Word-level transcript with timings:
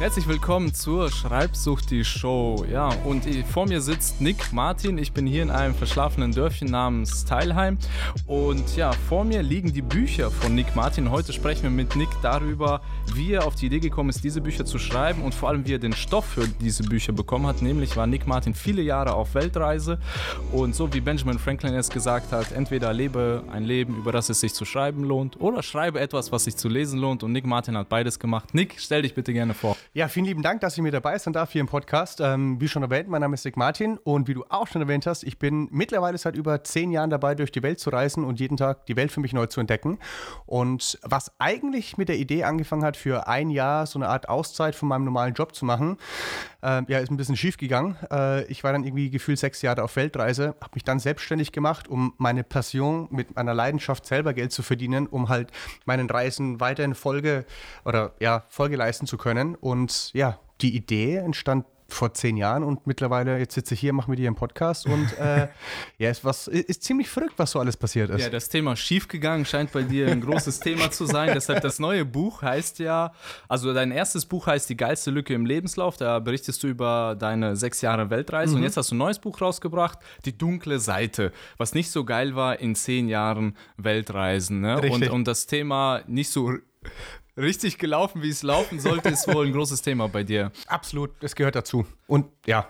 Herzlich 0.00 0.28
willkommen 0.28 0.72
zur 0.72 1.10
Schreibsucht 1.10 1.90
die 1.90 2.04
Show. 2.04 2.64
Ja, 2.70 2.90
und 3.04 3.24
vor 3.46 3.66
mir 3.66 3.80
sitzt 3.80 4.20
Nick 4.20 4.52
Martin. 4.52 4.96
Ich 4.96 5.10
bin 5.10 5.26
hier 5.26 5.42
in 5.42 5.50
einem 5.50 5.74
verschlafenen 5.74 6.30
Dörfchen 6.30 6.70
namens 6.70 7.24
Teilheim. 7.24 7.78
Und 8.28 8.76
ja, 8.76 8.92
vor 8.92 9.24
mir 9.24 9.42
liegen 9.42 9.72
die 9.72 9.82
Bücher 9.82 10.30
von 10.30 10.54
Nick 10.54 10.76
Martin. 10.76 11.10
Heute 11.10 11.32
sprechen 11.32 11.64
wir 11.64 11.70
mit 11.70 11.96
Nick 11.96 12.10
darüber, 12.22 12.80
wie 13.12 13.32
er 13.32 13.44
auf 13.44 13.56
die 13.56 13.66
Idee 13.66 13.80
gekommen 13.80 14.10
ist, 14.10 14.22
diese 14.22 14.40
Bücher 14.40 14.64
zu 14.64 14.78
schreiben 14.78 15.22
und 15.22 15.34
vor 15.34 15.48
allem, 15.48 15.66
wie 15.66 15.74
er 15.74 15.80
den 15.80 15.92
Stoff 15.92 16.26
für 16.26 16.46
diese 16.46 16.84
Bücher 16.84 17.12
bekommen 17.12 17.48
hat. 17.48 17.60
Nämlich 17.60 17.96
war 17.96 18.06
Nick 18.06 18.28
Martin 18.28 18.54
viele 18.54 18.82
Jahre 18.82 19.14
auf 19.14 19.34
Weltreise. 19.34 19.98
Und 20.52 20.76
so 20.76 20.94
wie 20.94 21.00
Benjamin 21.00 21.40
Franklin 21.40 21.74
es 21.74 21.90
gesagt 21.90 22.30
hat, 22.30 22.52
entweder 22.52 22.92
lebe 22.92 23.42
ein 23.50 23.64
Leben, 23.64 23.96
über 23.96 24.12
das 24.12 24.28
es 24.28 24.38
sich 24.38 24.54
zu 24.54 24.64
schreiben 24.64 25.02
lohnt, 25.02 25.40
oder 25.40 25.64
schreibe 25.64 25.98
etwas, 25.98 26.30
was 26.30 26.44
sich 26.44 26.56
zu 26.56 26.68
lesen 26.68 27.00
lohnt. 27.00 27.24
Und 27.24 27.32
Nick 27.32 27.46
Martin 27.46 27.76
hat 27.76 27.88
beides 27.88 28.20
gemacht. 28.20 28.54
Nick, 28.54 28.76
stell 28.78 29.02
dich 29.02 29.16
bitte 29.16 29.32
gerne 29.32 29.54
vor. 29.54 29.76
Ja, 29.98 30.06
vielen 30.06 30.26
lieben 30.26 30.42
Dank, 30.42 30.60
dass 30.60 30.76
ich 30.76 30.82
mit 30.84 30.94
dabei 30.94 31.18
sein 31.18 31.32
darf 31.32 31.50
hier 31.50 31.60
im 31.60 31.66
Podcast. 31.66 32.20
Ähm, 32.20 32.60
wie 32.60 32.68
schon 32.68 32.84
erwähnt, 32.84 33.08
mein 33.08 33.20
Name 33.20 33.34
ist 33.34 33.44
Nick 33.44 33.56
Martin 33.56 33.98
und 33.98 34.28
wie 34.28 34.34
du 34.34 34.44
auch 34.48 34.68
schon 34.68 34.80
erwähnt 34.80 35.08
hast, 35.08 35.24
ich 35.24 35.40
bin 35.40 35.66
mittlerweile 35.72 36.16
seit 36.18 36.36
über 36.36 36.62
zehn 36.62 36.92
Jahren 36.92 37.10
dabei, 37.10 37.34
durch 37.34 37.50
die 37.50 37.64
Welt 37.64 37.80
zu 37.80 37.90
reisen 37.90 38.22
und 38.22 38.38
jeden 38.38 38.56
Tag 38.56 38.86
die 38.86 38.94
Welt 38.94 39.10
für 39.10 39.18
mich 39.18 39.32
neu 39.32 39.46
zu 39.46 39.58
entdecken. 39.58 39.98
Und 40.46 41.00
was 41.02 41.32
eigentlich 41.40 41.98
mit 41.98 42.08
der 42.08 42.16
Idee 42.16 42.44
angefangen 42.44 42.84
hat, 42.84 42.96
für 42.96 43.26
ein 43.26 43.50
Jahr 43.50 43.86
so 43.86 43.98
eine 43.98 44.08
Art 44.08 44.28
Auszeit 44.28 44.76
von 44.76 44.88
meinem 44.88 45.02
normalen 45.02 45.34
Job 45.34 45.52
zu 45.52 45.64
machen, 45.64 45.96
äh, 46.62 46.82
ja, 46.86 47.00
ist 47.00 47.10
ein 47.10 47.16
bisschen 47.16 47.36
schief 47.36 47.56
gegangen. 47.56 47.96
Äh, 48.08 48.44
ich 48.44 48.62
war 48.62 48.70
dann 48.70 48.84
irgendwie 48.84 49.10
gefühlt 49.10 49.40
sechs 49.40 49.62
Jahre 49.62 49.82
auf 49.82 49.96
Weltreise, 49.96 50.54
habe 50.60 50.74
mich 50.74 50.84
dann 50.84 51.00
selbstständig 51.00 51.50
gemacht, 51.50 51.88
um 51.88 52.14
meine 52.18 52.44
Passion 52.44 53.08
mit 53.10 53.34
meiner 53.34 53.52
Leidenschaft 53.52 54.06
selber 54.06 54.32
Geld 54.32 54.52
zu 54.52 54.62
verdienen, 54.62 55.08
um 55.08 55.28
halt 55.28 55.50
meinen 55.86 56.08
Reisen 56.08 56.60
weiterhin 56.60 56.94
Folge 56.94 57.46
oder 57.84 58.12
ja, 58.20 58.44
Folge 58.48 58.76
leisten 58.76 59.08
zu 59.08 59.18
können. 59.18 59.56
Und 59.56 59.87
ja, 60.12 60.38
die 60.60 60.74
Idee 60.74 61.16
entstand 61.16 61.64
vor 61.90 62.12
zehn 62.12 62.36
Jahren 62.36 62.62
und 62.62 62.86
mittlerweile, 62.86 63.38
jetzt 63.38 63.54
sitze 63.54 63.72
ich 63.72 63.80
hier, 63.80 63.94
mache 63.94 64.10
mit 64.10 64.18
dir 64.18 64.26
einen 64.26 64.36
Podcast 64.36 64.86
und 64.86 65.16
äh, 65.18 65.48
ja, 65.98 66.10
ist, 66.10 66.22
was, 66.22 66.46
ist 66.46 66.82
ziemlich 66.82 67.08
verrückt, 67.08 67.34
was 67.38 67.52
so 67.52 67.60
alles 67.60 67.78
passiert 67.78 68.10
ist. 68.10 68.20
Ja, 68.20 68.28
das 68.28 68.50
Thema 68.50 68.76
schiefgegangen 68.76 69.46
scheint 69.46 69.72
bei 69.72 69.82
dir 69.82 70.08
ein 70.08 70.20
großes 70.20 70.60
Thema 70.60 70.90
zu 70.90 71.06
sein. 71.06 71.30
Deshalb 71.32 71.62
das 71.62 71.78
neue 71.78 72.04
Buch 72.04 72.42
heißt 72.42 72.78
ja, 72.78 73.12
also 73.48 73.72
dein 73.72 73.90
erstes 73.90 74.26
Buch 74.26 74.46
heißt 74.46 74.68
Die 74.68 74.76
geilste 74.76 75.10
Lücke 75.10 75.32
im 75.32 75.46
Lebenslauf. 75.46 75.96
Da 75.96 76.18
berichtest 76.18 76.62
du 76.62 76.68
über 76.68 77.16
deine 77.18 77.56
sechs 77.56 77.80
Jahre 77.80 78.10
Weltreise 78.10 78.52
mhm. 78.52 78.58
und 78.58 78.62
jetzt 78.64 78.76
hast 78.76 78.90
du 78.90 78.94
ein 78.94 78.98
neues 78.98 79.18
Buch 79.18 79.40
rausgebracht, 79.40 79.98
Die 80.26 80.36
dunkle 80.36 80.80
Seite, 80.80 81.32
was 81.56 81.74
nicht 81.74 81.90
so 81.90 82.04
geil 82.04 82.36
war 82.36 82.60
in 82.60 82.74
zehn 82.74 83.08
Jahren 83.08 83.56
Weltreisen. 83.78 84.60
Ne? 84.60 84.78
Und, 84.90 85.08
und 85.08 85.26
das 85.26 85.46
Thema 85.46 86.02
nicht 86.06 86.30
so 86.30 86.52
richtig 87.36 87.78
gelaufen, 87.78 88.22
wie 88.22 88.30
es 88.30 88.42
laufen 88.42 88.80
sollte, 88.80 89.08
ist 89.08 89.32
wohl 89.32 89.46
ein 89.46 89.52
großes 89.52 89.82
Thema 89.82 90.08
bei 90.08 90.24
dir. 90.24 90.52
Absolut, 90.66 91.10
das 91.20 91.34
gehört 91.34 91.54
dazu. 91.54 91.86
Und 92.06 92.26
ja. 92.46 92.68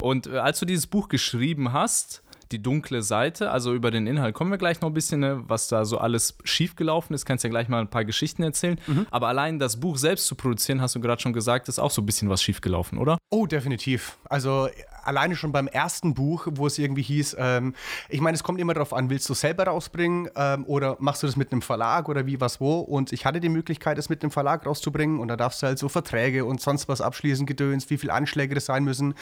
Und 0.00 0.26
äh, 0.26 0.38
als 0.38 0.60
du 0.60 0.66
dieses 0.66 0.86
Buch 0.86 1.08
geschrieben 1.08 1.72
hast, 1.72 2.22
die 2.52 2.62
dunkle 2.62 3.02
Seite. 3.02 3.50
Also 3.50 3.74
über 3.74 3.90
den 3.90 4.06
Inhalt 4.06 4.34
kommen 4.34 4.50
wir 4.50 4.58
gleich 4.58 4.80
noch 4.80 4.88
ein 4.88 4.94
bisschen, 4.94 5.20
ne, 5.20 5.42
was 5.46 5.68
da 5.68 5.84
so 5.84 5.98
alles 5.98 6.38
schiefgelaufen 6.44 7.14
ist. 7.14 7.26
Kannst 7.26 7.44
ja 7.44 7.50
gleich 7.50 7.68
mal 7.68 7.80
ein 7.80 7.90
paar 7.90 8.04
Geschichten 8.04 8.42
erzählen. 8.42 8.80
Mhm. 8.86 9.06
Aber 9.10 9.28
allein 9.28 9.58
das 9.58 9.80
Buch 9.80 9.96
selbst 9.96 10.26
zu 10.26 10.34
produzieren, 10.34 10.80
hast 10.80 10.94
du 10.94 11.00
gerade 11.00 11.20
schon 11.20 11.32
gesagt, 11.32 11.68
ist 11.68 11.78
auch 11.78 11.90
so 11.90 12.02
ein 12.02 12.06
bisschen 12.06 12.28
was 12.28 12.42
schiefgelaufen, 12.42 12.98
oder? 12.98 13.18
Oh, 13.30 13.46
definitiv. 13.46 14.16
Also 14.24 14.68
alleine 15.04 15.36
schon 15.36 15.52
beim 15.52 15.68
ersten 15.68 16.14
Buch, 16.14 16.46
wo 16.50 16.66
es 16.66 16.78
irgendwie 16.78 17.02
hieß, 17.02 17.36
ähm, 17.38 17.74
ich 18.08 18.20
meine, 18.20 18.34
es 18.34 18.42
kommt 18.42 18.60
immer 18.60 18.74
darauf 18.74 18.92
an, 18.92 19.10
willst 19.10 19.28
du 19.28 19.34
selber 19.34 19.64
rausbringen 19.64 20.28
ähm, 20.36 20.64
oder 20.66 20.96
machst 21.00 21.22
du 21.22 21.26
das 21.26 21.36
mit 21.36 21.52
einem 21.52 21.62
Verlag 21.62 22.08
oder 22.08 22.26
wie, 22.26 22.40
was, 22.40 22.60
wo? 22.60 22.80
Und 22.80 23.12
ich 23.12 23.24
hatte 23.26 23.40
die 23.40 23.48
Möglichkeit, 23.48 23.98
es 23.98 24.08
mit 24.08 24.22
einem 24.22 24.30
Verlag 24.30 24.66
rauszubringen 24.66 25.20
und 25.20 25.28
da 25.28 25.36
darfst 25.36 25.62
du 25.62 25.66
halt 25.66 25.78
so 25.78 25.88
Verträge 25.88 26.44
und 26.44 26.60
sonst 26.60 26.88
was 26.88 27.00
abschließen, 27.00 27.46
Gedöns, 27.46 27.90
wie 27.90 27.98
viele 27.98 28.12
Anschläge 28.12 28.54
das 28.54 28.66
sein 28.66 28.84
müssen. 28.84 29.14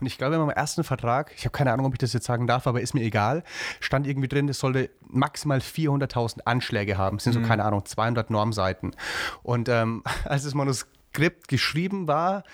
Und 0.00 0.06
ich 0.06 0.18
glaube, 0.18 0.34
in 0.34 0.40
meinem 0.40 0.50
ersten 0.50 0.84
Vertrag, 0.84 1.32
ich 1.36 1.44
habe 1.44 1.52
keine 1.52 1.72
Ahnung, 1.72 1.86
ob 1.86 1.94
ich 1.94 1.98
das 1.98 2.12
jetzt 2.12 2.26
sagen 2.26 2.46
darf, 2.46 2.66
aber 2.66 2.80
ist 2.80 2.94
mir 2.94 3.02
egal, 3.02 3.44
stand 3.80 4.06
irgendwie 4.06 4.28
drin, 4.28 4.48
es 4.48 4.58
sollte 4.58 4.90
maximal 5.08 5.58
400.000 5.58 6.40
Anschläge 6.44 6.98
haben. 6.98 7.16
Das 7.16 7.24
sind 7.24 7.32
so, 7.32 7.40
mhm. 7.40 7.46
keine 7.46 7.64
Ahnung, 7.64 7.84
200 7.84 8.30
Normseiten. 8.30 8.94
Und 9.42 9.68
ähm, 9.68 10.02
als 10.24 10.44
das 10.44 10.54
Manuskript 10.54 11.48
geschrieben 11.48 12.08
war, 12.08 12.44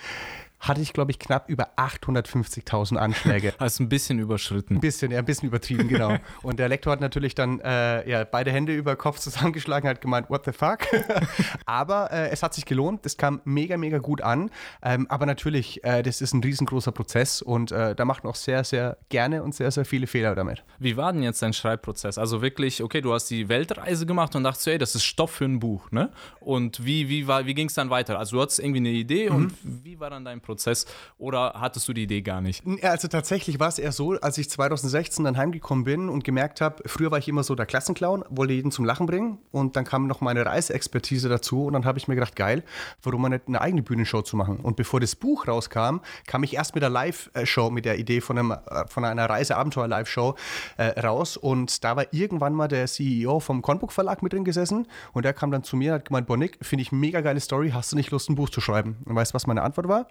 hatte 0.61 0.79
ich, 0.79 0.93
glaube 0.93 1.11
ich, 1.11 1.19
knapp 1.19 1.49
über 1.49 1.69
850.000 1.75 2.95
Anschläge. 2.95 3.53
Hast 3.59 3.79
ein 3.79 3.89
bisschen 3.89 4.19
überschritten. 4.19 4.75
Ein 4.75 4.79
bisschen, 4.79 5.11
ja, 5.11 5.19
ein 5.19 5.25
bisschen 5.25 5.49
übertrieben, 5.49 5.87
genau. 5.87 6.15
Und 6.43 6.59
der 6.59 6.69
Lektor 6.69 6.93
hat 6.93 7.01
natürlich 7.01 7.33
dann 7.33 7.59
äh, 7.61 8.07
ja, 8.07 8.23
beide 8.23 8.51
Hände 8.51 8.75
über 8.75 8.95
Kopf 8.95 9.19
zusammengeschlagen, 9.19 9.89
hat 9.89 10.01
gemeint, 10.01 10.29
what 10.29 10.45
the 10.45 10.51
fuck? 10.51 10.79
aber 11.65 12.11
äh, 12.11 12.29
es 12.29 12.43
hat 12.43 12.53
sich 12.53 12.65
gelohnt, 12.65 13.05
das 13.05 13.17
kam 13.17 13.41
mega, 13.43 13.75
mega 13.75 13.97
gut 13.97 14.21
an. 14.21 14.51
Ähm, 14.83 15.07
aber 15.09 15.25
natürlich, 15.25 15.83
äh, 15.83 16.03
das 16.03 16.21
ist 16.21 16.33
ein 16.33 16.43
riesengroßer 16.43 16.91
Prozess 16.91 17.41
und 17.41 17.71
äh, 17.71 17.95
da 17.95 18.05
macht 18.05 18.23
man 18.23 18.31
auch 18.31 18.35
sehr, 18.35 18.63
sehr 18.63 18.97
gerne 19.09 19.41
und 19.41 19.55
sehr, 19.55 19.71
sehr 19.71 19.85
viele 19.85 20.05
Fehler 20.05 20.35
damit. 20.35 20.63
Wie 20.77 20.95
war 20.95 21.11
denn 21.11 21.23
jetzt 21.23 21.41
dein 21.41 21.53
Schreibprozess? 21.53 22.19
Also 22.19 22.43
wirklich, 22.43 22.83
okay, 22.83 23.01
du 23.01 23.13
hast 23.13 23.31
die 23.31 23.49
Weltreise 23.49 24.05
gemacht 24.05 24.35
und 24.35 24.43
dachtest, 24.43 24.67
ey, 24.67 24.77
das 24.77 24.93
ist 24.93 25.03
Stoff 25.03 25.31
für 25.31 25.45
ein 25.45 25.59
Buch, 25.59 25.89
ne? 25.91 26.11
Und 26.39 26.85
wie, 26.85 27.09
wie, 27.09 27.27
wie 27.27 27.53
ging 27.55 27.67
es 27.67 27.73
dann 27.73 27.89
weiter? 27.89 28.19
Also 28.19 28.35
du 28.35 28.41
hattest 28.43 28.59
irgendwie 28.59 28.79
eine 28.79 28.89
Idee 28.89 29.29
mhm. 29.29 29.35
und 29.35 29.53
wie 29.63 29.99
war 29.99 30.11
dann 30.11 30.23
dein 30.23 30.39
Prozess? 30.39 30.50
Prozess 30.51 30.85
oder 31.17 31.53
hattest 31.55 31.87
du 31.87 31.93
die 31.93 32.03
Idee 32.03 32.21
gar 32.21 32.41
nicht? 32.41 32.63
Also 32.83 33.07
tatsächlich 33.07 33.59
war 33.59 33.69
es 33.69 33.79
eher 33.79 33.93
so, 33.93 34.11
als 34.13 34.37
ich 34.37 34.49
2016 34.49 35.23
dann 35.23 35.37
heimgekommen 35.37 35.85
bin 35.85 36.09
und 36.09 36.25
gemerkt 36.25 36.59
habe, 36.59 36.83
früher 36.85 37.09
war 37.09 37.19
ich 37.19 37.29
immer 37.29 37.43
so 37.43 37.55
der 37.55 37.65
Klassenclown, 37.65 38.25
wollte 38.29 38.53
jeden 38.53 38.71
zum 38.71 38.83
Lachen 38.83 39.05
bringen 39.05 39.37
und 39.51 39.77
dann 39.77 39.85
kam 39.85 40.07
noch 40.07 40.19
meine 40.19 40.45
Reiseexpertise 40.45 41.29
dazu 41.29 41.65
und 41.65 41.73
dann 41.73 41.85
habe 41.85 41.97
ich 41.97 42.09
mir 42.09 42.15
gedacht, 42.15 42.35
geil, 42.35 42.63
warum 43.01 43.21
man 43.21 43.31
nicht 43.31 43.47
eine 43.47 43.61
eigene 43.61 43.81
Bühnenshow 43.81 44.21
zu 44.21 44.35
machen? 44.35 44.57
Und 44.57 44.75
bevor 44.75 44.99
das 44.99 45.15
Buch 45.15 45.47
rauskam, 45.47 46.01
kam 46.27 46.43
ich 46.43 46.55
erst 46.55 46.75
mit 46.75 46.83
der 46.83 46.89
Live-Show, 46.89 47.69
mit 47.69 47.85
der 47.85 47.97
Idee 47.97 48.19
von, 48.19 48.37
einem, 48.37 48.51
äh, 48.51 48.87
von 48.87 49.05
einer 49.05 49.29
Reiseabenteuer-Live-Show 49.29 50.35
äh, 50.77 50.99
raus 50.99 51.37
und 51.37 51.83
da 51.83 51.95
war 51.95 52.05
irgendwann 52.11 52.53
mal 52.53 52.67
der 52.67 52.87
CEO 52.87 53.39
vom 53.39 53.61
Conbook 53.61 53.93
Verlag 53.93 54.21
mit 54.21 54.33
drin 54.33 54.43
gesessen 54.43 54.87
und 55.13 55.23
der 55.23 55.33
kam 55.33 55.51
dann 55.51 55.63
zu 55.63 55.77
mir 55.77 55.93
und 55.93 55.99
hat 55.99 56.05
gemeint, 56.05 56.27
Bonnick, 56.27 56.57
finde 56.61 56.81
ich 56.81 56.91
mega 56.91 57.21
geile 57.21 57.39
Story, 57.39 57.71
hast 57.73 57.93
du 57.93 57.95
nicht 57.95 58.11
Lust, 58.11 58.29
ein 58.29 58.35
Buch 58.35 58.49
zu 58.49 58.59
schreiben? 58.59 58.97
Und 59.05 59.15
weißt 59.15 59.31
du, 59.31 59.35
was 59.35 59.47
meine 59.47 59.61
Antwort 59.61 59.87
war? 59.87 60.07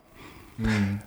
Hm. 0.62 1.00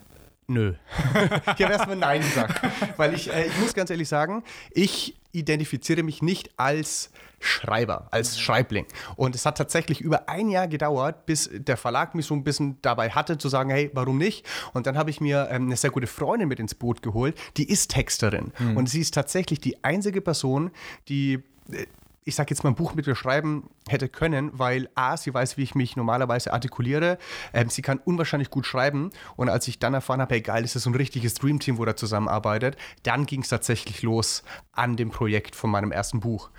Nö. 0.46 0.74
ich 1.14 1.64
habe 1.64 1.72
erstmal 1.72 1.96
Nein 1.96 2.20
gesagt. 2.20 2.60
Weil 2.96 3.14
ich, 3.14 3.32
äh, 3.32 3.46
ich 3.46 3.58
muss 3.58 3.72
ganz 3.72 3.90
ehrlich 3.90 4.08
sagen, 4.08 4.44
ich 4.72 5.16
identifiziere 5.32 6.02
mich 6.02 6.22
nicht 6.22 6.50
als 6.58 7.10
Schreiber, 7.40 8.08
als 8.10 8.40
Schreibling. 8.40 8.86
Und 9.16 9.34
es 9.34 9.44
hat 9.46 9.58
tatsächlich 9.58 10.00
über 10.00 10.28
ein 10.28 10.48
Jahr 10.48 10.68
gedauert, 10.68 11.26
bis 11.26 11.50
der 11.52 11.76
Verlag 11.76 12.14
mich 12.14 12.26
so 12.26 12.34
ein 12.34 12.44
bisschen 12.44 12.78
dabei 12.82 13.10
hatte, 13.10 13.38
zu 13.38 13.48
sagen, 13.48 13.70
hey, 13.70 13.90
warum 13.92 14.18
nicht? 14.18 14.46
Und 14.72 14.86
dann 14.86 14.96
habe 14.96 15.10
ich 15.10 15.20
mir 15.20 15.48
ähm, 15.50 15.66
eine 15.66 15.76
sehr 15.76 15.90
gute 15.90 16.06
Freundin 16.06 16.48
mit 16.48 16.60
ins 16.60 16.74
Boot 16.74 17.02
geholt, 17.02 17.38
die 17.56 17.68
ist 17.68 17.90
Texterin. 17.90 18.52
Mhm. 18.58 18.76
Und 18.76 18.88
sie 18.88 19.00
ist 19.00 19.14
tatsächlich 19.14 19.60
die 19.60 19.82
einzige 19.84 20.20
Person, 20.20 20.70
die 21.08 21.42
äh, 21.70 21.86
ich 22.24 22.34
sage 22.34 22.50
jetzt 22.50 22.64
mal, 22.64 22.70
ein 22.70 22.74
Buch 22.74 22.94
mit 22.94 23.06
mir 23.06 23.14
schreiben 23.14 23.68
hätte 23.88 24.08
können, 24.08 24.50
weil 24.54 24.88
A, 24.94 25.16
sie 25.16 25.32
weiß, 25.32 25.56
wie 25.56 25.62
ich 25.62 25.74
mich 25.74 25.94
normalerweise 25.96 26.52
artikuliere, 26.52 27.18
ähm, 27.52 27.68
sie 27.68 27.82
kann 27.82 27.98
unwahrscheinlich 27.98 28.50
gut 28.50 28.66
schreiben 28.66 29.10
und 29.36 29.48
als 29.48 29.68
ich 29.68 29.78
dann 29.78 29.94
erfahren 29.94 30.20
habe, 30.20 30.34
hey 30.34 30.40
geil, 30.40 30.64
ist 30.64 30.74
das 30.74 30.84
so 30.84 30.90
ein 30.90 30.94
richtiges 30.94 31.34
Dreamteam, 31.34 31.78
wo 31.78 31.84
da 31.84 31.96
zusammenarbeitet, 31.96 32.76
dann 33.02 33.26
ging 33.26 33.42
es 33.42 33.48
tatsächlich 33.48 34.02
los 34.02 34.42
an 34.72 34.96
dem 34.96 35.10
Projekt 35.10 35.54
von 35.54 35.70
meinem 35.70 35.92
ersten 35.92 36.20
Buch. 36.20 36.50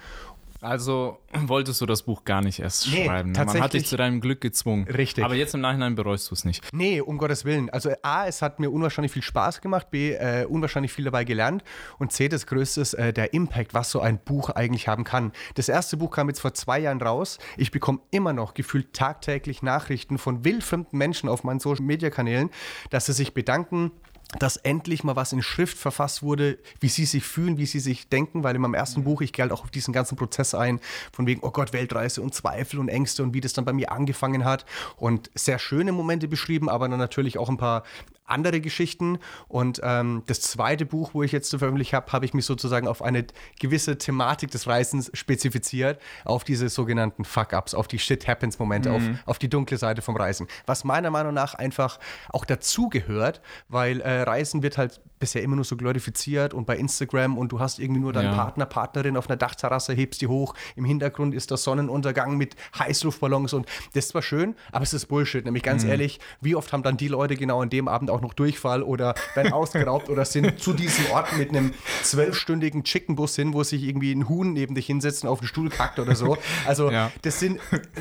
Also 0.62 1.20
wolltest 1.34 1.82
du 1.82 1.86
das 1.86 2.04
Buch 2.04 2.24
gar 2.24 2.42
nicht 2.42 2.60
erst 2.60 2.88
nee, 2.88 3.06
schreiben. 3.06 3.32
Ne? 3.32 3.46
Man 3.46 3.62
hat 3.62 3.74
dich 3.74 3.86
zu 3.86 3.98
deinem 3.98 4.22
Glück 4.22 4.42
gezwungen. 4.42 4.88
Richtig. 4.88 5.24
Aber 5.24 5.36
jetzt 5.36 5.54
im 5.54 5.62
Nachhinein 5.62 5.96
bereust 5.96 6.30
du 6.30 6.34
es 6.34 6.46
nicht. 6.46 6.64
Nee, 6.74 7.02
um 7.02 7.18
Gottes 7.18 7.46
Willen. 7.46 7.70
Also 7.70 7.92
A, 8.02 8.26
es 8.26 8.42
hat 8.42 8.60
mir 8.60 8.70
unwahrscheinlich 8.72 9.12
viel 9.12 9.22
Spaß 9.22 9.62
gemacht, 9.62 9.92
B, 9.92 10.14
äh, 10.14 10.46
unwahrscheinlich 10.46 10.94
viel 10.94 11.06
dabei 11.06 11.24
gelernt 11.24 11.64
und 12.00 12.12
C, 12.12 12.30
das 12.30 12.48
Größte 12.48 12.82
ist 12.82 12.94
äh, 12.94 13.14
der 13.14 13.34
Impact, 13.34 13.74
was 13.74 13.92
so 13.92 14.00
ein 14.00 14.18
Buch 14.18 14.50
eigentlich 14.50 14.88
haben 14.88 15.04
kann. 15.04 15.34
Das 15.56 15.70
erste 15.70 15.98
Buch 15.98 16.12
kam 16.12 16.30
jetzt 16.30 16.40
vor 16.40 16.54
zwei 16.54 16.80
Jahren 16.80 17.02
raus. 17.02 17.38
Ich 17.58 17.72
bekomme 17.72 18.00
immer 18.12 18.34
noch 18.34 18.54
gefühlt 18.54 18.94
tagtäglich 18.94 19.62
Nachrichten 19.62 20.18
von 20.18 20.46
wildfremden 20.46 20.97
Menschen 20.97 21.29
auf 21.29 21.44
meinen 21.44 21.59
Social-Media-Kanälen, 21.59 22.50
dass 22.90 23.08
sie 23.08 23.14
sich 23.14 23.34
bedanken, 23.34 23.91
dass 24.40 24.58
endlich 24.58 25.04
mal 25.04 25.16
was 25.16 25.34
in 25.34 25.42
Schrift 25.42 25.78
verfasst 25.78 26.24
wurde, 26.24 26.58
wie 26.80 26.90
sie 26.90 27.06
sich 27.06 27.24
fühlen, 27.24 27.58
wie 27.58 27.66
sie 27.66 27.80
sich 27.80 28.10
denken, 28.10 28.44
weil 28.44 28.56
in 28.56 28.62
meinem 28.62 28.74
ersten 28.74 29.04
Buch, 29.04 29.22
ich 29.22 29.34
gehe 29.34 29.44
halt 29.44 29.52
auch 29.52 29.64
auf 29.64 29.72
diesen 29.72 29.94
ganzen 29.94 30.16
Prozess 30.18 30.54
ein, 30.54 30.80
von 31.12 31.28
wegen, 31.28 31.42
oh 31.44 31.52
Gott, 31.52 31.74
Weltreise 31.74 32.22
und 32.22 32.34
Zweifel 32.34 32.80
und 32.80 32.90
Ängste 32.90 33.24
und 33.24 33.34
wie 33.34 33.42
das 33.42 33.54
dann 33.54 33.66
bei 33.66 33.74
mir 33.74 33.92
angefangen 33.92 34.44
hat. 34.46 34.66
Und 34.98 35.30
sehr 35.36 35.60
schöne 35.60 35.92
Momente 35.92 36.28
beschrieben, 36.28 36.70
aber 36.70 36.90
dann 36.90 37.00
natürlich 37.00 37.38
auch 37.38 37.50
ein 37.50 37.58
paar 37.58 37.84
andere 38.26 38.62
Geschichten. 38.62 39.20
Und 39.48 39.82
ähm, 39.84 40.24
das 40.26 40.42
zweite 40.42 40.86
Buch, 40.86 41.14
wo 41.14 41.24
ich 41.24 41.32
jetzt 41.32 41.50
zu 41.50 41.60
veröffentlicht 41.60 41.94
habe, 41.94 42.12
habe 42.12 42.26
ich 42.26 42.34
mich 42.34 42.46
sozusagen 42.46 42.88
auf 42.88 43.02
eine 43.02 43.26
gewisse 43.60 43.98
Thematik 43.98 44.52
des 44.52 44.68
Reisens 44.68 45.12
spezifiziert, 45.14 46.00
auf 46.24 46.44
diese 46.44 46.70
sogenannten 46.70 47.26
Fuck-Ups, 47.26 47.74
auf 47.74 47.88
die 47.88 48.00
Shit-Happens-Momente, 48.00 48.90
mhm. 48.90 48.96
auf, 48.96 49.04
auf 49.26 49.40
die 49.40 49.50
dunkle 49.50 49.78
Seite 49.78 50.02
vom 50.02 50.16
Reisen. 50.16 50.48
Was 50.66 50.84
meiner 50.84 51.12
Meinung 51.12 51.34
nach 51.34 51.54
einfach 51.54 52.00
auch 52.30 52.46
dazugehört, 52.46 53.42
weil 53.70 54.02
äh, 54.02 54.22
Reisen 54.22 54.64
wird 54.64 54.78
halt 54.78 55.02
bisher 55.20 55.41
immer 55.44 55.56
nur 55.56 55.66
so 55.66 55.76
glorifiziert 55.78 56.53
und 56.53 56.66
bei 56.66 56.76
Instagram 56.78 57.38
und 57.38 57.52
du 57.52 57.59
hast 57.59 57.79
irgendwie 57.79 58.02
nur 58.02 58.14
deinen 58.14 58.26
Ja. 58.26 58.34
Partner, 58.35 58.66
Partnerin 58.66 59.16
auf 59.17 59.29
einer 59.29 59.38
Dachterrasse, 59.38 59.94
hebst 59.94 60.22
die 60.22 60.28
hoch, 60.28 60.53
im 60.76 60.85
Hintergrund 60.85 61.34
ist 61.34 61.52
der 61.52 61.58
Sonnenuntergang 61.58 62.35
mit 62.38 62.56
Heißluftballons 62.78 63.53
und 63.53 63.66
das 63.94 64.06
ist 64.06 64.09
zwar 64.09 64.22
schön, 64.22 64.56
aber 64.72 64.84
es 64.84 64.94
ist 64.94 65.06
Bullshit. 65.08 65.46
Nämlich 65.46 65.64
ganz 65.64 65.84
ehrlich, 65.84 66.20
wie 66.41 66.56
oft 66.56 66.73
haben 66.73 66.84
dann 66.84 66.97
die 66.97 67.08
Leute 67.08 67.35
genau 67.35 67.62
an 67.62 67.70
dem 67.70 67.88
Abend 67.88 68.09
auch 68.09 68.22
noch 68.22 68.34
Durchfall 68.34 68.84
oder 68.84 69.16
werden 69.35 69.53
ausgeraubt 69.53 70.09
oder 70.09 70.26
sind 70.26 70.59
zu 70.59 70.73
diesem 70.73 71.06
Ort 71.12 71.38
mit 71.38 71.50
einem 71.50 71.73
zwölfstündigen 72.03 72.84
Chickenbus 72.84 73.35
hin, 73.35 73.53
wo 73.53 73.64
sich 73.64 73.84
irgendwie 73.84 74.12
ein 74.14 74.28
Huhn 74.29 74.53
neben 74.53 74.76
dich 74.76 74.85
hinsetzt 74.85 75.23
und 75.23 75.29
auf 75.29 75.40
den 75.40 75.47
Stuhl 75.47 75.70
kackt 75.70 76.00
oder 76.00 76.16
so. 76.16 76.38
Also 76.66 76.91
Ja. 76.91 77.12
das 77.22 77.40
sind 77.40 77.59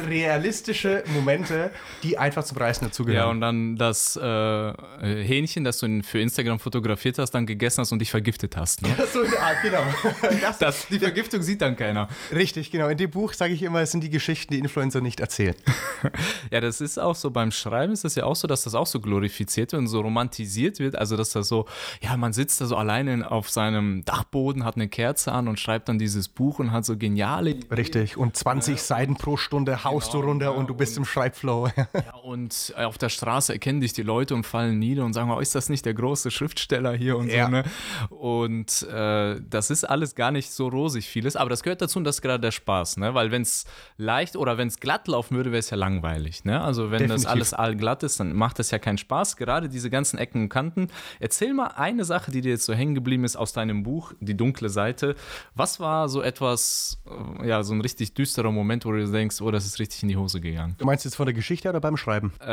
realistische 0.08 1.04
Momente, 1.14 1.70
die 2.02 2.18
einfach 2.18 2.44
zum 2.44 2.58
Reisen 2.58 2.84
Ja, 2.84 2.88
dazugehören. 2.88 3.30
und 3.30 3.40
dann 3.40 3.76
das 3.76 4.16
äh, 4.16 4.72
Hähnchen, 5.24 5.64
das 5.64 5.78
du 5.78 6.02
für 6.02 6.18
Instagram 6.20 6.58
fotografiert 7.04 7.18
hast, 7.18 7.30
dann 7.32 7.46
gegessen 7.46 7.80
hast 7.80 7.92
und 7.92 7.98
dich 7.98 8.10
vergiftet 8.10 8.56
hast. 8.56 8.82
Ne? 8.82 8.88
so 9.12 9.20
Art, 9.20 9.62
genau. 9.62 9.82
Das, 10.40 10.58
Das, 10.58 10.86
die 10.88 10.98
Vergiftung 10.98 11.42
sieht 11.42 11.60
dann 11.60 11.76
keiner. 11.76 12.08
richtig, 12.32 12.70
genau. 12.70 12.88
In 12.88 12.98
dem 12.98 13.10
Buch 13.10 13.32
sage 13.32 13.52
ich 13.52 13.62
immer, 13.62 13.80
es 13.80 13.90
sind 13.90 14.02
die 14.02 14.10
Geschichten, 14.10 14.52
die 14.52 14.58
Influencer 14.58 15.00
nicht 15.00 15.20
erzählen. 15.20 15.54
Ja, 16.50 16.60
das 16.60 16.80
ist 16.80 16.98
auch 16.98 17.14
so, 17.14 17.30
beim 17.30 17.50
Schreiben 17.50 17.92
ist 17.92 18.04
das 18.04 18.14
ja 18.14 18.24
auch 18.24 18.36
so, 18.36 18.46
dass 18.46 18.62
das 18.62 18.74
auch 18.74 18.86
so 18.86 19.00
glorifiziert 19.00 19.72
wird 19.72 19.80
und 19.80 19.88
so 19.88 20.00
romantisiert 20.00 20.78
wird. 20.78 20.94
Also, 20.94 21.16
dass 21.16 21.30
das 21.30 21.48
so, 21.48 21.66
ja, 22.00 22.16
man 22.16 22.32
sitzt 22.32 22.60
da 22.60 22.66
so 22.66 22.76
alleine 22.76 23.30
auf 23.30 23.50
seinem 23.50 24.04
Dachboden, 24.04 24.64
hat 24.64 24.76
eine 24.76 24.88
Kerze 24.88 25.32
an 25.32 25.48
und 25.48 25.58
schreibt 25.58 25.88
dann 25.88 25.98
dieses 25.98 26.28
Buch 26.28 26.58
und 26.58 26.70
hat 26.70 26.84
so 26.84 26.96
geniale. 26.96 27.56
Richtig. 27.74 28.16
Und 28.16 28.36
20 28.36 28.80
Seiten 28.80 29.16
pro 29.16 29.36
Stunde 29.36 29.84
haust 29.84 30.14
du 30.14 30.20
runter 30.20 30.54
und 30.54 30.68
du 30.68 30.74
bist 30.74 30.96
im 30.96 31.04
Schreibflow. 31.04 31.68
Ja, 31.76 32.14
und 32.22 32.74
auf 32.76 32.98
der 32.98 33.08
Straße 33.08 33.52
erkennen 33.52 33.80
dich 33.80 33.94
die 33.94 34.02
Leute 34.02 34.34
und 34.34 34.44
fallen 34.44 34.78
nieder 34.78 35.04
und 35.04 35.14
sagen, 35.14 35.30
oh, 35.30 35.40
ist 35.40 35.54
das 35.54 35.68
nicht 35.68 35.84
der 35.86 35.94
große 35.94 36.30
Schriftsteller 36.30 36.93
hier 36.96 37.16
und 37.16 37.28
Ja. 37.30 37.46
so, 37.46 37.50
ne? 37.50 37.64
Und 38.10 38.82
äh, 38.90 39.40
das 39.48 39.70
ist 39.70 39.84
alles 39.84 40.14
gar 40.14 40.30
nicht 40.30 40.50
so 40.50 40.68
rosig 40.68 41.08
vieles, 41.08 41.36
aber 41.36 41.50
das 41.50 41.62
gehört 41.62 41.82
dazu 41.82 41.98
und 41.98 42.04
das 42.04 42.16
ist 42.16 42.22
gerade 42.22 42.40
der 42.40 42.50
Spaß, 42.52 42.96
ne? 42.98 43.14
Weil 43.14 43.30
wenn 43.30 43.42
es 43.42 43.64
leicht 43.96 44.36
oder 44.36 44.58
wenn 44.58 44.68
es 44.68 44.80
glatt 44.80 45.08
laufen 45.08 45.36
würde, 45.36 45.50
wäre 45.52 45.60
es 45.60 45.70
ja 45.70 45.76
langweilig, 45.76 46.44
ne? 46.44 46.60
Also 46.60 46.90
wenn 46.90 47.00
das 47.08 47.22
Definitiv. 47.22 47.30
alles 47.30 47.54
allglatt 47.54 48.02
ist, 48.02 48.20
dann 48.20 48.32
macht 48.34 48.58
das 48.58 48.70
ja 48.70 48.78
keinen 48.78 48.98
Spaß, 48.98 49.36
gerade 49.36 49.68
diese 49.68 49.90
ganzen 49.90 50.18
Ecken 50.18 50.42
und 50.42 50.48
Kanten. 50.48 50.88
Erzähl 51.20 51.52
mal 51.54 51.68
eine 51.76 52.04
Sache, 52.04 52.30
die 52.30 52.40
dir 52.40 52.50
jetzt 52.50 52.64
so 52.66 52.72
hängen 52.74 52.94
geblieben 52.94 53.24
ist 53.24 53.36
aus 53.36 53.52
deinem 53.52 53.82
Buch, 53.82 54.12
Die 54.20 54.36
dunkle 54.36 54.68
Seite. 54.68 55.14
Was 55.54 55.80
war 55.80 56.08
so 56.08 56.22
etwas, 56.22 56.98
äh, 57.40 57.48
ja, 57.48 57.62
so 57.62 57.74
ein 57.74 57.80
richtig 57.80 58.14
düsterer 58.14 58.50
Moment, 58.52 58.84
wo 58.84 58.92
du 58.92 59.10
denkst, 59.10 59.40
oh, 59.40 59.50
das 59.50 59.66
ist 59.66 59.78
richtig 59.78 60.02
in 60.02 60.08
die 60.08 60.16
Hose 60.16 60.40
gegangen? 60.40 60.74
Du 60.78 60.84
meinst 60.86 61.04
jetzt 61.04 61.14
von 61.16 61.26
der 61.26 61.34
Geschichte 61.34 61.68
oder 61.68 61.80
beim 61.80 61.96
Schreiben? 61.96 62.32
Äh, 62.40 62.46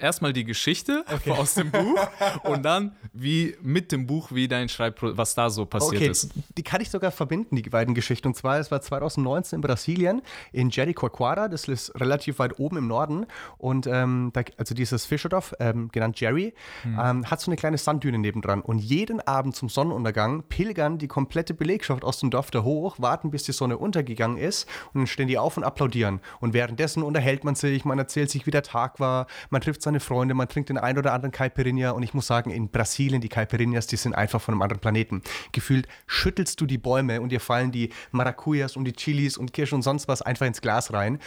erstmal 0.00 0.32
die 0.32 0.44
Geschichte 0.44 1.04
aus 1.28 1.54
dem 1.54 1.70
Buch 1.70 2.08
und 2.44 2.62
dann 2.64 2.96
wie 3.12 3.56
mit 3.74 3.90
dem 3.90 4.06
Buch, 4.06 4.30
wie 4.30 4.46
dein 4.46 4.68
Schreibprozess, 4.68 5.18
was 5.18 5.34
da 5.34 5.50
so 5.50 5.66
passiert 5.66 5.96
Okay, 5.96 6.10
ist. 6.10 6.30
die 6.56 6.62
kann 6.62 6.80
ich 6.80 6.90
sogar 6.90 7.10
verbinden, 7.10 7.56
die 7.56 7.62
beiden 7.62 7.92
Geschichten. 7.92 8.28
Und 8.28 8.34
zwar, 8.36 8.60
es 8.60 8.70
war 8.70 8.80
2019 8.80 9.56
in 9.56 9.60
Brasilien, 9.60 10.22
in 10.52 10.70
Jericoacoara, 10.70 11.48
das 11.48 11.66
ist 11.66 11.92
relativ 12.00 12.38
weit 12.38 12.60
oben 12.60 12.76
im 12.76 12.86
Norden. 12.86 13.26
Und 13.58 13.88
ähm, 13.88 14.30
da, 14.32 14.42
also 14.58 14.76
dieses 14.76 15.06
Fischerdorf, 15.06 15.54
ähm, 15.58 15.88
genannt 15.90 16.20
Jerry, 16.20 16.54
ähm, 16.84 17.28
hat 17.28 17.40
so 17.40 17.50
eine 17.50 17.56
kleine 17.56 17.76
Sanddüne 17.76 18.18
nebendran. 18.18 18.60
Und 18.62 18.78
jeden 18.78 19.20
Abend 19.20 19.56
zum 19.56 19.68
Sonnenuntergang 19.68 20.44
pilgern 20.48 20.98
die 20.98 21.08
komplette 21.08 21.52
Belegschaft 21.52 22.04
aus 22.04 22.20
dem 22.20 22.30
Dorf 22.30 22.52
da 22.52 22.62
hoch, 22.62 23.00
warten, 23.00 23.32
bis 23.32 23.42
die 23.42 23.52
Sonne 23.52 23.76
untergegangen 23.76 24.36
ist. 24.36 24.68
Und 24.92 25.00
dann 25.00 25.06
stehen 25.08 25.26
die 25.26 25.36
auf 25.36 25.56
und 25.56 25.64
applaudieren. 25.64 26.20
Und 26.38 26.54
währenddessen 26.54 27.02
unterhält 27.02 27.42
man 27.42 27.56
sich, 27.56 27.84
man 27.84 27.98
erzählt 27.98 28.30
sich, 28.30 28.46
wie 28.46 28.52
der 28.52 28.62
Tag 28.62 29.00
war, 29.00 29.26
man 29.50 29.60
trifft 29.60 29.82
seine 29.82 29.98
Freunde, 29.98 30.34
man 30.34 30.48
trinkt 30.48 30.68
den 30.68 30.78
ein 30.78 30.96
oder 30.96 31.12
anderen 31.12 31.32
Caipirinha. 31.32 31.90
Und 31.90 32.04
ich 32.04 32.14
muss 32.14 32.28
sagen, 32.28 32.50
in 32.50 32.68
Brasilien, 32.68 33.20
die 33.20 33.28
Caipirinhas, 33.64 33.86
die 33.86 33.96
sind 33.96 34.14
einfach 34.14 34.40
von 34.40 34.54
einem 34.54 34.62
anderen 34.62 34.80
Planeten. 34.80 35.22
Gefühlt 35.52 35.88
schüttelst 36.06 36.60
du 36.60 36.66
die 36.66 36.78
Bäume 36.78 37.20
und 37.20 37.30
dir 37.30 37.40
fallen 37.40 37.72
die 37.72 37.90
Maracujas 38.12 38.76
und 38.76 38.84
die 38.84 38.92
Chilis 38.92 39.36
und 39.36 39.52
Kirschen 39.52 39.76
und 39.76 39.82
sonst 39.82 40.08
was 40.08 40.22
einfach 40.22 40.46
ins 40.46 40.60
Glas 40.60 40.92
rein. 40.92 41.18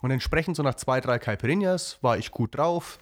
Und 0.00 0.10
entsprechend 0.10 0.56
so 0.56 0.62
nach 0.62 0.74
zwei, 0.74 1.00
drei 1.00 1.18
Caipirinhas 1.18 1.98
war 2.00 2.16
ich 2.18 2.30
gut 2.30 2.56
drauf. 2.56 2.98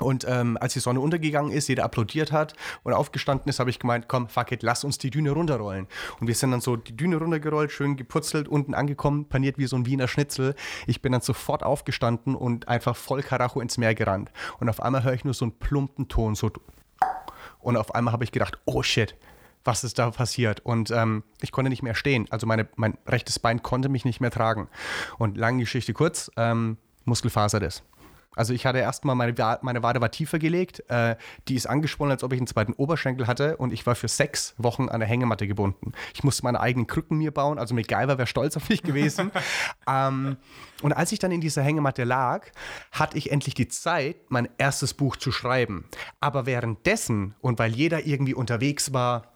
Und 0.00 0.26
ähm, 0.28 0.58
als 0.60 0.72
die 0.72 0.80
Sonne 0.80 0.98
untergegangen 0.98 1.52
ist, 1.52 1.68
jeder 1.68 1.84
applaudiert 1.84 2.32
hat 2.32 2.54
und 2.82 2.92
aufgestanden 2.92 3.48
ist, 3.48 3.60
habe 3.60 3.70
ich 3.70 3.78
gemeint, 3.78 4.08
komm, 4.08 4.28
fuck 4.28 4.50
it, 4.50 4.64
lass 4.64 4.82
uns 4.82 4.98
die 4.98 5.08
Düne 5.08 5.30
runterrollen. 5.30 5.86
Und 6.18 6.26
wir 6.26 6.34
sind 6.34 6.50
dann 6.50 6.60
so 6.60 6.74
die 6.74 6.96
Düne 6.96 7.16
runtergerollt, 7.16 7.70
schön 7.70 7.94
geputzelt, 7.94 8.48
unten 8.48 8.74
angekommen, 8.74 9.28
paniert 9.28 9.56
wie 9.56 9.66
so 9.66 9.76
ein 9.76 9.86
Wiener 9.86 10.08
Schnitzel. 10.08 10.56
Ich 10.88 11.00
bin 11.00 11.12
dann 11.12 11.20
sofort 11.20 11.62
aufgestanden 11.62 12.34
und 12.34 12.66
einfach 12.66 12.96
voll 12.96 13.22
Karacho 13.22 13.60
ins 13.60 13.78
Meer 13.78 13.94
gerannt. 13.94 14.32
Und 14.58 14.68
auf 14.68 14.82
einmal 14.82 15.04
höre 15.04 15.14
ich 15.14 15.24
nur 15.24 15.34
so 15.34 15.44
einen 15.44 15.56
plumpen 15.60 16.08
Ton, 16.08 16.34
so 16.34 16.50
und 17.64 17.76
auf 17.76 17.94
einmal 17.94 18.12
habe 18.12 18.24
ich 18.24 18.32
gedacht, 18.32 18.58
oh 18.64 18.82
shit, 18.82 19.16
was 19.64 19.82
ist 19.82 19.98
da 19.98 20.10
passiert? 20.10 20.60
Und 20.60 20.90
ähm, 20.90 21.24
ich 21.40 21.50
konnte 21.50 21.70
nicht 21.70 21.82
mehr 21.82 21.94
stehen. 21.94 22.26
Also 22.30 22.46
meine, 22.46 22.68
mein 22.76 22.98
rechtes 23.06 23.38
Bein 23.38 23.62
konnte 23.62 23.88
mich 23.88 24.04
nicht 24.04 24.20
mehr 24.20 24.30
tragen. 24.30 24.68
Und 25.18 25.38
lange 25.38 25.60
Geschichte 25.60 25.94
kurz, 25.94 26.30
ähm, 26.36 26.76
Muskelfaserriss. 27.04 27.82
Also 28.36 28.52
ich 28.52 28.66
hatte 28.66 28.78
erstmal, 28.78 29.14
meine, 29.14 29.34
meine 29.62 29.82
Wade 29.82 30.00
war 30.00 30.10
tiefer 30.10 30.38
gelegt, 30.38 30.82
äh, 30.88 31.16
die 31.48 31.54
ist 31.54 31.66
angeschwollen, 31.66 32.12
als 32.12 32.24
ob 32.24 32.32
ich 32.32 32.38
einen 32.38 32.46
zweiten 32.46 32.72
Oberschenkel 32.72 33.26
hatte 33.26 33.56
und 33.56 33.72
ich 33.72 33.86
war 33.86 33.94
für 33.94 34.08
sechs 34.08 34.54
Wochen 34.58 34.88
an 34.88 35.00
der 35.00 35.08
Hängematte 35.08 35.46
gebunden. 35.46 35.92
Ich 36.14 36.24
musste 36.24 36.44
meine 36.44 36.60
eigenen 36.60 36.86
Krücken 36.86 37.18
mir 37.18 37.32
bauen, 37.32 37.58
also 37.58 37.74
MacGyver 37.74 38.18
wäre 38.18 38.26
stolz 38.26 38.56
auf 38.56 38.68
mich 38.68 38.82
gewesen. 38.82 39.30
ähm, 39.88 40.36
und 40.82 40.92
als 40.92 41.12
ich 41.12 41.18
dann 41.18 41.32
in 41.32 41.40
dieser 41.40 41.62
Hängematte 41.62 42.04
lag, 42.04 42.46
hatte 42.92 43.16
ich 43.16 43.30
endlich 43.30 43.54
die 43.54 43.68
Zeit, 43.68 44.16
mein 44.28 44.48
erstes 44.58 44.94
Buch 44.94 45.16
zu 45.16 45.32
schreiben. 45.32 45.84
Aber 46.20 46.46
währenddessen 46.46 47.34
und 47.40 47.58
weil 47.58 47.72
jeder 47.72 48.06
irgendwie 48.06 48.34
unterwegs 48.34 48.92
war, 48.92 49.33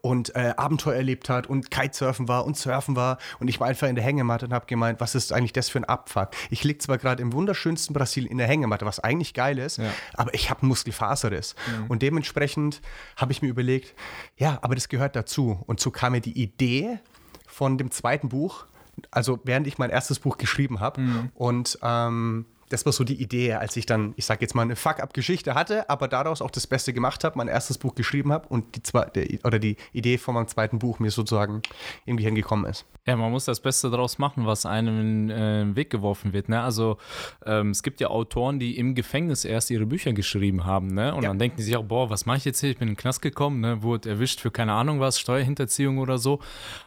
und 0.00 0.34
äh, 0.34 0.52
Abenteuer 0.56 0.94
erlebt 0.96 1.28
hat 1.28 1.46
und 1.46 1.70
Kitesurfen 1.70 2.26
war 2.28 2.44
und 2.44 2.56
Surfen 2.56 2.96
war. 2.96 3.18
Und 3.38 3.48
ich 3.48 3.60
war 3.60 3.68
einfach 3.68 3.86
in 3.88 3.94
der 3.94 4.04
Hängematte 4.04 4.46
und 4.46 4.52
habe 4.52 4.66
gemeint, 4.66 5.00
was 5.00 5.14
ist 5.14 5.32
eigentlich 5.32 5.52
das 5.52 5.68
für 5.68 5.78
ein 5.78 5.84
Abfuck? 5.84 6.30
Ich 6.50 6.64
liege 6.64 6.78
zwar 6.78 6.98
gerade 6.98 7.22
im 7.22 7.32
wunderschönsten 7.32 7.94
Brasilien 7.94 8.30
in 8.32 8.38
der 8.38 8.48
Hängematte, 8.48 8.84
was 8.84 8.98
eigentlich 9.00 9.32
geil 9.34 9.58
ist, 9.58 9.78
Ja. 9.78 9.90
aber 10.14 10.34
ich 10.34 10.50
habe 10.50 10.66
Muskelfaserriss. 10.66 11.54
Und 11.88 12.02
dementsprechend 12.02 12.80
habe 13.16 13.30
ich 13.32 13.42
mir 13.42 13.48
überlegt, 13.48 13.94
ja, 14.36 14.58
aber 14.62 14.74
das 14.74 14.88
gehört 14.88 15.14
dazu. 15.14 15.62
Und 15.66 15.78
so 15.80 15.90
kam 15.90 16.12
mir 16.12 16.20
die 16.20 16.40
Idee 16.40 16.98
von 17.46 17.78
dem 17.78 17.90
zweiten 17.90 18.28
Buch, 18.28 18.66
also 19.10 19.38
während 19.44 19.66
ich 19.66 19.78
mein 19.78 19.90
erstes 19.90 20.18
Buch 20.18 20.36
geschrieben 20.38 20.80
habe 20.80 21.30
und 21.34 21.78
ähm, 21.82 22.46
das 22.68 22.84
war 22.84 22.92
so 22.92 23.04
die 23.04 23.20
Idee, 23.20 23.54
als 23.54 23.76
ich 23.76 23.86
dann, 23.86 24.12
ich 24.16 24.24
sag 24.26 24.40
jetzt 24.42 24.54
mal, 24.54 24.62
eine 24.62 24.76
Fuck-up-Geschichte 24.76 25.54
hatte, 25.54 25.88
aber 25.88 26.08
daraus 26.08 26.42
auch 26.42 26.50
das 26.50 26.66
Beste 26.66 26.92
gemacht 26.92 27.24
habe, 27.24 27.38
mein 27.38 27.48
erstes 27.48 27.78
Buch 27.78 27.94
geschrieben 27.94 28.32
habe 28.32 28.48
und 28.48 28.74
die 28.76 28.82
zweite 28.82 29.26
oder 29.44 29.58
die 29.58 29.76
Idee 29.92 30.18
von 30.18 30.34
meinem 30.34 30.48
zweiten 30.48 30.78
Buch 30.78 30.98
mir 30.98 31.10
sozusagen 31.10 31.62
irgendwie 32.04 32.24
hingekommen 32.24 32.68
ist. 32.70 32.84
Ja, 33.06 33.14
man 33.14 33.30
muss 33.30 33.44
das 33.44 33.60
Beste 33.60 33.88
daraus 33.88 34.18
machen, 34.18 34.46
was 34.46 34.66
einem 34.66 35.00
in 35.00 35.30
äh, 35.30 35.58
den 35.60 35.76
Weg 35.76 35.90
geworfen 35.90 36.32
wird. 36.32 36.48
Ne? 36.48 36.60
Also 36.60 36.98
ähm, 37.44 37.70
es 37.70 37.84
gibt 37.84 38.00
ja 38.00 38.08
Autoren, 38.08 38.58
die 38.58 38.76
im 38.76 38.96
Gefängnis 38.96 39.44
erst 39.44 39.70
ihre 39.70 39.86
Bücher 39.86 40.12
geschrieben 40.12 40.64
haben. 40.64 40.88
Ne? 40.88 41.14
Und 41.14 41.22
Ja. 41.22 41.28
dann 41.28 41.38
denken 41.38 41.56
die 41.58 41.62
sich 41.62 41.76
auch, 41.76 41.84
boah, 41.84 42.10
was 42.10 42.26
mache 42.26 42.38
ich 42.38 42.44
jetzt 42.44 42.58
hier? 42.60 42.70
Ich 42.70 42.78
bin 42.78 42.88
in 42.88 42.94
den 42.94 43.00
Knast 43.00 43.22
gekommen, 43.22 43.60
ne? 43.60 43.82
wurde 43.84 44.10
erwischt 44.10 44.40
für 44.40 44.50
keine 44.50 44.72
Ahnung 44.72 44.98
was, 44.98 45.20
Steuerhinterziehung 45.20 45.98
oder 45.98 46.18
so. 46.18 46.40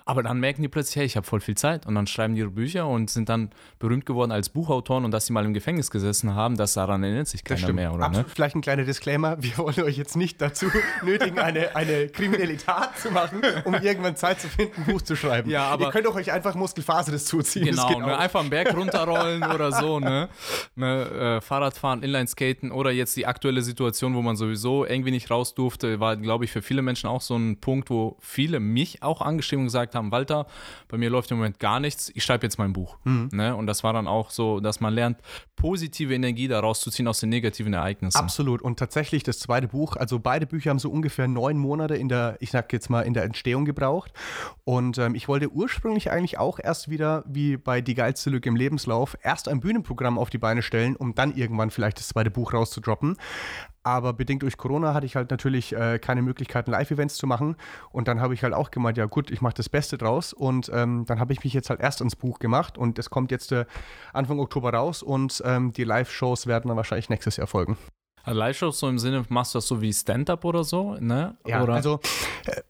Aber 0.05 0.21
dann 0.21 0.41
merken 0.41 0.61
die 0.61 0.67
plötzlich, 0.67 0.97
hey, 0.97 1.05
ich 1.05 1.15
habe 1.15 1.25
voll 1.25 1.39
viel 1.39 1.55
Zeit. 1.55 1.85
Und 1.85 1.95
dann 1.95 2.05
schreiben 2.05 2.33
die 2.35 2.41
ihre 2.41 2.49
Bücher 2.51 2.85
und 2.85 3.09
sind 3.09 3.29
dann 3.29 3.51
berühmt 3.79 4.05
geworden 4.05 4.33
als 4.33 4.49
Buchautoren. 4.49 5.05
Und 5.05 5.11
dass 5.11 5.25
sie 5.25 5.31
mal 5.31 5.45
im 5.45 5.53
Gefängnis 5.53 5.68
gesessen 5.77 6.35
haben, 6.35 6.57
das 6.57 6.73
daran 6.73 7.03
erinnert 7.03 7.27
sich 7.27 7.43
keiner 7.43 7.71
mehr, 7.73 7.89
oder? 7.91 7.99
Ne? 7.99 8.05
Absolut. 8.05 8.31
Vielleicht 8.31 8.55
ein 8.55 8.61
kleiner 8.61 8.83
Disclaimer. 8.83 9.37
Wir 9.41 9.57
wollen 9.57 9.81
euch 9.81 9.97
jetzt 9.97 10.15
nicht 10.15 10.41
dazu 10.41 10.67
nötigen, 11.03 11.39
eine, 11.39 11.75
eine 11.75 12.07
kriminelle 12.07 12.57
Tat 12.57 12.97
zu 12.97 13.11
machen, 13.11 13.41
um 13.65 13.73
irgendwann 13.75 14.15
Zeit 14.15 14.41
zu 14.41 14.47
finden, 14.47 14.81
ein 14.81 14.91
Buch 14.93 15.01
zu 15.01 15.15
schreiben. 15.15 15.49
Ja, 15.49 15.65
aber- 15.65 15.85
Ihr 15.85 15.91
könnt 15.91 16.05
doch 16.05 16.15
euch 16.15 16.31
einfach 16.31 16.55
Muskelfaserriss 16.55 17.25
zuziehen. 17.25 17.65
Genau, 17.65 17.99
ne, 17.99 18.15
auch. 18.15 18.19
einfach 18.19 18.39
einen 18.41 18.49
Berg 18.49 18.75
runterrollen 18.75 19.43
oder 19.53 19.71
so, 19.71 19.99
ne? 19.99 20.29
ne 20.75 21.37
äh, 21.37 21.41
Fahrradfahren, 21.41 22.03
Inlineskaten 22.03 22.71
oder 22.71 22.91
jetzt 22.91 23.15
die 23.15 23.25
aktuelle 23.25 23.61
Situation, 23.61 24.15
wo 24.15 24.21
man 24.21 24.35
sowieso 24.35 24.85
irgendwie 24.85 25.11
nicht 25.11 25.29
raus 25.29 25.53
durfte, 25.55 25.99
war, 25.99 26.17
glaube 26.17 26.45
ich, 26.45 26.51
für 26.51 26.61
viele 26.61 26.81
Menschen 26.81 27.07
auch 27.09 27.21
so 27.21 27.35
ein 27.35 27.59
Punkt, 27.59 27.89
wo 27.89 28.17
viele 28.19 28.59
mich 28.59 29.03
auch 29.03 29.21
angeschrieben 29.21 29.61
und 29.63 29.67
gesagt 29.67 29.95
haben, 29.95 30.11
Walter, 30.11 30.47
bei 30.87 30.97
mir 30.97 31.09
läuft 31.09 31.31
im 31.31 31.37
Moment 31.37 31.59
gar 31.59 31.79
nichts, 31.79 32.11
ich 32.13 32.23
schreibe 32.23 32.45
jetzt 32.45 32.57
mein 32.57 32.73
Buch. 32.73 32.97
Mhm. 33.03 33.29
Ne? 33.31 33.55
Und 33.55 33.67
das 33.67 33.83
war 33.83 33.93
dann 33.93 34.07
auch 34.07 34.29
so, 34.31 34.59
dass 34.59 34.79
man 34.79 34.93
lernt, 34.93 35.17
positive 35.59 36.15
Energie 36.15 36.47
daraus 36.47 36.79
zu 36.79 36.89
ziehen 36.89 37.07
aus 37.07 37.19
den 37.19 37.29
negativen 37.29 37.73
Ereignissen. 37.73 38.17
Absolut. 38.17 38.61
Und 38.61 38.79
tatsächlich 38.79 39.23
das 39.23 39.39
zweite 39.39 39.67
Buch, 39.67 39.97
also 39.97 40.17
beide 40.17 40.47
Bücher 40.47 40.69
haben 40.69 40.79
so 40.79 40.89
ungefähr 40.89 41.27
neun 41.27 41.57
Monate 41.57 41.95
in 41.95 42.07
der, 42.09 42.37
ich 42.39 42.49
sag 42.49 42.71
jetzt 42.73 42.89
mal, 42.89 43.01
in 43.01 43.13
der 43.13 43.23
Entstehung 43.23 43.65
gebraucht. 43.65 44.13
Und 44.63 44.97
ähm, 44.97 45.15
ich 45.15 45.27
wollte 45.27 45.51
ursprünglich 45.51 46.11
eigentlich 46.11 46.39
auch 46.39 46.59
erst 46.59 46.89
wieder, 46.89 47.23
wie 47.27 47.57
bei 47.57 47.81
Die 47.81 47.93
geilste 47.93 48.29
Lücke 48.29 48.47
im 48.49 48.55
Lebenslauf, 48.55 49.17
erst 49.21 49.49
ein 49.49 49.59
Bühnenprogramm 49.59 50.17
auf 50.17 50.29
die 50.29 50.37
Beine 50.37 50.61
stellen, 50.61 50.95
um 50.95 51.13
dann 51.13 51.35
irgendwann 51.35 51.71
vielleicht 51.71 51.99
das 51.99 52.07
zweite 52.07 52.31
Buch 52.31 52.53
rauszudroppen. 52.53 53.17
Aber 53.83 54.13
bedingt 54.13 54.43
durch 54.43 54.57
Corona 54.57 54.93
hatte 54.93 55.05
ich 55.05 55.15
halt 55.15 55.31
natürlich 55.31 55.73
äh, 55.75 55.99
keine 55.99 56.21
Möglichkeiten, 56.21 56.71
Live-Events 56.71 57.15
zu 57.15 57.27
machen. 57.27 57.55
Und 57.91 58.07
dann 58.07 58.19
habe 58.19 58.33
ich 58.33 58.43
halt 58.43 58.53
auch 58.53 58.71
gemeint, 58.71 58.97
ja 58.97 59.05
gut, 59.05 59.31
ich 59.31 59.41
mache 59.41 59.55
das 59.55 59.69
Beste 59.69 59.97
draus. 59.97 60.33
Und 60.33 60.69
ähm, 60.73 61.05
dann 61.05 61.19
habe 61.19 61.33
ich 61.33 61.43
mich 61.43 61.53
jetzt 61.53 61.69
halt 61.69 61.79
erst 61.79 62.01
ans 62.01 62.15
Buch 62.15 62.39
gemacht. 62.39 62.77
Und 62.77 62.99
es 62.99 63.09
kommt 63.09 63.31
jetzt 63.31 63.51
äh, 63.51 63.65
Anfang 64.13 64.39
Oktober 64.39 64.73
raus. 64.73 65.03
Und 65.03 65.41
ähm, 65.45 65.73
die 65.73 65.83
Live-Shows 65.83 66.47
werden 66.47 66.67
dann 66.67 66.77
wahrscheinlich 66.77 67.09
nächstes 67.09 67.37
Jahr 67.37 67.47
folgen. 67.47 67.77
Live-Shows 68.25 68.79
so 68.79 68.87
im 68.87 68.99
Sinne, 68.99 69.25
machst 69.29 69.53
du 69.53 69.57
das 69.57 69.67
so 69.67 69.81
wie 69.81 69.91
Stand-Up 69.91 70.45
oder 70.45 70.63
so? 70.63 70.95
Ne? 70.99 71.37
Ja, 71.45 71.63
oder? 71.63 71.73
also 71.73 71.99
äh, 72.45 72.61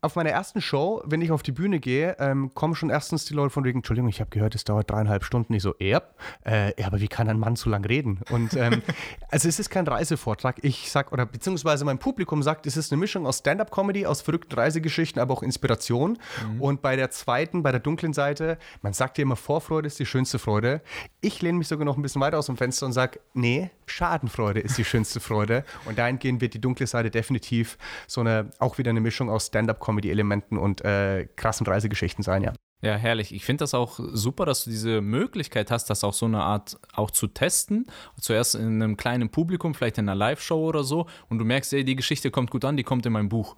auf 0.00 0.16
meiner 0.16 0.30
ersten 0.30 0.60
Show, 0.60 1.02
wenn 1.04 1.20
ich 1.20 1.30
auf 1.30 1.42
die 1.42 1.52
Bühne 1.52 1.80
gehe, 1.80 2.16
ähm, 2.18 2.52
kommen 2.54 2.74
schon 2.74 2.90
erstens 2.90 3.24
die 3.24 3.34
Leute 3.34 3.50
von 3.50 3.64
wegen, 3.64 3.78
Entschuldigung, 3.78 4.08
ich 4.08 4.20
habe 4.20 4.30
gehört, 4.30 4.54
es 4.54 4.64
dauert 4.64 4.90
dreieinhalb 4.90 5.24
Stunden. 5.24 5.52
Ich 5.54 5.62
so, 5.62 5.74
ja, 5.78 6.02
äh, 6.44 6.80
ja, 6.80 6.86
aber 6.86 7.00
wie 7.00 7.08
kann 7.08 7.28
ein 7.28 7.38
Mann 7.38 7.56
so 7.56 7.70
lang 7.70 7.84
reden? 7.84 8.20
Und 8.30 8.54
ähm, 8.54 8.82
also 9.30 9.48
es 9.48 9.58
ist 9.58 9.70
kein 9.70 9.86
Reisevortrag. 9.86 10.56
Ich 10.62 10.90
sag, 10.90 11.12
oder 11.12 11.26
beziehungsweise 11.26 11.84
mein 11.84 11.98
Publikum 11.98 12.42
sagt, 12.42 12.66
es 12.66 12.76
ist 12.76 12.92
eine 12.92 13.00
Mischung 13.00 13.26
aus 13.26 13.38
Stand-Up-Comedy, 13.38 14.06
aus 14.06 14.22
verrückten 14.22 14.54
Reisegeschichten, 14.54 15.20
aber 15.20 15.34
auch 15.34 15.42
Inspiration. 15.42 16.18
Und 16.58 16.82
bei 16.82 16.96
der 16.96 17.10
zweiten, 17.10 17.62
bei 17.62 17.70
der 17.70 17.80
dunklen 17.80 18.12
Seite, 18.12 18.58
man 18.82 18.92
sagt 18.92 19.18
ja 19.18 19.22
immer, 19.22 19.36
Vorfreude 19.36 19.86
ist 19.86 19.98
die 19.98 20.06
schönste 20.06 20.38
Freude. 20.38 20.80
Ich 21.20 21.42
lehne 21.42 21.58
mich 21.58 21.68
sogar 21.68 21.84
noch 21.84 21.96
ein 21.96 22.02
bisschen 22.02 22.20
weiter 22.20 22.38
aus 22.38 22.46
dem 22.46 22.56
Fenster 22.56 22.86
und 22.86 22.92
sage, 22.92 23.20
nee, 23.32 23.70
Schadenfreude 23.86 24.60
ist 24.60 24.78
die 24.78 24.84
schönste 24.84 25.20
Freude. 25.20 25.64
Und 25.84 25.98
dahingehend 25.98 26.40
wird 26.40 26.54
die 26.54 26.60
dunkle 26.60 26.86
Seite 26.86 27.10
definitiv 27.10 27.78
so 28.06 28.20
eine, 28.20 28.50
auch 28.58 28.78
wieder 28.78 28.90
eine 28.90 29.00
Mischung 29.00 29.30
aus 29.30 29.46
Stand-Up-Comedy-Elementen 29.46 30.58
und 30.58 30.84
äh, 30.84 31.26
krassen 31.36 31.66
Reisegeschichten 31.66 32.22
sein, 32.22 32.42
ja. 32.42 32.52
Ja, 32.82 32.96
herrlich. 32.96 33.34
Ich 33.34 33.46
finde 33.46 33.62
das 33.62 33.72
auch 33.72 33.98
super, 33.98 34.44
dass 34.44 34.64
du 34.64 34.70
diese 34.70 35.00
Möglichkeit 35.00 35.70
hast, 35.70 35.88
das 35.88 36.04
auch 36.04 36.12
so 36.12 36.26
eine 36.26 36.42
Art 36.42 36.78
auch 36.92 37.10
zu 37.10 37.28
testen. 37.28 37.86
Zuerst 38.20 38.56
in 38.56 38.82
einem 38.82 38.98
kleinen 38.98 39.30
Publikum, 39.30 39.74
vielleicht 39.74 39.96
in 39.96 40.06
einer 40.06 40.14
Live-Show 40.14 40.62
oder 40.62 40.84
so. 40.84 41.06
Und 41.30 41.38
du 41.38 41.46
merkst, 41.46 41.72
ey, 41.72 41.82
die 41.82 41.96
Geschichte 41.96 42.30
kommt 42.30 42.50
gut 42.50 42.62
an, 42.66 42.76
die 42.76 42.82
kommt 42.82 43.06
in 43.06 43.14
mein 43.14 43.30
Buch. 43.30 43.56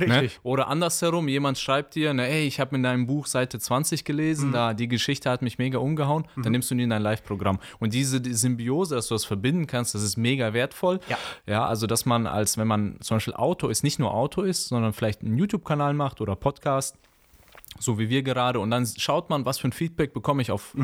Richtig. 0.00 0.34
Ne? 0.34 0.40
Oder 0.42 0.68
andersherum, 0.68 1.28
jemand 1.28 1.58
schreibt 1.58 1.94
dir, 1.94 2.14
ne, 2.14 2.28
ey, 2.28 2.46
ich 2.46 2.60
habe 2.60 2.76
in 2.76 2.82
deinem 2.82 3.06
Buch 3.06 3.26
Seite 3.26 3.58
20 3.58 4.04
gelesen, 4.04 4.52
da 4.52 4.74
die 4.74 4.88
Geschichte 4.88 5.30
hat 5.30 5.42
mich 5.42 5.58
mega 5.58 5.78
umgehauen, 5.78 6.26
dann 6.36 6.52
nimmst 6.52 6.70
du 6.70 6.74
die 6.74 6.82
in 6.82 6.90
dein 6.90 7.02
Live-Programm. 7.02 7.58
Und 7.78 7.94
diese 7.94 8.20
die 8.20 8.34
Symbiose, 8.34 8.94
dass 8.94 9.08
du 9.08 9.14
das 9.14 9.24
verbinden 9.24 9.66
kannst, 9.66 9.94
das 9.94 10.02
ist 10.02 10.16
mega 10.16 10.52
wertvoll. 10.52 11.00
Ja. 11.08 11.18
ja, 11.46 11.66
also 11.66 11.86
dass 11.86 12.06
man 12.06 12.26
als, 12.26 12.58
wenn 12.58 12.66
man 12.66 12.96
zum 13.00 13.16
Beispiel 13.16 13.34
Autor 13.34 13.70
ist, 13.70 13.82
nicht 13.82 13.98
nur 13.98 14.14
Autor 14.14 14.46
ist, 14.46 14.68
sondern 14.68 14.92
vielleicht 14.92 15.22
einen 15.22 15.36
YouTube-Kanal 15.36 15.94
macht 15.94 16.20
oder 16.20 16.36
Podcast, 16.36 16.96
so 17.78 17.98
wie 17.98 18.08
wir 18.08 18.22
gerade. 18.22 18.60
Und 18.60 18.70
dann 18.70 18.86
schaut 18.86 19.30
man, 19.30 19.44
was 19.44 19.58
für 19.58 19.68
ein 19.68 19.72
Feedback 19.72 20.12
bekomme 20.12 20.42
ich 20.42 20.50
auf 20.50 20.74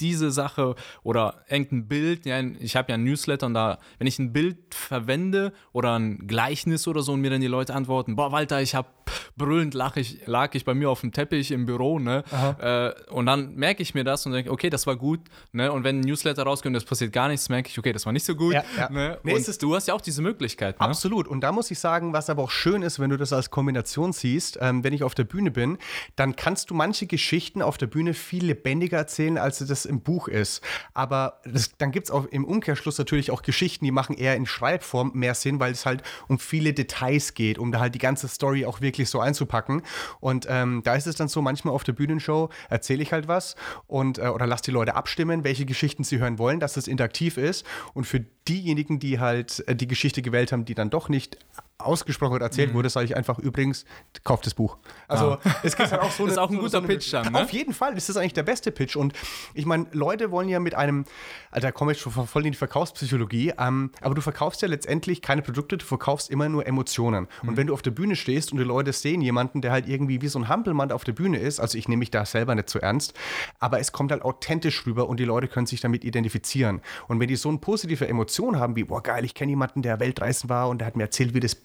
diese 0.00 0.30
Sache 0.30 0.74
oder 1.02 1.44
irgendein 1.48 1.88
Bild. 1.88 2.26
Ja, 2.26 2.40
ich 2.40 2.76
habe 2.76 2.90
ja 2.90 2.94
ein 2.94 3.04
Newsletter 3.04 3.46
und 3.46 3.54
da, 3.54 3.78
wenn 3.98 4.06
ich 4.06 4.18
ein 4.18 4.32
Bild 4.32 4.74
verwende 4.74 5.52
oder 5.72 5.98
ein 5.98 6.26
Gleichnis 6.26 6.88
oder 6.88 7.02
so 7.02 7.12
und 7.12 7.20
mir 7.20 7.30
dann 7.30 7.40
die 7.40 7.46
Leute 7.46 7.74
antworten, 7.74 8.16
boah, 8.16 8.32
Walter, 8.32 8.60
ich 8.60 8.74
habe 8.74 8.88
brüllend 9.36 9.74
lag 9.74 9.96
ich, 9.96 10.26
lag 10.26 10.54
ich 10.54 10.64
bei 10.64 10.74
mir 10.74 10.90
auf 10.90 11.00
dem 11.00 11.12
Teppich 11.12 11.50
im 11.50 11.66
Büro, 11.66 11.98
ne? 11.98 12.24
Äh, 12.60 13.10
und 13.10 13.26
dann 13.26 13.54
merke 13.54 13.82
ich 13.82 13.94
mir 13.94 14.04
das 14.04 14.26
und 14.26 14.32
denke, 14.32 14.50
okay, 14.50 14.70
das 14.70 14.86
war 14.86 14.96
gut, 14.96 15.20
ne? 15.52 15.72
Und 15.72 15.84
wenn 15.84 16.00
ein 16.00 16.02
Newsletter 16.02 16.44
rauskommt 16.44 16.74
und 16.74 16.82
es 16.82 16.84
passiert 16.84 17.12
gar 17.12 17.28
nichts, 17.28 17.48
merke 17.48 17.68
ich, 17.68 17.78
okay, 17.78 17.92
das 17.92 18.06
war 18.06 18.12
nicht 18.12 18.24
so 18.24 18.34
gut. 18.34 18.54
Ja, 18.54 18.64
ja. 18.76 18.90
Ne? 18.90 19.18
Nee, 19.22 19.34
und 19.34 19.62
du 19.62 19.74
hast 19.74 19.88
ja 19.88 19.94
auch 19.94 20.00
diese 20.00 20.22
Möglichkeit, 20.22 20.80
ne? 20.80 20.86
Absolut. 20.86 21.28
Und 21.28 21.40
da 21.40 21.52
muss 21.52 21.70
ich 21.70 21.78
sagen, 21.78 22.12
was 22.12 22.30
aber 22.30 22.42
auch 22.42 22.50
schön 22.50 22.82
ist, 22.82 22.98
wenn 22.98 23.10
du 23.10 23.16
das 23.16 23.32
als 23.32 23.50
Kombination 23.50 24.12
siehst, 24.12 24.58
ähm, 24.60 24.84
wenn 24.84 24.92
ich 24.92 25.02
auf 25.02 25.14
der 25.14 25.24
Bühne 25.24 25.50
bin, 25.50 25.78
dann 26.16 26.36
kannst 26.36 26.70
du 26.70 26.74
manche 26.74 27.06
Geschichten 27.06 27.62
auf 27.62 27.78
der 27.78 27.86
Bühne 27.86 28.14
viel 28.14 28.44
lebendiger 28.44 28.98
erzählen, 28.98 29.38
als 29.38 29.58
das 29.58 29.84
im 29.84 30.00
Buch 30.00 30.28
ist. 30.28 30.62
Aber 30.92 31.40
das, 31.44 31.72
dann 31.78 31.90
gibt 31.90 32.06
es 32.06 32.10
auch 32.10 32.26
im 32.26 32.44
Umkehrschluss 32.44 32.98
natürlich 32.98 33.30
auch 33.30 33.42
Geschichten, 33.42 33.84
die 33.84 33.90
machen 33.90 34.16
eher 34.16 34.36
in 34.36 34.46
Schreibform 34.46 35.12
mehr 35.14 35.34
Sinn, 35.34 35.60
weil 35.60 35.72
es 35.72 35.86
halt 35.86 36.02
um 36.28 36.38
viele 36.38 36.72
Details 36.72 37.34
geht, 37.34 37.58
um 37.58 37.72
da 37.72 37.80
halt 37.80 37.94
die 37.94 37.98
ganze 37.98 38.28
Story 38.28 38.64
auch 38.66 38.80
wirklich 38.80 38.93
so 39.02 39.20
einzupacken. 39.20 39.82
Und 40.20 40.46
ähm, 40.48 40.82
da 40.84 40.94
ist 40.94 41.06
es 41.06 41.16
dann 41.16 41.28
so, 41.28 41.42
manchmal 41.42 41.74
auf 41.74 41.84
der 41.84 41.92
Bühnenshow 41.92 42.50
erzähle 42.70 43.02
ich 43.02 43.12
halt 43.12 43.28
was 43.28 43.56
und 43.86 44.18
äh, 44.18 44.28
oder 44.28 44.46
lass 44.46 44.62
die 44.62 44.70
Leute 44.70 44.94
abstimmen, 44.94 45.44
welche 45.44 45.66
Geschichten 45.66 46.04
sie 46.04 46.18
hören 46.18 46.38
wollen, 46.38 46.60
dass 46.60 46.76
es 46.76 46.88
interaktiv 46.88 47.36
ist. 47.36 47.66
Und 47.92 48.04
für 48.04 48.20
diejenigen, 48.48 48.98
die 48.98 49.18
halt 49.20 49.66
äh, 49.66 49.76
die 49.76 49.88
Geschichte 49.88 50.22
gewählt 50.22 50.52
haben, 50.52 50.64
die 50.64 50.74
dann 50.74 50.90
doch 50.90 51.08
nicht 51.08 51.38
ausgesprochen 51.78 52.34
oder 52.34 52.44
erzählt 52.46 52.72
wurde, 52.72 52.88
sage 52.88 53.06
ich 53.06 53.16
einfach 53.16 53.38
übrigens, 53.38 53.84
kauft 54.22 54.46
das 54.46 54.54
Buch. 54.54 54.78
Also 55.08 55.38
es 55.64 55.76
gibt 55.76 55.90
halt 55.90 56.00
auch 56.02 56.10
so 56.12 56.24
Das 56.24 56.32
ist 56.34 56.38
eine- 56.38 56.46
auch 56.46 56.50
ein 56.50 56.54
so- 56.56 56.60
guter 56.60 56.70
so 56.70 56.78
eine- 56.78 56.86
Pitch 56.86 57.12
dann, 57.12 57.32
ne? 57.32 57.42
Auf 57.42 57.50
jeden 57.50 57.74
Fall, 57.74 57.94
das 57.94 58.08
ist 58.08 58.16
eigentlich 58.16 58.32
der 58.32 58.44
beste 58.44 58.70
Pitch. 58.70 58.94
Und 58.96 59.12
ich 59.54 59.66
meine, 59.66 59.86
Leute 59.92 60.30
wollen 60.30 60.48
ja 60.48 60.60
mit 60.60 60.74
einem, 60.74 61.04
also 61.50 61.66
da 61.66 61.72
komme 61.72 61.92
ich 61.92 62.00
schon 62.00 62.12
voll 62.12 62.46
in 62.46 62.52
die 62.52 62.58
Verkaufspsychologie, 62.58 63.52
ähm, 63.58 63.90
aber 64.00 64.14
du 64.14 64.20
verkaufst 64.22 64.62
ja 64.62 64.68
letztendlich 64.68 65.20
keine 65.20 65.42
Produkte, 65.42 65.76
du 65.76 65.84
verkaufst 65.84 66.30
immer 66.30 66.48
nur 66.48 66.66
Emotionen. 66.66 67.26
Mhm. 67.42 67.48
Und 67.48 67.56
wenn 67.56 67.66
du 67.66 67.74
auf 67.74 67.82
der 67.82 67.90
Bühne 67.90 68.14
stehst 68.16 68.52
und 68.52 68.58
die 68.58 68.64
Leute 68.64 68.92
sehen 68.92 69.20
jemanden, 69.20 69.60
der 69.60 69.72
halt 69.72 69.88
irgendwie 69.88 70.22
wie 70.22 70.28
so 70.28 70.38
ein 70.38 70.48
Hampelmann 70.48 70.92
auf 70.92 71.02
der 71.04 71.12
Bühne 71.12 71.38
ist, 71.38 71.58
also 71.60 71.76
ich 71.76 71.88
nehme 71.88 71.98
mich 72.00 72.10
da 72.12 72.24
selber 72.24 72.54
nicht 72.54 72.70
zu 72.70 72.80
ernst, 72.80 73.14
aber 73.58 73.80
es 73.80 73.90
kommt 73.92 74.12
halt 74.12 74.22
authentisch 74.22 74.86
rüber 74.86 75.08
und 75.08 75.18
die 75.18 75.24
Leute 75.24 75.48
können 75.48 75.66
sich 75.66 75.80
damit 75.80 76.04
identifizieren. 76.04 76.80
Und 77.08 77.18
wenn 77.20 77.28
die 77.28 77.36
so 77.36 77.48
eine 77.48 77.58
positive 77.58 78.06
Emotion 78.06 78.58
haben 78.60 78.76
wie, 78.76 78.84
boah 78.84 79.02
geil, 79.02 79.24
ich 79.24 79.34
kenne 79.34 79.50
jemanden, 79.50 79.82
der 79.82 79.98
Weltreisen 80.00 80.48
war 80.48 80.68
und 80.68 80.78
der 80.78 80.86
hat 80.86 80.96
mir 80.96 81.02
erzählt, 81.04 81.34
wie 81.34 81.40
das 81.40 81.56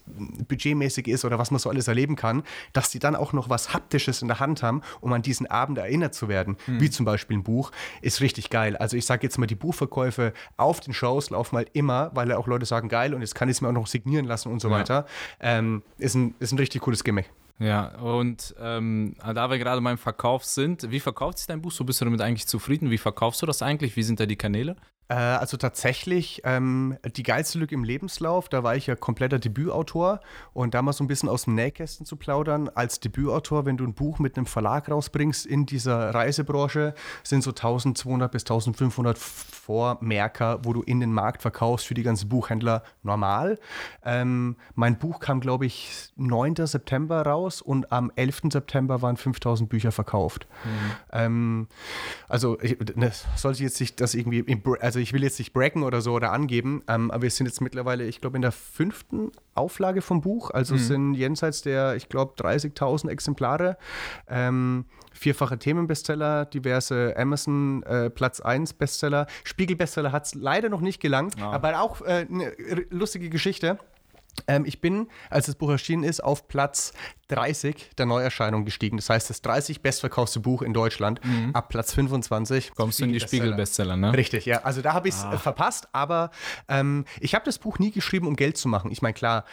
budgetmäßig 0.48 1.08
ist 1.08 1.24
oder 1.24 1.38
was 1.38 1.50
man 1.50 1.58
so 1.58 1.70
alles 1.70 1.88
erleben 1.88 2.16
kann, 2.16 2.42
dass 2.72 2.90
die 2.90 2.98
dann 2.98 3.16
auch 3.16 3.32
noch 3.32 3.48
was 3.48 3.72
Haptisches 3.72 4.22
in 4.22 4.28
der 4.28 4.40
Hand 4.40 4.62
haben, 4.62 4.82
um 5.00 5.12
an 5.12 5.22
diesen 5.22 5.46
Abend 5.46 5.78
erinnert 5.78 6.14
zu 6.14 6.28
werden, 6.28 6.56
wie 6.66 6.90
zum 6.90 7.06
Beispiel 7.06 7.38
ein 7.38 7.42
Buch, 7.42 7.72
ist 8.02 8.20
richtig 8.20 8.50
geil. 8.50 8.76
Also 8.76 8.96
ich 8.96 9.06
sage 9.06 9.22
jetzt 9.22 9.38
mal, 9.38 9.46
die 9.46 9.54
Buchverkäufe 9.54 10.32
auf 10.56 10.80
den 10.80 10.92
Shows 10.92 11.30
laufen 11.30 11.56
halt 11.56 11.70
immer, 11.72 12.10
weil 12.14 12.28
ja 12.28 12.36
auch 12.36 12.46
Leute 12.46 12.66
sagen, 12.66 12.88
geil 12.88 13.14
und 13.14 13.20
jetzt 13.20 13.34
kann 13.34 13.48
ich 13.48 13.56
es 13.56 13.60
mir 13.60 13.68
auch 13.68 13.72
noch 13.72 13.86
signieren 13.86 14.26
lassen 14.26 14.50
und 14.50 14.60
so 14.60 14.70
weiter. 14.70 15.06
Ähm, 15.40 15.82
ist, 15.98 16.14
ein, 16.14 16.34
ist 16.38 16.52
ein 16.52 16.58
richtig 16.58 16.82
cooles 16.82 17.04
Gimmick. 17.04 17.30
Ja, 17.60 17.88
und 17.98 18.54
ähm, 18.58 19.16
da 19.22 19.50
wir 19.50 19.58
gerade 19.58 19.82
beim 19.82 19.98
Verkauf 19.98 20.46
sind, 20.46 20.90
wie 20.90 20.98
verkauft 20.98 21.38
sich 21.38 21.46
dein 21.46 21.60
Buch? 21.60 21.70
So 21.70 21.84
bist 21.84 22.00
du 22.00 22.06
damit 22.06 22.22
eigentlich 22.22 22.46
zufrieden? 22.46 22.90
Wie 22.90 22.96
verkaufst 22.96 23.42
du 23.42 23.46
das 23.46 23.60
eigentlich? 23.60 23.96
Wie 23.96 24.02
sind 24.02 24.18
da 24.18 24.24
die 24.24 24.36
Kanäle? 24.36 24.76
Äh, 25.10 25.14
also 25.14 25.56
tatsächlich 25.56 26.40
ähm, 26.44 26.96
die 27.16 27.24
geilste 27.24 27.58
Lücke 27.58 27.74
im 27.74 27.82
Lebenslauf, 27.82 28.48
da 28.48 28.62
war 28.62 28.76
ich 28.76 28.86
ja 28.86 28.94
kompletter 28.94 29.40
Debütautor 29.40 30.20
und 30.52 30.72
da 30.72 30.82
mal 30.82 30.92
so 30.92 31.02
ein 31.02 31.08
bisschen 31.08 31.28
aus 31.28 31.44
dem 31.44 31.56
Nähkästen 31.56 32.06
zu 32.06 32.14
plaudern. 32.14 32.70
Als 32.72 33.00
Debütautor, 33.00 33.66
wenn 33.66 33.76
du 33.76 33.84
ein 33.84 33.92
Buch 33.92 34.20
mit 34.20 34.36
einem 34.36 34.46
Verlag 34.46 34.88
rausbringst 34.88 35.46
in 35.46 35.66
dieser 35.66 36.14
Reisebranche, 36.14 36.94
sind 37.24 37.42
so 37.42 37.50
1200 37.50 38.30
bis 38.30 38.42
1500 38.42 39.18
Vormerker, 39.18 40.60
wo 40.64 40.72
du 40.72 40.82
in 40.82 41.00
den 41.00 41.12
Markt 41.12 41.42
verkaufst 41.42 41.88
für 41.88 41.94
die 41.94 42.04
ganzen 42.04 42.28
Buchhändler 42.28 42.84
normal. 43.02 43.58
Ähm, 44.04 44.56
mein 44.76 44.96
Buch 44.96 45.18
kam, 45.18 45.40
glaube 45.40 45.66
ich, 45.66 46.12
9. 46.16 46.54
September 46.66 47.22
raus 47.22 47.62
und 47.62 47.90
am 47.90 48.12
11. 48.14 48.42
September 48.52 49.02
waren 49.02 49.16
5000 49.16 49.68
Bücher 49.68 49.90
verkauft. 49.90 50.46
Ähm, 51.12 51.66
also, 52.28 52.60
ich, 52.60 52.78
das 52.78 53.26
sollte 53.34 53.64
jetzt 53.64 53.80
nicht 53.80 54.00
das 54.00 54.14
irgendwie, 54.14 54.44
also 54.80 54.99
ich 55.00 55.12
will 55.12 55.22
jetzt 55.22 55.38
nicht 55.38 55.52
braggen 55.52 55.82
oder 55.82 56.00
so 56.00 56.12
oder 56.12 56.32
angeben, 56.32 56.82
ähm, 56.88 57.10
aber 57.10 57.22
wir 57.22 57.30
sind 57.30 57.46
jetzt 57.46 57.60
mittlerweile, 57.60 58.06
ich 58.06 58.20
glaube, 58.20 58.36
in 58.36 58.42
der 58.42 58.52
fünften 58.52 59.32
Auflage 59.54 60.02
vom 60.02 60.20
Buch. 60.20 60.50
Also 60.50 60.74
es 60.76 60.86
sind 60.88 61.14
jenseits 61.14 61.62
der, 61.62 61.96
ich 61.96 62.08
glaube, 62.08 62.34
30.000 62.34 63.08
Exemplare. 63.10 63.76
Ähm, 64.28 64.84
vierfache 65.12 65.58
Themenbestseller, 65.58 66.46
diverse 66.46 67.14
Amazon 67.16 67.82
äh, 67.82 68.10
Platz 68.10 68.40
1 68.40 68.74
Bestseller. 68.74 69.26
Spiegel-Bestseller 69.44 70.12
hat 70.12 70.26
es 70.26 70.34
leider 70.34 70.68
noch 70.68 70.80
nicht 70.80 71.00
gelangt, 71.00 71.40
aber 71.42 71.80
auch 71.80 72.00
äh, 72.02 72.26
eine 72.30 72.54
lustige 72.90 73.28
Geschichte. 73.28 73.78
Ähm, 74.46 74.64
ich 74.64 74.80
bin, 74.80 75.08
als 75.28 75.46
das 75.46 75.56
Buch 75.56 75.70
erschienen 75.70 76.04
ist, 76.04 76.22
auf 76.22 76.48
Platz 76.48 76.92
30 77.30 77.90
der 77.98 78.06
Neuerscheinung 78.06 78.64
gestiegen. 78.64 78.96
Das 78.96 79.08
heißt, 79.10 79.30
das 79.30 79.42
30 79.42 79.80
bestverkaufte 79.82 80.40
Buch 80.40 80.62
in 80.62 80.72
Deutschland. 80.72 81.20
Ab 81.52 81.68
Platz 81.68 81.92
25 81.94 82.70
Mhm. 82.70 82.74
Kommst 82.74 83.00
du 83.00 83.04
in 83.04 83.12
die 83.12 83.20
Spiegel-Bestseller. 83.20 83.96
Ne? 83.96 84.12
Richtig, 84.12 84.46
ja. 84.46 84.62
Also 84.62 84.82
da 84.82 84.92
habe 84.94 85.08
ich 85.08 85.14
es 85.14 85.24
äh, 85.24 85.38
verpasst, 85.38 85.88
aber 85.92 86.30
ähm, 86.68 87.04
ich 87.20 87.34
habe 87.34 87.44
das 87.44 87.58
Buch 87.58 87.78
nie 87.78 87.90
geschrieben, 87.90 88.26
um 88.26 88.36
Geld 88.36 88.56
zu 88.56 88.68
machen. 88.68 88.90
Ich 88.90 89.02
meine, 89.02 89.14
klar, 89.14 89.44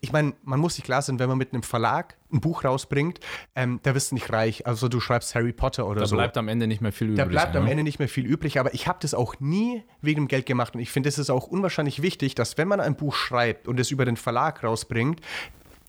ich 0.00 0.12
meine, 0.12 0.34
man 0.42 0.60
muss 0.60 0.74
sich 0.76 0.84
klar 0.84 1.02
sein, 1.02 1.18
wenn 1.18 1.28
man 1.28 1.38
mit 1.38 1.52
einem 1.52 1.62
Verlag 1.62 2.16
ein 2.32 2.40
Buch 2.40 2.64
rausbringt, 2.64 3.20
ähm, 3.54 3.80
da 3.84 3.94
wirst 3.94 4.10
du 4.10 4.16
nicht 4.16 4.32
reich. 4.32 4.66
Also 4.66 4.88
du 4.88 5.00
schreibst 5.00 5.34
Harry 5.34 5.52
Potter 5.52 5.86
oder 5.86 6.00
Da 6.00 6.06
so. 6.06 6.16
bleibt 6.16 6.36
am 6.36 6.48
Ende 6.48 6.66
nicht 6.66 6.80
mehr 6.80 6.92
viel 6.92 7.08
übrig. 7.08 7.18
Da 7.18 7.24
bleibt 7.26 7.54
am 7.56 7.64
ne? 7.64 7.70
Ende 7.70 7.82
nicht 7.84 7.98
mehr 8.00 8.08
viel 8.08 8.26
übrig, 8.26 8.58
aber 8.58 8.74
ich 8.74 8.88
habe 8.88 8.98
das 9.00 9.14
auch 9.14 9.38
nie 9.40 9.82
wegen 10.02 10.22
dem 10.22 10.28
Geld 10.28 10.46
gemacht 10.46 10.74
und 10.74 10.80
ich 10.80 10.90
finde, 10.90 11.08
es 11.08 11.18
ist 11.18 11.30
auch 11.30 11.46
unwahrscheinlich 11.46 12.02
wichtig, 12.02 12.34
dass 12.34 12.58
wenn 12.58 12.66
man 12.68 12.80
ein 12.80 12.96
Buch 12.96 13.14
schreibt 13.14 13.68
und 13.68 13.78
es 13.78 13.90
über 13.90 14.04
den 14.04 14.16
Verlag 14.16 14.64
rausbringt, 14.64 15.20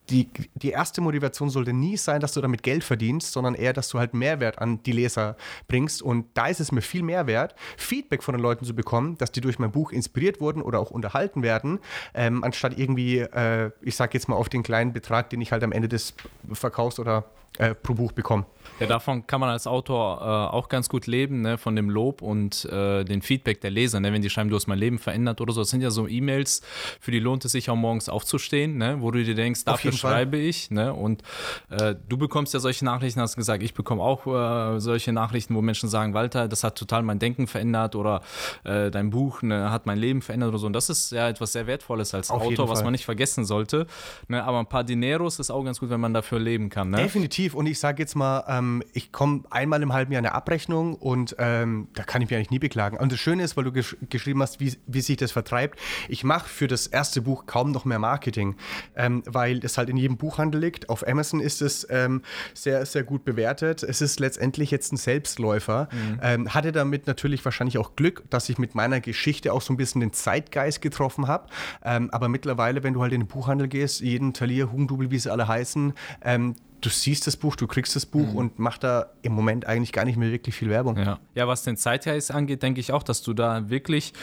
die, 0.10 0.30
die 0.54 0.70
erste 0.70 1.02
Motivation 1.02 1.50
sollte 1.50 1.74
nie 1.74 1.98
sein, 1.98 2.22
dass 2.22 2.34
du 2.34 2.42
damit 2.42 2.64
Geld 2.64 2.84
verdienst, 2.84 3.32
sondern 3.32 3.56
eher, 3.56 3.74
dass 3.74 3.90
du 3.90 4.00
halt 4.00 4.14
Mehrwert 4.14 4.60
an 4.60 4.82
die 4.84 4.92
Leser 4.92 5.36
bringst. 5.68 6.02
Und 6.02 6.26
da 6.34 6.48
ist 6.48 6.60
es 6.60 6.72
mir 6.72 6.82
viel 6.82 7.04
mehr 7.04 7.28
wert, 7.28 7.56
Feedback 7.78 8.24
von 8.24 8.34
den 8.34 8.42
Leuten 8.42 8.66
zu 8.66 8.76
bekommen, 8.76 9.18
dass 9.18 9.32
die 9.32 9.42
durch 9.42 9.60
mein 9.60 9.72
Buch 9.72 9.92
inspiriert 9.92 10.40
wurden 10.42 10.62
oder 10.62 10.80
auch 10.80 10.92
unterhalten 10.92 11.44
werden, 11.44 11.80
ähm, 12.14 12.44
anstatt 12.44 12.78
irgendwie, 12.78 13.20
äh, 13.20 13.72
ich 13.82 13.96
sag 13.96 14.14
jetzt 14.14 14.30
mal, 14.30 14.36
auf 14.36 14.50
den 14.50 14.64
kleinen 14.64 14.94
Betrag, 14.94 15.30
den 15.30 15.42
ich 15.42 15.52
halt 15.52 15.64
am 15.64 15.72
Ende 15.72 15.90
des 15.90 16.14
Verkaufs 16.52 17.00
oder 17.00 17.26
äh, 17.58 17.74
pro 17.74 17.94
Buch 17.94 18.12
bekomme. 18.12 18.46
Ja, 18.80 18.88
davon 18.88 19.26
kann 19.26 19.40
man 19.40 19.50
als 19.50 19.68
Autor 19.68 20.20
äh, 20.22 20.56
auch 20.56 20.68
ganz 20.68 20.90
gut 20.90 21.08
leben, 21.08 21.42
ne? 21.42 21.58
von 21.58 21.76
dem 21.76 21.90
Lob 21.90 22.22
und 22.22 22.66
äh, 22.66 23.06
den 23.06 23.22
Feedback 23.22 23.62
der 23.62 23.72
Leser. 23.72 24.02
Ne? 24.02 24.12
Wenn 24.12 24.22
die 24.22 24.30
schreiben, 24.30 24.50
du 24.50 24.56
hast 24.56 24.68
mein 24.68 24.80
Leben 24.80 25.00
verändert 25.00 25.40
oder 25.40 25.54
so. 25.54 25.62
Das 25.62 25.70
sind 25.70 25.82
ja 25.82 25.92
so 25.92 26.08
E-Mails, 26.08 26.62
für 27.00 27.12
die 27.12 27.20
lohnt 27.20 27.46
es 27.46 27.54
sich 27.54 27.70
auch 27.70 27.76
morgens 27.76 28.10
aufzustehen, 28.10 28.78
ne? 28.78 28.98
wo 29.00 29.12
du 29.12 29.24
dir 29.24 29.36
denkst, 29.36 29.64
dafür 29.64 29.94
schreibe 29.94 30.38
ich. 30.38 30.72
Ne? 30.72 30.94
Und 30.94 31.24
äh, 31.70 31.96
du 32.10 32.18
bekommst 32.18 32.54
ja 32.54 32.60
solche 32.60 32.84
Nachrichten, 32.84 33.22
hast 33.22 33.38
gesagt, 33.38 33.64
ich 33.64 33.74
bekomme 33.74 34.04
auch 34.04 34.28
äh, 34.28 34.80
solche 34.80 35.14
Nachrichten, 35.14 35.56
wo 35.56 35.62
Menschen 35.62 35.88
sagen, 35.88 36.14
Walter, 36.14 36.50
das 36.50 36.64
hat 36.66 36.78
total 36.78 37.04
mein 37.04 37.20
Denken 37.20 37.48
verändert 37.48 37.96
oder 37.96 38.22
äh, 38.66 38.92
dein 38.92 39.10
Buch 39.10 39.42
ne, 39.42 39.72
hat 39.72 39.86
mein 39.86 39.98
Leben 39.98 40.22
verändert 40.22 40.50
oder 40.50 40.58
so. 40.58 40.68
Und 40.68 40.74
das 40.74 40.90
ist 40.90 41.14
ja 41.14 41.30
etwas 41.30 41.54
sehr 41.54 41.66
Wertvolles 41.66 42.14
als 42.14 42.30
Auf 42.30 42.42
Autor, 42.42 42.68
was 42.68 42.84
man 42.84 42.92
nicht 42.92 43.06
vergessen 43.06 43.46
sollte. 43.46 43.88
Ne? 44.28 44.44
Aber 44.44 44.60
ein 44.60 44.68
paar 44.68 44.84
Dineros 44.84 45.40
ist 45.40 45.50
auch 45.50 45.64
ganz 45.64 45.80
gut, 45.80 45.90
wenn 45.90 46.02
man 46.02 46.14
dafür 46.14 46.40
leben 46.40 46.70
kann. 46.70 46.90
Ne? 46.90 46.98
Definitiv. 46.98 47.45
Und 47.54 47.68
ich 47.68 47.80
sage 47.80 48.02
jetzt 48.02 48.16
mal, 48.16 48.44
ähm, 48.48 48.84
ich 48.94 49.12
komme 49.12 49.44
einmal 49.50 49.82
im 49.84 49.94
halben 49.94 50.12
Jahr 50.12 50.20
eine 50.20 50.34
Abrechnung 50.34 50.96
und 50.96 51.36
ähm, 51.38 51.90
da 51.94 52.04
kann 52.04 52.22
ich 52.22 52.30
mich 52.30 52.38
eigentlich 52.38 52.52
nie 52.52 52.60
beklagen. 52.60 52.98
Und 52.98 53.12
das 53.12 53.20
Schöne 53.20 53.44
ist, 53.44 53.58
weil 53.58 53.66
du 53.66 53.72
gesch 53.72 53.96
geschrieben 54.10 54.42
hast, 54.42 54.60
wie, 54.60 54.74
wie 54.88 55.02
sich 55.02 55.18
das 55.18 55.32
vertreibt, 55.32 55.80
ich 56.10 56.24
mache 56.24 56.48
für 56.50 56.68
das 56.68 56.88
erste 56.88 57.22
Buch 57.22 57.46
kaum 57.46 57.72
noch 57.72 57.86
mehr 57.86 58.00
Marketing, 58.00 58.56
ähm, 58.96 59.24
weil 59.26 59.60
es 59.64 59.78
halt 59.78 59.90
in 59.90 59.98
jedem 59.98 60.18
Buchhandel 60.18 60.62
liegt. 60.62 60.90
Auf 60.90 61.08
Amazon 61.08 61.40
ist 61.40 61.62
es 61.62 61.86
ähm, 61.90 62.22
sehr, 62.54 62.86
sehr 62.86 63.04
gut 63.04 63.26
bewertet. 63.26 63.84
Es 63.84 64.02
ist 64.02 64.20
letztendlich 64.20 64.72
jetzt 64.72 64.94
ein 64.94 64.98
Selbstläufer. 64.98 65.90
Mhm. 65.92 66.20
Ähm, 66.22 66.54
hatte 66.54 66.72
damit 66.72 67.08
natürlich 67.08 67.44
wahrscheinlich 67.44 67.78
auch 67.78 67.96
Glück, 67.96 68.24
dass 68.30 68.50
ich 68.50 68.58
mit 68.58 68.76
meiner 68.76 69.02
Geschichte 69.02 69.54
auch 69.54 69.62
so 69.62 69.74
ein 69.74 69.78
bisschen 69.78 70.02
den 70.02 70.14
Zeitgeist 70.14 70.82
getroffen 70.82 71.28
habe. 71.28 71.48
Ähm, 71.84 72.10
aber 72.12 72.30
mittlerweile, 72.30 72.84
wenn 72.84 72.94
du 72.94 73.02
halt 73.02 73.14
in 73.14 73.22
den 73.22 73.28
Buchhandel 73.28 73.68
gehst, 73.68 74.02
jeden 74.02 74.34
Talier, 74.34 74.72
Hugendubel, 74.72 75.12
wie 75.12 75.20
sie 75.20 75.32
alle 75.32 75.48
heißen, 75.48 75.94
ähm, 76.24 76.56
du 76.86 76.90
siehst 76.90 77.26
das 77.26 77.36
Buch, 77.36 77.56
du 77.56 77.68
kriegst 77.68 77.96
das 77.96 78.06
Buch 78.06 78.28
mhm. 78.28 78.36
und 78.36 78.60
macht 78.60 78.84
da 78.84 79.08
im 79.24 79.34
Moment 79.34 79.66
eigentlich 79.66 79.92
gar 79.92 80.06
nicht 80.06 80.18
mehr 80.18 80.32
wirklich 80.32 80.56
viel 80.56 80.70
Werbung. 80.70 80.98
Ja, 80.98 81.20
ja 81.34 81.48
was 81.48 81.64
den 81.64 81.78
Zeitgeist 81.78 82.32
angeht, 82.32 82.62
denke 82.62 82.80
ich 82.80 82.94
auch, 82.94 83.04
dass 83.04 83.24
du 83.24 83.34
da 83.34 83.70
wirklich 83.70 84.14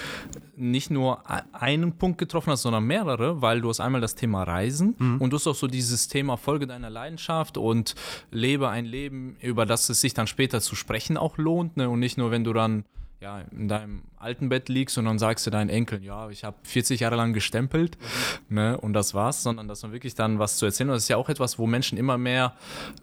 nicht 0.57 0.90
nur 0.90 1.23
einen 1.52 1.92
Punkt 1.99 2.19
getroffen 2.19 2.50
hast, 2.52 2.62
sondern 2.62 2.85
mehrere, 2.85 3.42
weil 3.42 3.61
du 3.61 3.69
hast 3.69 3.81
einmal 3.81 4.00
das 4.00 4.14
Thema 4.14 4.45
Reisen 4.45 4.95
mhm. 4.99 5.21
und 5.21 5.31
du 5.31 5.37
hast 5.37 5.47
auch 5.47 5.54
so 5.54 5.66
dieses 5.66 6.09
Thema 6.09 6.37
Folge 6.37 6.66
deiner 6.66 6.90
Leidenschaft 6.90 7.57
und 7.59 7.95
lebe 8.31 8.69
ein 8.69 8.85
Leben, 8.85 9.37
über 9.40 9.66
das 9.66 9.88
es 9.88 10.00
sich 10.00 10.14
dann 10.14 10.26
später 10.26 10.61
zu 10.61 10.76
sprechen 10.76 11.16
auch 11.16 11.38
lohnt 11.38 11.76
ne? 11.76 11.90
und 11.90 11.99
nicht 11.99 12.16
nur, 12.16 12.31
wenn 12.31 12.45
du 12.45 12.52
dann 12.52 12.85
ja, 13.23 13.41
in 13.52 13.69
deinem 13.69 14.02
alten 14.19 14.49
Bett 14.49 14.69
liegst 14.69 14.99
und 14.99 15.05
dann 15.05 15.19
sagst 15.19 15.47
du 15.47 15.50
deinen 15.50 15.71
Enkeln, 15.71 16.02
ja, 16.02 16.29
ich 16.29 16.43
habe 16.43 16.57
40 16.64 17.00
Jahre 17.00 17.14
lang 17.14 17.33
gestempelt 17.33 17.97
mhm. 18.49 18.57
ne, 18.57 18.76
und 18.79 18.95
das 18.95 19.14
war's, 19.14 19.45
sondern 19.45 19.69
dass 19.69 19.83
man 19.83 19.93
wirklich 19.93 20.17
dann 20.17 20.41
was 20.41 20.57
zu 20.57 20.67
erzählen. 20.67 20.91
Und 20.91 20.95
das 20.95 21.05
ist 21.05 21.09
ja 21.09 21.17
auch 21.17 21.29
etwas, 21.29 21.59
wo 21.59 21.67
Menschen 21.67 21.99
immer 21.99 22.19
mehr, 22.19 22.55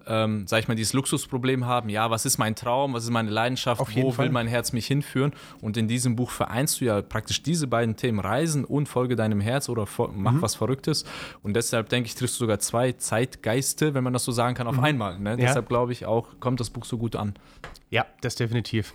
ähm, 0.06 0.46
sag 0.46 0.60
ich 0.60 0.68
mal, 0.68 0.74
dieses 0.74 0.92
Luxusproblem 0.92 1.64
haben, 1.64 1.88
ja, 1.88 2.10
was 2.10 2.26
ist 2.26 2.36
mein 2.36 2.54
Traum, 2.54 2.92
was 2.92 3.04
ist 3.04 3.10
meine 3.10 3.30
Leidenschaft, 3.30 3.80
wo 3.80 4.10
Fall. 4.12 4.26
will 4.26 4.32
mein 4.32 4.46
Herz 4.46 4.72
mich 4.72 4.86
hinführen? 4.86 5.32
Und 5.62 5.78
in 5.78 5.88
diesem 5.88 6.16
Buch 6.16 6.30
vereinst 6.30 6.82
du 6.82 6.84
ja 6.84 7.00
praktisch 7.00 7.42
diese 7.42 7.66
beiden 7.66 7.96
Themen, 7.96 8.20
Reisen 8.20 8.66
und 8.66 8.88
Folge 8.88 9.16
deinem 9.16 9.40
Herz 9.40 9.70
oder 9.70 9.86
mach 10.12 10.32
mhm. 10.32 10.42
was 10.42 10.54
Verrücktes. 10.54 11.04
Und 11.42 11.54
deshalb 11.54 11.88
denke 11.88 12.08
ich, 12.08 12.14
triffst 12.14 12.36
du 12.36 12.44
sogar 12.44 12.58
zwei 12.58 12.92
Zeitgeiste, 12.92 13.94
wenn 13.94 14.04
man 14.04 14.12
das 14.12 14.24
so 14.24 14.32
sagen 14.32 14.54
kann, 14.54 14.66
auf 14.66 14.76
mhm. 14.76 14.84
einmal. 14.84 15.18
Ne? 15.18 15.30
Ja. 15.30 15.36
Deshalb 15.36 15.68
glaube 15.68 15.92
ich 15.92 16.04
auch, 16.04 16.28
kommt 16.40 16.60
das 16.60 16.68
Buch 16.68 16.84
so 16.84 16.98
gut 16.98 17.16
an. 17.16 17.34
Ja, 17.88 18.04
das 18.20 18.34
definitiv. 18.34 18.92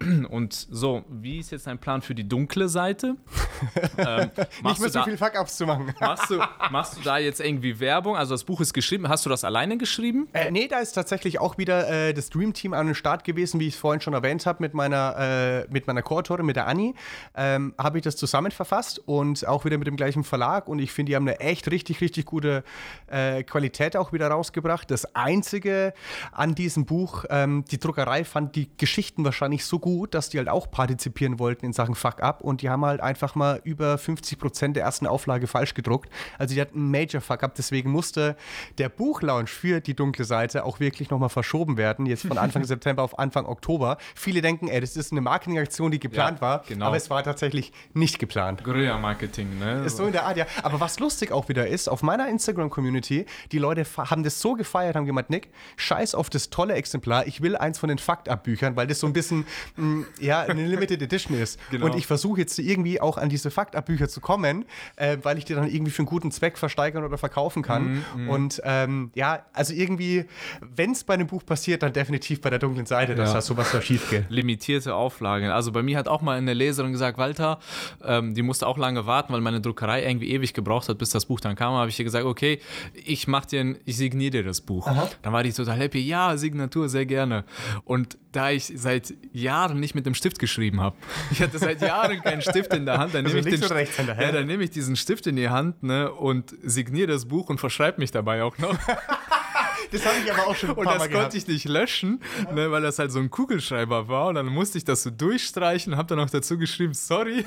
Und 0.30 0.52
so, 0.70 1.04
wie 1.08 1.38
ist 1.38 1.50
jetzt 1.50 1.66
dein 1.66 1.78
Plan 1.78 2.02
für 2.02 2.14
die 2.14 2.28
dunkle 2.28 2.68
Seite? 2.68 3.16
ähm, 3.98 4.30
Nicht 4.62 4.80
mehr 4.80 4.90
so 4.90 5.02
viel 5.02 5.16
Fuck-Ups 5.16 5.56
zu 5.56 5.66
machen. 5.66 5.92
machst, 6.00 6.30
du, 6.30 6.40
machst 6.70 6.96
du 6.96 7.00
da 7.02 7.18
jetzt 7.18 7.40
irgendwie 7.40 7.80
Werbung? 7.80 8.16
Also 8.16 8.34
das 8.34 8.44
Buch 8.44 8.60
ist 8.60 8.72
geschrieben. 8.72 9.08
Hast 9.08 9.26
du 9.26 9.30
das 9.30 9.42
alleine 9.42 9.76
geschrieben? 9.76 10.28
Äh, 10.32 10.50
nee, 10.50 10.68
da 10.68 10.78
ist 10.78 10.92
tatsächlich 10.92 11.40
auch 11.40 11.58
wieder 11.58 11.88
äh, 11.88 12.14
das 12.14 12.30
Dream-Team 12.30 12.74
an 12.74 12.86
den 12.86 12.94
Start 12.94 13.24
gewesen, 13.24 13.58
wie 13.58 13.66
ich 13.66 13.74
es 13.74 13.80
vorhin 13.80 14.00
schon 14.00 14.14
erwähnt 14.14 14.46
habe, 14.46 14.62
mit 14.62 14.72
meiner, 14.72 15.16
äh, 15.18 15.66
mit 15.68 15.88
meiner 15.88 16.02
Co-Autorin, 16.02 16.46
mit 16.46 16.56
der 16.56 16.68
Anni. 16.68 16.94
Ähm, 17.34 17.74
habe 17.76 17.98
ich 17.98 18.04
das 18.04 18.16
zusammen 18.16 18.52
verfasst 18.52 19.00
und 19.06 19.46
auch 19.48 19.64
wieder 19.64 19.78
mit 19.78 19.88
dem 19.88 19.96
gleichen 19.96 20.22
Verlag. 20.22 20.68
Und 20.68 20.78
ich 20.78 20.92
finde, 20.92 21.10
die 21.10 21.16
haben 21.16 21.26
eine 21.26 21.40
echt 21.40 21.70
richtig, 21.70 22.00
richtig 22.00 22.24
gute 22.26 22.62
äh, 23.08 23.42
Qualität 23.42 23.96
auch 23.96 24.12
wieder 24.12 24.28
rausgebracht. 24.28 24.90
Das 24.90 25.16
Einzige 25.16 25.92
an 26.30 26.54
diesem 26.54 26.86
Buch, 26.86 27.24
ähm, 27.30 27.64
die 27.68 27.78
Druckerei 27.78 28.24
fand 28.24 28.54
die 28.54 28.68
Geschichten 28.76 29.24
wahrscheinlich 29.24 29.64
so 29.64 29.80
gut, 29.80 29.87
gut, 29.88 30.12
dass 30.12 30.28
die 30.28 30.36
halt 30.36 30.50
auch 30.50 30.70
partizipieren 30.70 31.38
wollten 31.38 31.64
in 31.64 31.72
Sachen 31.72 31.94
Fuck 31.94 32.22
Up 32.22 32.42
und 32.42 32.60
die 32.60 32.68
haben 32.68 32.84
halt 32.84 33.00
einfach 33.00 33.34
mal 33.34 33.58
über 33.64 33.96
50 33.96 34.38
Prozent 34.38 34.76
der 34.76 34.84
ersten 34.84 35.06
Auflage 35.06 35.46
falsch 35.46 35.72
gedruckt. 35.72 36.10
Also 36.36 36.54
die 36.54 36.60
hatten 36.60 36.78
einen 36.78 36.90
Major 36.90 37.22
Fuck 37.22 37.42
Up, 37.42 37.54
deswegen 37.54 37.90
musste 37.90 38.36
der 38.76 38.90
Buchlaunch 38.90 39.48
für 39.48 39.80
die 39.80 39.94
dunkle 39.94 40.26
Seite 40.26 40.64
auch 40.66 40.78
wirklich 40.78 41.08
nochmal 41.08 41.30
verschoben 41.30 41.78
werden, 41.78 42.04
jetzt 42.04 42.26
von 42.26 42.36
Anfang 42.36 42.64
September 42.66 43.02
auf 43.02 43.18
Anfang 43.18 43.46
Oktober. 43.46 43.96
Viele 44.14 44.42
denken, 44.42 44.68
ey, 44.68 44.78
das 44.78 44.94
ist 44.94 45.10
eine 45.10 45.22
Marketingaktion, 45.22 45.90
die 45.90 46.00
geplant 46.00 46.38
ja, 46.38 46.42
war, 46.42 46.64
genau. 46.68 46.84
aber 46.84 46.96
es 46.98 47.08
war 47.08 47.24
tatsächlich 47.24 47.72
nicht 47.94 48.18
geplant. 48.18 48.64
Guerilla-Marketing, 48.64 49.58
ne? 49.58 49.84
Ist 49.86 49.96
so 49.96 50.04
in 50.04 50.12
der 50.12 50.26
Art, 50.26 50.36
ja. 50.36 50.44
Aber 50.62 50.80
was 50.80 51.00
lustig 51.00 51.32
auch 51.32 51.48
wieder 51.48 51.66
ist, 51.66 51.88
auf 51.88 52.02
meiner 52.02 52.28
Instagram-Community, 52.28 53.24
die 53.52 53.58
Leute 53.58 53.86
haben 53.96 54.22
das 54.22 54.38
so 54.42 54.52
gefeiert, 54.52 54.96
haben 54.96 55.06
gemeint, 55.06 55.30
Nick, 55.30 55.48
scheiß 55.76 56.14
auf 56.14 56.28
das 56.28 56.50
tolle 56.50 56.74
Exemplar, 56.74 57.26
ich 57.26 57.40
will 57.40 57.56
eins 57.56 57.78
von 57.78 57.88
den 57.88 57.96
Fakt-Up-Büchern, 57.98 58.76
weil 58.76 58.86
das 58.86 59.00
so 59.00 59.06
ein 59.06 59.14
bisschen 59.14 59.46
ja, 60.20 60.40
eine 60.42 60.66
Limited 60.66 61.02
Edition 61.02 61.38
ist. 61.38 61.58
Genau. 61.70 61.86
Und 61.86 61.96
ich 61.96 62.06
versuche 62.06 62.40
jetzt 62.40 62.58
irgendwie 62.58 63.00
auch 63.00 63.18
an 63.18 63.28
diese 63.28 63.50
Faktabbücher 63.50 64.08
zu 64.08 64.20
kommen, 64.20 64.64
äh, 64.96 65.18
weil 65.22 65.36
ich 65.36 65.44
die 65.44 65.54
dann 65.54 65.68
irgendwie 65.68 65.90
für 65.90 66.00
einen 66.00 66.06
guten 66.06 66.30
Zweck 66.30 66.56
versteigern 66.56 67.04
oder 67.04 67.18
verkaufen 67.18 67.62
kann. 67.62 68.04
Mm, 68.16 68.24
mm. 68.24 68.30
Und 68.30 68.62
ähm, 68.64 69.10
ja, 69.14 69.44
also 69.52 69.74
irgendwie, 69.74 70.24
wenn 70.60 70.92
es 70.92 71.04
bei 71.04 71.14
einem 71.14 71.26
Buch 71.26 71.44
passiert, 71.44 71.82
dann 71.82 71.92
definitiv 71.92 72.40
bei 72.40 72.48
der 72.48 72.58
dunklen 72.58 72.86
Seite, 72.86 73.14
dass 73.14 73.30
ja. 73.30 73.34
da 73.34 73.40
sowas 73.42 73.70
da 73.72 73.82
schief 73.82 74.08
geht. 74.08 74.30
Limitierte 74.30 74.94
Auflagen. 74.94 75.50
Also 75.50 75.72
bei 75.72 75.82
mir 75.82 75.98
hat 75.98 76.08
auch 76.08 76.22
mal 76.22 76.38
eine 76.38 76.54
Leserin 76.54 76.92
gesagt, 76.92 77.18
Walter, 77.18 77.58
ähm, 78.02 78.34
die 78.34 78.42
musste 78.42 78.66
auch 78.66 78.78
lange 78.78 79.06
warten, 79.06 79.32
weil 79.32 79.40
meine 79.40 79.60
Druckerei 79.60 80.04
irgendwie 80.04 80.30
ewig 80.30 80.54
gebraucht 80.54 80.88
hat, 80.88 80.98
bis 80.98 81.10
das 81.10 81.26
Buch 81.26 81.40
dann 81.40 81.54
kam. 81.54 81.74
habe 81.74 81.90
ich 81.90 81.98
ihr 81.98 82.04
gesagt, 82.04 82.24
okay, 82.24 82.60
ich 82.94 83.28
mach 83.28 83.44
dir, 83.44 83.76
ich 83.84 83.96
signiere 83.96 84.30
dir 84.30 84.44
das 84.44 84.60
Buch. 84.60 84.86
Aha. 84.86 85.08
Dann 85.22 85.32
war 85.32 85.42
die 85.42 85.52
total 85.52 85.76
happy, 85.76 86.00
ja, 86.00 86.36
Signatur, 86.36 86.88
sehr 86.88 87.06
gerne. 87.06 87.44
Und 87.84 88.16
da 88.38 88.52
ich 88.52 88.72
seit 88.76 89.14
Jahren 89.32 89.80
nicht 89.80 89.96
mit 89.96 90.06
dem 90.06 90.14
Stift 90.14 90.38
geschrieben 90.38 90.80
habe. 90.80 90.94
Ich 91.32 91.42
hatte 91.42 91.58
seit 91.58 91.80
Jahren 91.82 92.22
keinen 92.22 92.40
Stift 92.40 92.72
in 92.72 92.86
der 92.86 92.98
Hand. 92.98 93.12
Dann 93.12 93.24
nehme 93.24 93.40
ich, 93.40 93.46
den, 93.46 93.60
so 93.60 93.74
ja, 93.74 94.30
dann 94.30 94.46
nehme 94.46 94.62
ich 94.62 94.70
diesen 94.70 94.94
Stift 94.94 95.26
in 95.26 95.34
die 95.34 95.48
Hand 95.48 95.82
ne, 95.82 96.12
und 96.12 96.54
signiere 96.62 97.08
das 97.08 97.26
Buch 97.26 97.48
und 97.48 97.58
verschreibe 97.58 98.00
mich 98.00 98.12
dabei 98.12 98.44
auch 98.44 98.56
noch. 98.58 98.78
Das 99.90 100.04
habe 100.04 100.16
ich 100.22 100.30
aber 100.30 100.46
auch 100.46 100.54
schon 100.54 100.68
ein 100.68 100.76
paar 100.76 100.84
Und 100.84 100.92
das 100.92 100.98
Mal 100.98 101.08
konnte 101.08 101.38
ich 101.38 101.46
nicht 101.46 101.66
löschen, 101.66 102.20
ne, 102.52 102.70
weil 102.70 102.82
das 102.82 102.98
halt 102.98 103.10
so 103.10 103.20
ein 103.20 103.30
Kugelschreiber 103.30 104.06
war. 104.06 104.26
Und 104.26 104.34
dann 104.34 104.44
musste 104.44 104.76
ich 104.76 104.84
das 104.84 105.02
so 105.02 105.08
durchstreichen 105.08 105.94
und 105.94 105.98
habe 105.98 106.08
dann 106.08 106.20
auch 106.20 106.28
dazu 106.28 106.58
geschrieben, 106.58 106.92
sorry, 106.92 107.46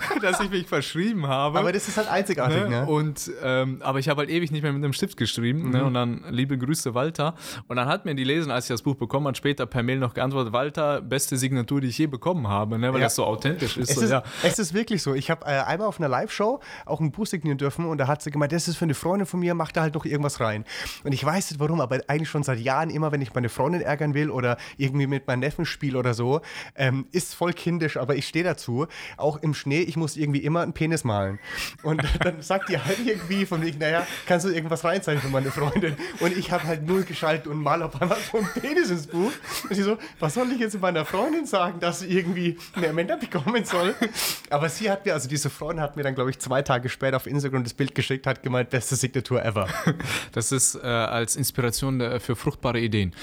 dass 0.22 0.40
ich 0.40 0.50
mich 0.50 0.66
verschrieben 0.66 1.26
habe. 1.26 1.58
Aber 1.58 1.72
das 1.72 1.88
ist 1.88 1.96
halt 1.96 2.08
einzigartig, 2.08 2.62
ne? 2.62 2.68
ne? 2.68 2.86
Und, 2.86 3.30
ähm, 3.42 3.80
aber 3.82 3.98
ich 3.98 4.08
habe 4.08 4.20
halt 4.20 4.30
ewig 4.30 4.50
nicht 4.50 4.62
mehr 4.62 4.72
mit 4.72 4.82
einem 4.82 4.92
Stift 4.92 5.16
geschrieben. 5.16 5.62
Ne? 5.62 5.66
Mhm. 5.66 5.72
Ne? 5.72 5.84
Und 5.84 5.94
dann, 5.94 6.24
liebe 6.30 6.58
Grüße, 6.58 6.94
Walter. 6.94 7.34
Und 7.66 7.76
dann 7.76 7.88
hat 7.88 8.04
mir 8.04 8.14
die 8.14 8.24
Leserin, 8.24 8.50
als 8.50 8.66
ich 8.66 8.68
das 8.68 8.82
Buch 8.82 8.96
bekommen 8.96 9.26
habe, 9.26 9.36
später 9.36 9.66
per 9.66 9.82
Mail 9.82 9.98
noch 9.98 10.14
geantwortet, 10.14 10.52
Walter, 10.52 11.00
beste 11.00 11.36
Signatur, 11.36 11.80
die 11.80 11.88
ich 11.88 11.98
je 11.98 12.06
bekommen 12.06 12.48
habe, 12.48 12.78
ne? 12.78 12.92
weil 12.92 13.00
ja. 13.00 13.06
das 13.06 13.14
so 13.14 13.24
authentisch 13.24 13.76
ist. 13.76 13.90
Es, 13.90 13.96
so, 13.96 14.02
ist, 14.02 14.10
ja. 14.10 14.22
es 14.42 14.58
ist 14.58 14.74
wirklich 14.74 15.02
so. 15.02 15.14
Ich 15.14 15.30
habe 15.30 15.44
äh, 15.46 15.60
einmal 15.60 15.88
auf 15.88 15.98
einer 15.98 16.08
Live-Show 16.08 16.60
auch 16.86 17.00
ein 17.00 17.10
Buch 17.10 17.26
signieren 17.26 17.58
dürfen 17.58 17.86
und 17.86 17.98
da 17.98 18.06
hat 18.06 18.22
sie 18.22 18.30
gemeint, 18.30 18.52
das 18.52 18.68
ist 18.68 18.76
für 18.76 18.84
eine 18.84 18.94
Freundin 18.94 19.26
von 19.26 19.40
mir, 19.40 19.54
mach 19.54 19.72
da 19.72 19.82
halt 19.82 19.94
noch 19.94 20.04
irgendwas 20.04 20.40
rein. 20.40 20.64
Und 21.04 21.12
ich 21.12 21.24
weiß 21.24 21.50
nicht 21.50 21.60
warum, 21.60 21.80
aber 21.80 22.00
eigentlich 22.06 22.28
schon 22.28 22.42
seit 22.42 22.58
Jahren 22.60 22.90
immer, 22.90 23.12
wenn 23.12 23.20
ich 23.20 23.34
meine 23.34 23.48
Freundin 23.48 23.80
ärgern 23.80 24.14
will 24.14 24.30
oder 24.30 24.56
irgendwie 24.76 25.06
mit 25.06 25.26
meinem 25.26 25.40
Neffen 25.40 25.64
spiele 25.64 25.98
oder 25.98 26.14
so, 26.14 26.40
ähm, 26.74 27.06
ist 27.12 27.34
voll 27.34 27.52
kindisch, 27.52 27.96
aber 27.96 28.16
ich 28.16 28.26
stehe 28.26 28.44
dazu. 28.44 28.86
Auch 29.16 29.36
im 29.38 29.54
Schnee, 29.54 29.82
ich 29.88 29.96
muss 29.96 30.16
irgendwie 30.16 30.40
immer 30.40 30.60
einen 30.60 30.72
Penis 30.72 31.04
malen. 31.04 31.38
Und 31.82 32.02
dann 32.24 32.42
sagt 32.42 32.68
die 32.68 32.78
halt 32.78 32.98
irgendwie 33.04 33.46
von 33.46 33.60
mir, 33.60 33.74
naja, 33.78 34.06
kannst 34.26 34.46
du 34.46 34.50
irgendwas 34.50 34.84
reinzeichnen 34.84 35.22
für 35.22 35.30
meine 35.30 35.50
Freundin? 35.50 35.96
Und 36.20 36.36
ich 36.36 36.52
habe 36.52 36.64
halt 36.64 36.86
null 36.86 37.04
geschaltet 37.04 37.46
und 37.46 37.62
mal 37.62 37.82
auf 37.82 38.00
einmal 38.00 38.18
so 38.30 38.38
einen 38.38 38.48
Penis 38.48 38.90
ins 38.90 39.06
Buch. 39.06 39.32
Und 39.68 39.74
sie 39.74 39.82
so, 39.82 39.98
was 40.20 40.34
soll 40.34 40.50
ich 40.52 40.58
jetzt 40.58 40.78
meiner 40.80 41.04
Freundin 41.04 41.46
sagen, 41.46 41.80
dass 41.80 42.00
sie 42.00 42.08
irgendwie 42.08 42.58
mehr 42.76 42.92
Männer 42.92 43.16
bekommen 43.16 43.64
soll? 43.64 43.94
Aber 44.50 44.68
sie 44.68 44.90
hat 44.90 45.06
mir, 45.06 45.14
also 45.14 45.28
diese 45.28 45.50
Freundin 45.50 45.82
hat 45.82 45.96
mir 45.96 46.02
dann, 46.02 46.14
glaube 46.14 46.30
ich, 46.30 46.38
zwei 46.38 46.62
Tage 46.62 46.88
später 46.88 47.16
auf 47.16 47.26
Instagram 47.26 47.64
das 47.64 47.74
Bild 47.74 47.94
geschickt, 47.94 48.26
hat 48.26 48.42
gemeint, 48.42 48.70
beste 48.70 48.96
Signatur 48.96 49.44
ever. 49.44 49.68
Das 50.32 50.52
ist 50.52 50.74
äh, 50.76 50.86
als 50.86 51.36
Inspiration 51.36 52.20
für 52.20 52.36
fruchtbare 52.36 52.78
Ideen. 52.78 53.14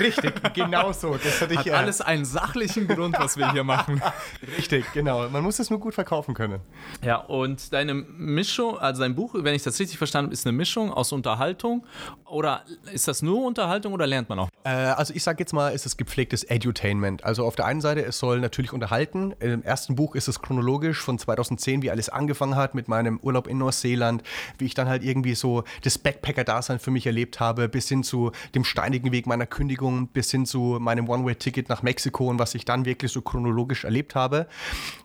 Richtig, 0.00 0.32
genau 0.54 0.92
so. 0.92 1.16
Das 1.22 1.40
hatte 1.40 1.54
ich, 1.54 1.60
Hat 1.60 1.66
äh, 1.66 1.70
alles 1.72 2.00
einen 2.00 2.24
sachlichen 2.24 2.88
Grund, 2.88 3.18
was 3.18 3.36
wir 3.36 3.52
hier 3.52 3.64
machen. 3.64 4.02
Richtig, 4.56 4.84
genau. 4.92 5.28
Man 5.28 5.42
muss 5.42 5.58
es 5.58 5.70
nur 5.70 5.80
gut 5.82 5.94
verkaufen 5.94 6.34
können. 6.34 6.60
Ja, 7.04 7.16
und 7.16 7.72
deine 7.72 7.94
Mischung, 7.94 8.78
also 8.78 9.02
dein 9.02 9.14
Buch, 9.14 9.34
wenn 9.34 9.54
ich 9.54 9.62
das 9.62 9.78
richtig 9.78 9.98
verstanden 9.98 10.28
habe, 10.28 10.34
ist 10.34 10.46
eine 10.46 10.56
Mischung 10.56 10.92
aus 10.92 11.12
Unterhaltung 11.12 11.84
oder 12.24 12.62
ist 12.92 13.08
das 13.08 13.20
nur 13.20 13.44
Unterhaltung 13.44 13.92
oder 13.92 14.06
lernt 14.06 14.28
man 14.28 14.38
auch? 14.38 14.48
Äh, 14.64 14.70
also 14.70 15.12
ich 15.14 15.22
sage 15.22 15.40
jetzt 15.40 15.52
mal, 15.52 15.72
es 15.74 15.84
ist 15.84 15.96
gepflegtes 15.98 16.44
Edutainment. 16.44 17.24
Also 17.24 17.44
auf 17.44 17.56
der 17.56 17.66
einen 17.66 17.80
Seite, 17.80 18.04
es 18.04 18.18
soll 18.18 18.40
natürlich 18.40 18.72
unterhalten. 18.72 19.34
Im 19.40 19.62
ersten 19.62 19.96
Buch 19.96 20.14
ist 20.14 20.28
es 20.28 20.40
chronologisch 20.40 21.00
von 21.00 21.18
2010, 21.18 21.82
wie 21.82 21.90
alles 21.90 22.08
angefangen 22.08 22.56
hat 22.56 22.74
mit 22.74 22.88
meinem 22.88 23.18
Urlaub 23.20 23.48
in 23.48 23.58
Neuseeland, 23.58 24.22
wie 24.58 24.66
ich 24.66 24.74
dann 24.74 24.88
halt 24.88 25.04
irgendwie 25.04 25.34
so 25.34 25.64
das 25.82 25.98
Backpacker-Dasein 25.98 26.78
für 26.78 26.90
mich 26.90 27.06
erlebt 27.06 27.40
habe, 27.40 27.68
bis 27.68 27.88
hin 27.88 28.02
zu 28.02 28.32
dem 28.54 28.64
steinigen 28.64 29.12
Weg 29.12 29.26
meiner 29.26 29.46
Kündigung, 29.46 30.08
bis 30.08 30.30
hin 30.30 30.46
zu 30.46 30.78
meinem 30.80 31.08
One-Way-Ticket 31.08 31.68
nach 31.68 31.82
Mexiko 31.82 32.28
und 32.28 32.38
was 32.38 32.54
ich 32.54 32.64
dann 32.64 32.84
wirklich 32.84 33.12
so 33.12 33.20
chronologisch 33.20 33.84
erlebt 33.84 34.14
habe, 34.14 34.46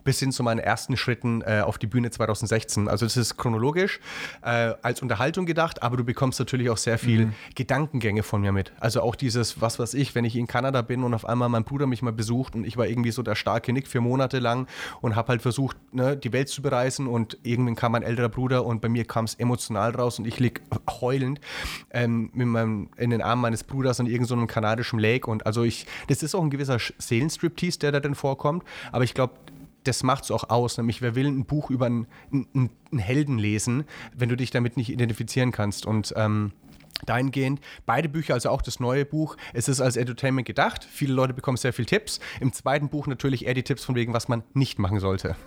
bis 0.03 0.19
hin 0.19 0.31
zu 0.31 0.43
meinen 0.43 0.59
ersten 0.67 0.97
Schritten 0.97 1.41
äh, 1.41 1.61
auf 1.61 1.77
die 1.77 1.87
Bühne 1.87 2.11
2016. 2.11 2.89
Also 2.89 3.05
es 3.05 3.15
ist 3.15 3.37
chronologisch 3.37 3.99
äh, 4.41 4.73
als 4.81 5.01
Unterhaltung 5.01 5.45
gedacht, 5.45 5.81
aber 5.81 5.95
du 5.95 6.03
bekommst 6.03 6.39
natürlich 6.39 6.69
auch 6.69 6.77
sehr 6.77 6.97
viel 6.97 7.27
mhm. 7.27 7.33
Gedankengänge 7.55 8.21
von 8.21 8.41
mir 8.41 8.51
mit. 8.51 8.73
Also 8.79 9.01
auch 9.01 9.15
dieses, 9.15 9.61
was 9.61 9.79
weiß 9.79 9.93
ich, 9.93 10.13
wenn 10.13 10.25
ich 10.25 10.35
in 10.35 10.45
Kanada 10.45 10.81
bin 10.81 11.03
und 11.03 11.13
auf 11.13 11.25
einmal 11.25 11.47
mein 11.47 11.63
Bruder 11.63 11.87
mich 11.87 12.01
mal 12.01 12.11
besucht 12.11 12.53
und 12.53 12.65
ich 12.65 12.75
war 12.75 12.85
irgendwie 12.85 13.11
so 13.11 13.23
der 13.23 13.35
starke 13.35 13.71
Nick 13.71 13.87
für 13.87 14.01
Monate 14.01 14.39
lang 14.39 14.67
und 14.99 15.15
habe 15.15 15.29
halt 15.29 15.41
versucht, 15.41 15.77
ne, 15.93 16.17
die 16.17 16.33
Welt 16.33 16.49
zu 16.49 16.61
bereisen 16.61 17.07
und 17.07 17.37
irgendwann 17.43 17.75
kam 17.75 17.93
mein 17.93 18.03
älterer 18.03 18.29
Bruder 18.29 18.65
und 18.65 18.81
bei 18.81 18.89
mir 18.89 19.05
kam 19.05 19.25
es 19.25 19.35
emotional 19.35 19.95
raus 19.95 20.19
und 20.19 20.27
ich 20.27 20.39
lieg 20.39 20.61
heulend 20.99 21.39
ähm, 21.91 22.29
meinem, 22.33 22.89
in 22.97 23.09
den 23.09 23.21
Armen 23.21 23.41
meines 23.41 23.63
Bruders 23.63 24.01
an 24.01 24.07
irgendeinem 24.07 24.41
so 24.41 24.47
kanadischen 24.47 24.99
Lake 24.99 25.31
und 25.31 25.45
also 25.45 25.63
ich, 25.63 25.87
das 26.07 26.23
ist 26.23 26.35
auch 26.35 26.43
ein 26.43 26.49
gewisser 26.49 26.77
Seelenstriptease, 26.97 27.79
der 27.79 27.93
da 27.93 27.99
drin 28.01 28.15
vorkommt, 28.15 28.63
aber 28.91 29.05
ich 29.05 29.13
glaube, 29.13 29.33
das 29.87 30.03
macht 30.03 30.25
es 30.25 30.31
auch 30.31 30.49
aus. 30.49 30.77
Nämlich, 30.77 31.01
wer 31.01 31.15
will 31.15 31.27
ein 31.27 31.45
Buch 31.45 31.69
über 31.69 31.85
einen, 31.85 32.07
einen, 32.31 32.69
einen, 32.91 32.99
Helden 32.99 33.37
lesen, 33.37 33.85
wenn 34.15 34.29
du 34.29 34.35
dich 34.35 34.51
damit 34.51 34.77
nicht 34.77 34.89
identifizieren 34.89 35.51
kannst? 35.51 35.85
Und 35.85 36.13
ähm, 36.15 36.51
dahingehend, 37.05 37.61
beide 37.85 38.09
Bücher, 38.09 38.33
also 38.33 38.49
auch 38.49 38.61
das 38.61 38.79
neue 38.79 39.05
Buch, 39.05 39.37
es 39.53 39.67
ist 39.67 39.81
als 39.81 39.97
Entertainment 39.97 40.47
gedacht. 40.47 40.83
Viele 40.83 41.13
Leute 41.13 41.33
bekommen 41.33 41.57
sehr 41.57 41.73
viel 41.73 41.85
Tipps. 41.85 42.19
Im 42.39 42.53
zweiten 42.53 42.89
Buch 42.89 43.07
natürlich 43.07 43.45
eher 43.45 43.53
die 43.53 43.63
Tipps 43.63 43.85
von 43.85 43.95
wegen, 43.95 44.13
was 44.13 44.27
man 44.27 44.43
nicht 44.53 44.79
machen 44.79 44.99
sollte. 44.99 45.35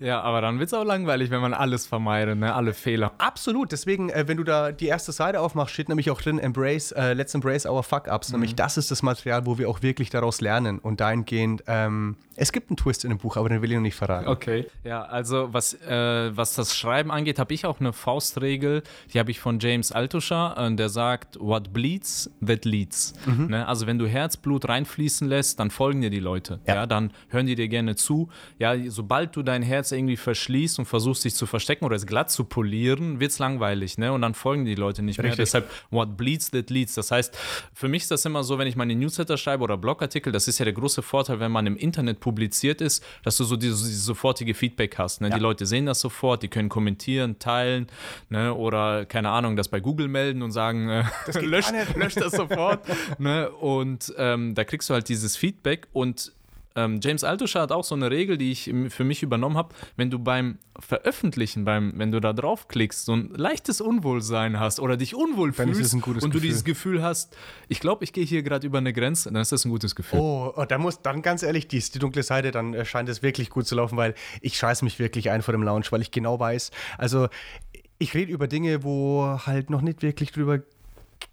Ja, 0.00 0.20
aber 0.20 0.40
dann 0.40 0.60
wird 0.60 0.68
es 0.68 0.74
auch 0.74 0.84
langweilig, 0.84 1.30
wenn 1.30 1.40
man 1.40 1.52
alles 1.52 1.86
vermeidet, 1.86 2.38
ne? 2.38 2.54
alle 2.54 2.72
Fehler. 2.72 3.12
Absolut, 3.18 3.72
deswegen, 3.72 4.10
äh, 4.10 4.28
wenn 4.28 4.36
du 4.36 4.44
da 4.44 4.70
die 4.70 4.86
erste 4.86 5.10
Seite 5.10 5.40
aufmachst, 5.40 5.74
steht 5.74 5.88
nämlich 5.88 6.10
auch 6.10 6.22
drin, 6.22 6.38
embrace, 6.38 6.92
äh, 6.92 7.14
let's 7.14 7.34
embrace 7.34 7.66
our 7.66 7.82
fuck-ups. 7.82 8.28
Mhm. 8.28 8.34
Nämlich 8.34 8.54
das 8.54 8.76
ist 8.76 8.92
das 8.92 9.02
Material, 9.02 9.44
wo 9.44 9.58
wir 9.58 9.68
auch 9.68 9.82
wirklich 9.82 10.10
daraus 10.10 10.40
lernen. 10.40 10.78
Und 10.78 11.00
dahingehend, 11.00 11.64
ähm, 11.66 12.16
es 12.36 12.52
gibt 12.52 12.70
einen 12.70 12.76
Twist 12.76 13.02
in 13.02 13.10
dem 13.10 13.18
Buch, 13.18 13.36
aber 13.36 13.48
den 13.48 13.60
will 13.60 13.70
ich 13.70 13.76
noch 13.76 13.82
nicht 13.82 13.96
verraten. 13.96 14.28
Okay, 14.28 14.66
ja, 14.84 15.02
also 15.02 15.52
was, 15.52 15.74
äh, 15.74 16.36
was 16.36 16.54
das 16.54 16.76
Schreiben 16.76 17.10
angeht, 17.10 17.40
habe 17.40 17.52
ich 17.52 17.66
auch 17.66 17.80
eine 17.80 17.92
Faustregel, 17.92 18.84
die 19.12 19.18
habe 19.18 19.32
ich 19.32 19.40
von 19.40 19.58
James 19.58 19.90
Altucher, 19.90 20.37
äh, 20.46 20.74
der 20.74 20.88
sagt, 20.88 21.38
what 21.40 21.72
bleeds, 21.72 22.30
that 22.44 22.64
leads. 22.64 23.14
Mhm. 23.26 23.46
Ne? 23.48 23.66
Also 23.66 23.86
wenn 23.86 23.98
du 23.98 24.06
Herzblut 24.06 24.68
reinfließen 24.68 25.28
lässt, 25.28 25.60
dann 25.60 25.70
folgen 25.70 26.00
dir 26.00 26.10
die 26.10 26.20
Leute. 26.20 26.60
Ja. 26.66 26.74
ja. 26.74 26.86
dann 26.86 27.12
hören 27.28 27.46
die 27.46 27.54
dir 27.54 27.68
gerne 27.68 27.96
zu. 27.96 28.28
Ja, 28.58 28.74
sobald 28.88 29.36
du 29.36 29.42
dein 29.42 29.62
Herz 29.62 29.92
irgendwie 29.92 30.16
verschließt 30.16 30.78
und 30.78 30.84
versuchst 30.86 31.24
dich 31.24 31.34
zu 31.34 31.46
verstecken 31.46 31.84
oder 31.84 31.96
es 31.96 32.06
glatt 32.06 32.30
zu 32.30 32.44
polieren, 32.44 33.20
wird 33.20 33.32
es 33.32 33.38
langweilig, 33.38 33.98
ne? 33.98 34.12
Und 34.12 34.22
dann 34.22 34.34
folgen 34.34 34.64
die 34.64 34.74
Leute 34.74 35.02
nicht 35.02 35.18
Richtig. 35.18 35.30
mehr. 35.30 35.36
Deshalb, 35.36 35.70
what 35.90 36.16
bleeds, 36.16 36.50
that 36.50 36.70
leads. 36.70 36.94
Das 36.94 37.10
heißt, 37.10 37.36
für 37.72 37.88
mich 37.88 38.02
ist 38.02 38.10
das 38.10 38.24
immer 38.24 38.44
so, 38.44 38.58
wenn 38.58 38.68
ich 38.68 38.76
meine 38.76 38.94
Newsletter 38.94 39.36
schreibe 39.36 39.64
oder 39.64 39.76
Blogartikel, 39.76 40.32
das 40.32 40.48
ist 40.48 40.58
ja 40.58 40.64
der 40.64 40.74
große 40.74 41.02
Vorteil, 41.02 41.40
wenn 41.40 41.52
man 41.52 41.66
im 41.66 41.76
Internet 41.76 42.20
publiziert 42.20 42.80
ist, 42.80 43.04
dass 43.22 43.36
du 43.36 43.44
so 43.44 43.56
dieses, 43.56 43.82
dieses 43.84 44.04
sofortige 44.04 44.54
Feedback 44.54 44.98
hast. 44.98 45.20
Ne? 45.20 45.28
Ja. 45.28 45.36
Die 45.36 45.40
Leute 45.40 45.66
sehen 45.66 45.86
das 45.86 46.00
sofort, 46.00 46.42
die 46.42 46.48
können 46.48 46.68
kommentieren, 46.68 47.38
teilen, 47.38 47.86
ne? 48.28 48.54
Oder 48.54 49.06
keine 49.06 49.30
Ahnung, 49.30 49.56
das 49.56 49.68
bei 49.68 49.80
Google 49.80 50.08
melden 50.08 50.27
und 50.42 50.52
sagen, 50.52 50.88
äh, 50.88 51.04
lösch, 51.40 51.70
lösch 51.96 52.14
das 52.14 52.32
sofort. 52.32 52.84
ne? 53.18 53.50
Und 53.50 54.12
ähm, 54.16 54.54
da 54.54 54.64
kriegst 54.64 54.88
du 54.90 54.94
halt 54.94 55.08
dieses 55.08 55.36
Feedback 55.36 55.88
und 55.92 56.32
ähm, 56.78 57.00
James 57.02 57.24
Altucher 57.24 57.62
hat 57.62 57.72
auch 57.72 57.82
so 57.82 57.96
eine 57.96 58.08
Regel, 58.10 58.38
die 58.38 58.52
ich 58.52 58.72
für 58.90 59.02
mich 59.02 59.24
übernommen 59.24 59.56
habe. 59.56 59.74
Wenn 59.96 60.10
du 60.10 60.20
beim 60.20 60.58
Veröffentlichen, 60.78 61.64
beim, 61.64 61.94
wenn 61.96 62.12
du 62.12 62.20
da 62.20 62.32
draufklickst, 62.32 63.04
so 63.04 63.14
ein 63.14 63.30
leichtes 63.34 63.80
Unwohlsein 63.80 64.60
hast 64.60 64.78
oder 64.78 64.96
dich 64.96 65.16
unwohl 65.16 65.50
dann 65.50 65.74
fühlst 65.74 65.92
und 65.94 66.02
Gefühl. 66.02 66.30
du 66.30 66.38
dieses 66.38 66.62
Gefühl 66.62 67.02
hast, 67.02 67.36
ich 67.66 67.80
glaube, 67.80 68.04
ich 68.04 68.12
gehe 68.12 68.24
hier 68.24 68.44
gerade 68.44 68.64
über 68.64 68.78
eine 68.78 68.92
Grenze, 68.92 69.32
dann 69.32 69.42
ist 69.42 69.50
das 69.50 69.64
ein 69.64 69.70
gutes 69.70 69.96
Gefühl. 69.96 70.20
Oh, 70.20 70.52
oh 70.54 70.64
da 70.66 70.78
muss 70.78 71.02
dann 71.02 71.20
ganz 71.20 71.42
ehrlich, 71.42 71.66
die, 71.66 71.80
die 71.80 71.98
dunkle 71.98 72.22
Seite, 72.22 72.52
dann 72.52 72.74
äh, 72.74 72.84
scheint 72.84 73.08
es 73.08 73.22
wirklich 73.22 73.50
gut 73.50 73.66
zu 73.66 73.74
laufen, 73.74 73.96
weil 73.96 74.14
ich 74.40 74.56
scheiße 74.56 74.84
mich 74.84 75.00
wirklich 75.00 75.30
ein 75.30 75.42
vor 75.42 75.52
dem 75.52 75.64
Lounge, 75.64 75.86
weil 75.90 76.02
ich 76.02 76.12
genau 76.12 76.38
weiß, 76.38 76.70
also 76.96 77.28
ich 77.98 78.14
rede 78.14 78.32
über 78.32 78.48
Dinge, 78.48 78.84
wo 78.84 79.40
halt 79.46 79.70
noch 79.70 79.80
nicht 79.80 80.02
wirklich 80.02 80.32
drüber 80.32 80.60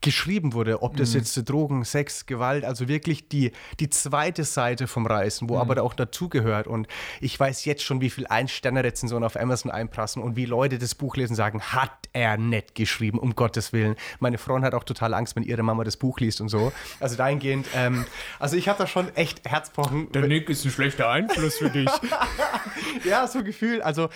geschrieben 0.01 0.53
wurde, 0.53 0.83
ob 0.83 0.97
das 0.97 1.11
mhm. 1.13 1.19
jetzt 1.19 1.49
Drogen, 1.49 1.83
Sex, 1.83 2.25
Gewalt, 2.25 2.63
also 2.63 2.87
wirklich 2.87 3.27
die, 3.27 3.51
die 3.79 3.89
zweite 3.89 4.43
Seite 4.43 4.87
vom 4.87 5.07
Reisen, 5.07 5.49
wo 5.49 5.55
mhm. 5.55 5.61
aber 5.61 5.83
auch 5.83 5.93
dazugehört. 5.93 6.67
Und 6.67 6.87
ich 7.21 7.39
weiß 7.39 7.65
jetzt 7.65 7.83
schon, 7.83 8.01
wie 8.01 8.09
viel 8.09 8.27
Ein-Sterne-Rezensionen 8.27 9.25
auf 9.25 9.35
Amazon 9.35 9.71
einprassen 9.71 10.21
und 10.21 10.35
wie 10.35 10.45
Leute 10.45 10.77
das 10.77 10.95
Buch 10.95 11.15
lesen 11.17 11.35
sagen, 11.35 11.61
hat 11.61 11.91
er 12.13 12.37
nett 12.37 12.75
geschrieben, 12.75 13.17
um 13.17 13.35
Gottes 13.35 13.73
Willen. 13.73 13.95
Meine 14.19 14.37
Freundin 14.37 14.65
hat 14.65 14.73
auch 14.75 14.83
total 14.83 15.13
Angst, 15.13 15.35
wenn 15.35 15.43
ihre 15.43 15.63
Mama 15.63 15.83
das 15.83 15.97
Buch 15.97 16.19
liest 16.19 16.39
und 16.39 16.49
so. 16.49 16.71
Also 16.99 17.15
dahingehend, 17.15 17.67
ähm, 17.73 18.05
also 18.39 18.57
ich 18.57 18.67
habe 18.67 18.77
da 18.77 18.87
schon 18.87 19.15
echt 19.15 19.47
Herzpochen. 19.47 20.11
Der 20.11 20.27
Nick 20.27 20.49
ist 20.49 20.65
ein 20.65 20.71
schlechter 20.71 21.09
Einfluss 21.09 21.57
für 21.57 21.69
dich. 21.69 21.89
ja, 23.03 23.27
so 23.27 23.43
Gefühl. 23.43 23.81
Also 23.81 24.09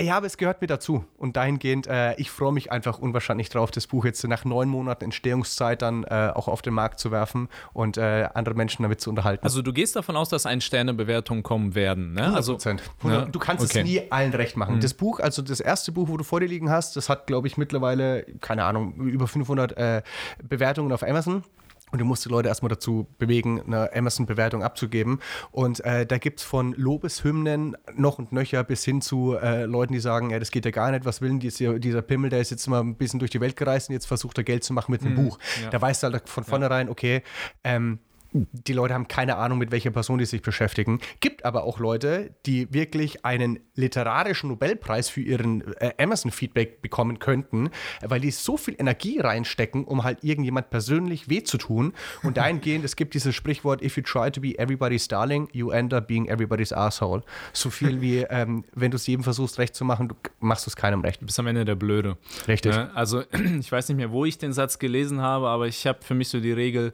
ja, 0.00 0.16
aber 0.16 0.26
es 0.26 0.36
gehört 0.36 0.60
mir 0.60 0.66
dazu. 0.66 1.04
Und 1.16 1.36
dahingehend, 1.36 1.86
äh, 1.86 2.14
ich 2.14 2.30
freue 2.30 2.52
mich 2.52 2.70
einfach 2.70 2.98
unwahrscheinlich 2.98 3.48
drauf, 3.48 3.70
das 3.70 3.86
Buch 3.86 4.04
jetzt 4.04 4.22
nach 4.26 4.44
neun 4.44 4.68
Monaten 4.68 5.04
Entstehungszeit 5.04 5.82
dann 5.82 6.04
äh, 6.04 6.30
auch 6.34 6.48
auf 6.48 6.62
den 6.62 6.74
Markt 6.74 7.00
zu 7.00 7.10
werfen 7.10 7.48
und 7.72 7.96
äh, 7.96 8.28
andere 8.34 8.54
Menschen 8.54 8.82
damit 8.82 9.00
zu 9.00 9.10
unterhalten. 9.10 9.44
Also 9.44 9.62
du 9.62 9.72
gehst 9.72 9.96
davon 9.96 10.16
aus, 10.16 10.28
dass 10.28 10.46
ein 10.46 10.60
Sternebewertungen 10.60 11.42
kommen 11.42 11.74
werden, 11.74 12.12
ne? 12.12 12.28
100%. 12.28 12.36
Also, 12.38 12.70
ja? 13.04 13.24
Du 13.24 13.38
kannst 13.38 13.64
okay. 13.64 13.80
es 13.80 13.84
nie 13.84 14.02
allen 14.10 14.32
recht 14.32 14.56
machen. 14.56 14.76
Mhm. 14.76 14.80
Das 14.80 14.94
Buch, 14.94 15.20
also 15.20 15.42
das 15.42 15.60
erste 15.60 15.92
Buch, 15.92 16.08
wo 16.08 16.16
du 16.16 16.24
vor 16.24 16.40
dir 16.40 16.46
liegen 16.46 16.70
hast, 16.70 16.96
das 16.96 17.08
hat, 17.08 17.26
glaube 17.26 17.48
ich, 17.48 17.56
mittlerweile, 17.56 18.24
keine 18.40 18.64
Ahnung, 18.64 18.94
über 18.94 19.26
500 19.26 19.76
äh, 19.76 20.02
Bewertungen 20.42 20.92
auf 20.92 21.02
Amazon. 21.02 21.42
Und 21.90 22.00
du 22.00 22.04
musst 22.04 22.24
die 22.24 22.28
Leute 22.28 22.48
erstmal 22.48 22.68
dazu 22.68 23.06
bewegen, 23.18 23.62
eine 23.62 23.94
Amazon-Bewertung 23.94 24.62
abzugeben. 24.62 25.20
Und 25.50 25.84
äh, 25.84 26.06
da 26.06 26.18
gibt 26.18 26.40
es 26.40 26.46
von 26.46 26.72
Lobeshymnen 26.72 27.76
noch 27.94 28.18
und 28.18 28.32
nöcher 28.32 28.64
bis 28.64 28.84
hin 28.84 29.00
zu 29.00 29.36
äh, 29.36 29.64
Leuten, 29.64 29.92
die 29.92 30.00
sagen, 30.00 30.30
ja, 30.30 30.38
das 30.38 30.50
geht 30.50 30.64
ja 30.64 30.70
gar 30.70 30.90
nicht, 30.90 31.04
was 31.04 31.20
will 31.20 31.30
denn 31.30 31.40
dieser, 31.40 31.78
dieser 31.78 32.02
Pimmel, 32.02 32.30
der 32.30 32.40
ist 32.40 32.50
jetzt 32.50 32.66
mal 32.66 32.80
ein 32.80 32.96
bisschen 32.96 33.18
durch 33.18 33.30
die 33.30 33.40
Welt 33.40 33.56
gereist 33.56 33.88
und 33.88 33.94
jetzt 33.94 34.06
versucht 34.06 34.38
er 34.38 34.44
Geld 34.44 34.64
zu 34.64 34.72
machen 34.72 34.92
mit 34.92 35.02
einem 35.02 35.12
mhm, 35.12 35.24
Buch. 35.24 35.38
Ja. 35.62 35.70
Da 35.70 35.80
weißt 35.80 36.02
du 36.02 36.08
halt 36.08 36.28
von 36.28 36.44
vornherein, 36.44 36.88
okay, 36.88 37.22
ähm, 37.64 37.98
die 38.32 38.72
Leute 38.72 38.94
haben 38.94 39.08
keine 39.08 39.36
Ahnung, 39.36 39.58
mit 39.58 39.70
welcher 39.70 39.90
Person 39.90 40.18
die 40.18 40.26
sich 40.26 40.42
beschäftigen. 40.42 41.00
Gibt 41.20 41.44
aber 41.44 41.64
auch 41.64 41.78
Leute, 41.78 42.34
die 42.44 42.72
wirklich 42.72 43.24
einen 43.24 43.58
literarischen 43.74 44.50
Nobelpreis 44.50 45.08
für 45.08 45.20
ihren 45.20 45.72
äh, 45.76 45.92
Amazon-Feedback 45.98 46.82
bekommen 46.82 47.18
könnten, 47.20 47.70
weil 48.02 48.20
die 48.20 48.30
so 48.30 48.56
viel 48.56 48.74
Energie 48.78 49.18
reinstecken, 49.18 49.84
um 49.84 50.04
halt 50.04 50.24
irgendjemand 50.24 50.68
persönlich 50.70 51.30
weh 51.30 51.42
zu 51.42 51.56
tun. 51.56 51.94
Und 52.22 52.36
dahingehend, 52.36 52.84
es 52.84 52.96
gibt 52.96 53.14
dieses 53.14 53.34
Sprichwort, 53.34 53.82
if 53.82 53.96
you 53.96 54.02
try 54.02 54.30
to 54.30 54.40
be 54.40 54.58
everybody's 54.58 55.08
darling, 55.08 55.48
you 55.52 55.70
end 55.70 55.94
up 55.94 56.06
being 56.06 56.26
everybody's 56.26 56.72
asshole. 56.72 57.22
So 57.52 57.70
viel 57.70 58.00
wie, 58.02 58.18
ähm, 58.30 58.64
wenn 58.74 58.90
du 58.90 58.96
es 58.96 59.06
jedem 59.06 59.24
versuchst 59.24 59.58
recht 59.58 59.74
zu 59.74 59.84
machen, 59.84 60.08
du 60.08 60.14
machst 60.40 60.66
es 60.66 60.76
keinem 60.76 61.00
recht. 61.00 61.22
Du 61.22 61.26
bist 61.26 61.38
am 61.38 61.46
Ende 61.46 61.64
der 61.64 61.76
Blöde. 61.76 62.18
Richtig. 62.46 62.74
Ja, 62.74 62.90
also 62.94 63.22
ich 63.58 63.72
weiß 63.72 63.88
nicht 63.88 63.96
mehr, 63.96 64.10
wo 64.10 64.26
ich 64.26 64.36
den 64.36 64.52
Satz 64.52 64.78
gelesen 64.78 65.22
habe, 65.22 65.48
aber 65.48 65.66
ich 65.66 65.86
habe 65.86 66.00
für 66.02 66.14
mich 66.14 66.28
so 66.28 66.40
die 66.40 66.52
Regel, 66.52 66.92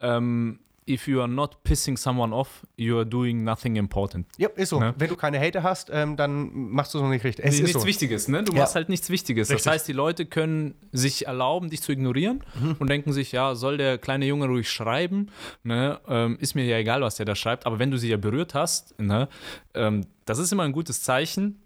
ähm, 0.00 0.58
if 0.86 1.08
you 1.08 1.20
are 1.20 1.28
not 1.28 1.62
pissing 1.64 1.96
someone 1.96 2.32
off, 2.34 2.66
you 2.76 2.96
are 2.98 3.06
doing 3.06 3.42
nothing 3.44 3.76
important. 3.76 4.26
Ja, 4.36 4.48
ist 4.54 4.70
so. 4.70 4.80
Ne? 4.80 4.94
Wenn 4.98 5.08
du 5.08 5.16
keine 5.16 5.40
Hater 5.40 5.62
hast, 5.62 5.90
ähm, 5.92 6.16
dann 6.16 6.50
machst 6.70 6.94
du 6.94 6.98
es 6.98 7.02
noch 7.02 7.10
nicht 7.10 7.24
richtig. 7.24 7.44
Es 7.44 7.60
nichts 7.60 7.80
so. 7.80 7.86
Wichtiges, 7.86 8.28
ne? 8.28 8.42
Du 8.42 8.52
ja. 8.52 8.60
machst 8.60 8.74
halt 8.74 8.88
nichts 8.88 9.10
Wichtiges. 9.10 9.48
Richtig. 9.48 9.64
Das 9.64 9.72
heißt, 9.72 9.88
die 9.88 9.92
Leute 9.92 10.26
können 10.26 10.74
sich 10.92 11.26
erlauben, 11.26 11.70
dich 11.70 11.82
zu 11.82 11.92
ignorieren 11.92 12.42
mhm. 12.60 12.76
und 12.78 12.90
denken 12.90 13.12
sich, 13.12 13.32
ja, 13.32 13.54
soll 13.54 13.78
der 13.78 13.98
kleine 13.98 14.26
Junge 14.26 14.46
ruhig 14.46 14.70
schreiben, 14.70 15.30
ne? 15.62 16.00
Ähm, 16.08 16.36
ist 16.40 16.54
mir 16.54 16.64
ja 16.64 16.78
egal, 16.78 17.02
was 17.02 17.16
der 17.16 17.26
da 17.26 17.34
schreibt, 17.34 17.66
aber 17.66 17.78
wenn 17.78 17.90
du 17.90 17.96
sie 17.96 18.08
ja 18.08 18.16
berührt 18.16 18.54
hast, 18.54 18.98
ne? 19.00 19.28
Ähm, 19.74 20.06
das 20.26 20.38
ist 20.38 20.52
immer 20.52 20.62
ein 20.64 20.72
gutes 20.72 21.02
Zeichen 21.02 21.60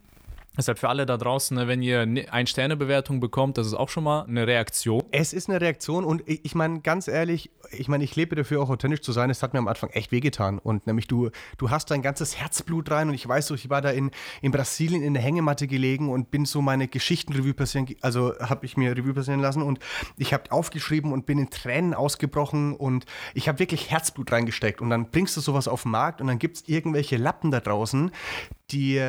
Deshalb 0.58 0.80
für 0.80 0.88
alle 0.88 1.06
da 1.06 1.16
draußen, 1.16 1.56
ne, 1.56 1.68
wenn 1.68 1.82
ihr 1.82 2.00
eine 2.00 2.46
Sternebewertung 2.48 3.20
bekommt, 3.20 3.58
das 3.58 3.68
ist 3.68 3.74
auch 3.74 3.88
schon 3.88 4.02
mal 4.02 4.24
eine 4.24 4.44
Reaktion. 4.44 5.04
Es 5.12 5.32
ist 5.32 5.48
eine 5.48 5.60
Reaktion 5.60 6.04
und 6.04 6.24
ich, 6.26 6.56
meine, 6.56 6.80
ganz 6.80 7.06
ehrlich, 7.06 7.52
ich 7.70 7.86
meine, 7.86 8.02
ich 8.02 8.16
lebe 8.16 8.34
dafür 8.34 8.60
auch 8.60 8.68
authentisch 8.68 9.02
zu 9.02 9.12
sein. 9.12 9.30
Es 9.30 9.44
hat 9.44 9.52
mir 9.52 9.60
am 9.60 9.68
Anfang 9.68 9.90
echt 9.90 10.10
wehgetan. 10.10 10.58
Und 10.58 10.88
nämlich 10.88 11.06
du, 11.06 11.30
du 11.58 11.70
hast 11.70 11.92
dein 11.92 12.02
ganzes 12.02 12.36
Herzblut 12.36 12.90
rein 12.90 13.08
und 13.08 13.14
ich 13.14 13.28
weiß 13.28 13.46
so, 13.46 13.54
ich 13.54 13.70
war 13.70 13.82
da 13.82 13.90
in, 13.90 14.10
in 14.42 14.50
Brasilien 14.50 15.00
in 15.04 15.14
der 15.14 15.22
Hängematte 15.22 15.68
gelegen 15.68 16.10
und 16.10 16.32
bin 16.32 16.44
so 16.44 16.60
meine 16.60 16.88
Geschichtenrevue 16.88 17.54
passieren, 17.54 17.86
also 18.00 18.36
habe 18.40 18.66
ich 18.66 18.76
mir 18.76 18.96
Revue 18.96 19.14
passieren 19.14 19.38
lassen 19.38 19.62
und 19.62 19.78
ich 20.16 20.34
habe 20.34 20.50
aufgeschrieben 20.50 21.12
und 21.12 21.24
bin 21.24 21.38
in 21.38 21.50
Tränen 21.50 21.94
ausgebrochen 21.94 22.74
und 22.74 23.04
ich 23.32 23.48
habe 23.48 23.60
wirklich 23.60 23.92
Herzblut 23.92 24.32
reingesteckt. 24.32 24.80
Und 24.80 24.90
dann 24.90 25.12
bringst 25.12 25.36
du 25.36 25.40
sowas 25.40 25.68
auf 25.68 25.82
den 25.84 25.92
Markt 25.92 26.20
und 26.20 26.26
dann 26.26 26.40
gibt 26.40 26.56
es 26.56 26.68
irgendwelche 26.68 27.16
Lappen 27.16 27.52
da 27.52 27.60
draußen, 27.60 28.10
die 28.70 29.02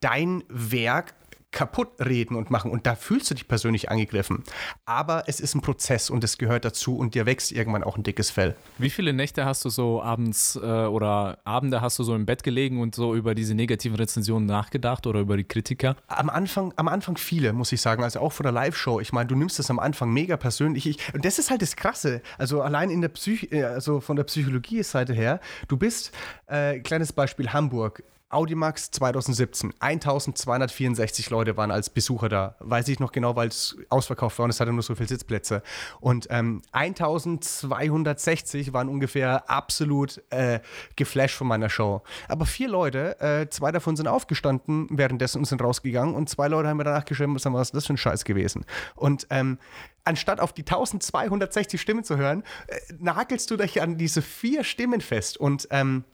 dein 0.00 0.44
Werk 0.48 1.14
kaputt 1.56 1.88
reden 2.04 2.36
und 2.36 2.50
machen 2.50 2.70
und 2.70 2.86
da 2.86 2.94
fühlst 2.94 3.30
du 3.30 3.34
dich 3.34 3.48
persönlich 3.48 3.90
angegriffen. 3.90 4.44
Aber 4.84 5.24
es 5.26 5.40
ist 5.40 5.54
ein 5.54 5.62
Prozess 5.62 6.10
und 6.10 6.22
es 6.22 6.36
gehört 6.36 6.66
dazu 6.66 6.98
und 6.98 7.14
dir 7.14 7.24
wächst 7.24 7.50
irgendwann 7.50 7.82
auch 7.82 7.96
ein 7.96 8.02
dickes 8.02 8.28
Fell. 8.28 8.54
Wie 8.76 8.90
viele 8.90 9.14
Nächte 9.14 9.46
hast 9.46 9.64
du 9.64 9.70
so 9.70 10.02
abends 10.02 10.56
äh, 10.56 10.58
oder 10.60 11.38
Abende 11.44 11.80
hast 11.80 11.98
du 11.98 12.04
so 12.04 12.14
im 12.14 12.26
Bett 12.26 12.42
gelegen 12.42 12.78
und 12.78 12.94
so 12.94 13.14
über 13.14 13.34
diese 13.34 13.54
negativen 13.54 13.96
Rezensionen 13.96 14.46
nachgedacht 14.46 15.06
oder 15.06 15.20
über 15.20 15.38
die 15.38 15.44
Kritiker? 15.44 15.96
Am 16.08 16.28
Anfang, 16.28 16.74
am 16.76 16.88
Anfang 16.88 17.16
viele, 17.16 17.54
muss 17.54 17.72
ich 17.72 17.80
sagen. 17.80 18.04
Also 18.04 18.20
auch 18.20 18.32
vor 18.32 18.44
der 18.44 18.52
Live-Show. 18.52 19.00
Ich 19.00 19.14
meine, 19.14 19.26
du 19.26 19.34
nimmst 19.34 19.58
das 19.58 19.70
am 19.70 19.78
Anfang 19.78 20.12
mega 20.12 20.36
persönlich. 20.36 20.86
Ich, 20.86 21.14
und 21.14 21.24
das 21.24 21.38
ist 21.38 21.50
halt 21.50 21.62
das 21.62 21.74
Krasse. 21.74 22.20
Also 22.36 22.60
allein 22.60 22.90
in 22.90 23.00
der 23.00 23.08
Psych 23.08 23.50
äh, 23.50 23.64
also 23.64 24.00
von 24.00 24.16
der 24.16 24.24
Psychologie-Seite 24.24 25.14
her, 25.14 25.40
du 25.68 25.78
bist, 25.78 26.12
äh, 26.48 26.80
kleines 26.80 27.14
Beispiel 27.14 27.54
Hamburg 27.54 28.02
Audimax 28.28 28.90
2017, 28.90 29.74
1264 29.78 31.30
Leute 31.30 31.56
waren 31.56 31.70
als 31.70 31.90
Besucher 31.90 32.28
da. 32.28 32.56
Weiß 32.58 32.88
ich 32.88 32.98
noch 32.98 33.12
genau, 33.12 33.36
weil 33.36 33.48
es 33.48 33.76
ausverkauft 33.88 34.38
war 34.38 34.44
und 34.44 34.50
es 34.50 34.58
hatte 34.58 34.72
nur 34.72 34.82
so 34.82 34.96
viele 34.96 35.08
Sitzplätze. 35.08 35.62
Und 36.00 36.26
ähm, 36.30 36.62
1260 36.72 38.72
waren 38.72 38.88
ungefähr 38.88 39.48
absolut 39.48 40.20
äh, 40.30 40.58
geflasht 40.96 41.36
von 41.36 41.46
meiner 41.46 41.68
Show. 41.68 42.02
Aber 42.28 42.46
vier 42.46 42.68
Leute, 42.68 43.20
äh, 43.20 43.48
zwei 43.48 43.70
davon 43.70 43.94
sind 43.94 44.08
aufgestanden 44.08 44.88
währenddessen 44.90 45.38
und 45.38 45.44
sind 45.44 45.62
rausgegangen 45.62 46.16
und 46.16 46.28
zwei 46.28 46.48
Leute 46.48 46.68
haben 46.68 46.78
mir 46.78 46.84
danach 46.84 47.04
geschrieben, 47.04 47.36
was 47.36 47.44
ist 47.44 47.74
das 47.74 47.86
für 47.86 47.94
ein 47.94 47.98
Scheiß 47.98 48.24
gewesen. 48.24 48.64
Und 48.96 49.28
ähm, 49.30 49.58
anstatt 50.04 50.40
auf 50.40 50.52
die 50.52 50.62
1260 50.62 51.80
Stimmen 51.80 52.02
zu 52.02 52.16
hören, 52.16 52.42
äh, 52.66 52.76
nagelst 52.98 53.52
du 53.52 53.56
dich 53.56 53.82
an 53.82 53.98
diese 53.98 54.20
vier 54.20 54.64
Stimmen 54.64 55.00
fest 55.00 55.38
und 55.38 55.68
ähm, 55.70 56.04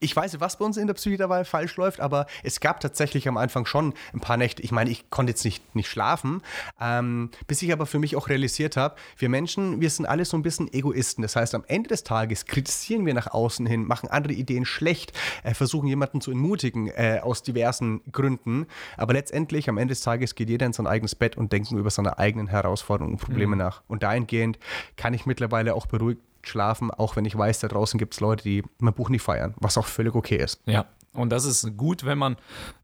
ich 0.00 0.14
weiß 0.14 0.40
was 0.40 0.58
bei 0.58 0.64
uns 0.64 0.76
in 0.76 0.86
der 0.86 0.94
Psyche 0.94 1.16
dabei 1.16 1.44
falsch 1.44 1.76
läuft, 1.76 2.00
aber 2.00 2.26
es 2.42 2.60
gab 2.60 2.80
tatsächlich 2.80 3.28
am 3.28 3.36
Anfang 3.36 3.66
schon 3.66 3.94
ein 4.12 4.20
paar 4.20 4.36
Nächte. 4.36 4.62
Ich 4.62 4.72
meine, 4.72 4.90
ich 4.90 5.10
konnte 5.10 5.30
jetzt 5.30 5.44
nicht, 5.44 5.74
nicht 5.74 5.88
schlafen, 5.88 6.42
ähm, 6.80 7.30
bis 7.46 7.62
ich 7.62 7.72
aber 7.72 7.86
für 7.86 7.98
mich 7.98 8.16
auch 8.16 8.28
realisiert 8.28 8.76
habe, 8.76 8.96
wir 9.18 9.28
Menschen, 9.28 9.80
wir 9.80 9.90
sind 9.90 10.06
alle 10.06 10.24
so 10.24 10.36
ein 10.36 10.42
bisschen 10.42 10.72
Egoisten. 10.72 11.22
Das 11.22 11.36
heißt, 11.36 11.54
am 11.54 11.64
Ende 11.66 11.88
des 11.88 12.04
Tages 12.04 12.46
kritisieren 12.46 13.06
wir 13.06 13.14
nach 13.14 13.28
außen 13.28 13.66
hin, 13.66 13.84
machen 13.84 14.08
andere 14.08 14.34
Ideen 14.34 14.64
schlecht, 14.64 15.12
äh, 15.42 15.54
versuchen 15.54 15.86
jemanden 15.86 16.20
zu 16.20 16.30
entmutigen 16.30 16.88
äh, 16.88 17.20
aus 17.22 17.42
diversen 17.42 18.00
Gründen. 18.10 18.66
Aber 18.96 19.12
letztendlich, 19.12 19.68
am 19.68 19.78
Ende 19.78 19.92
des 19.92 20.02
Tages 20.02 20.34
geht 20.34 20.48
jeder 20.48 20.66
in 20.66 20.72
sein 20.72 20.86
eigenes 20.86 21.14
Bett 21.14 21.36
und 21.36 21.52
denkt 21.52 21.70
über 21.72 21.90
seine 21.90 22.18
eigenen 22.18 22.48
Herausforderungen 22.48 23.14
und 23.14 23.20
Probleme 23.20 23.56
mhm. 23.56 23.58
nach. 23.58 23.82
Und 23.86 24.02
dahingehend 24.02 24.58
kann 24.96 25.14
ich 25.14 25.26
mittlerweile 25.26 25.74
auch 25.74 25.86
beruhigt 25.86 26.20
schlafen, 26.48 26.90
auch 26.90 27.16
wenn 27.16 27.24
ich 27.24 27.36
weiß, 27.36 27.60
da 27.60 27.68
draußen 27.68 27.98
gibt 27.98 28.14
es 28.14 28.20
Leute, 28.20 28.44
die 28.44 28.62
mein 28.78 28.94
Buch 28.94 29.08
nicht 29.08 29.22
feiern, 29.22 29.54
was 29.58 29.78
auch 29.78 29.86
völlig 29.86 30.14
okay 30.14 30.36
ist. 30.36 30.60
Ja, 30.66 30.86
und 31.14 31.30
das 31.30 31.44
ist 31.44 31.76
gut, 31.76 32.04
wenn 32.04 32.18
man 32.18 32.36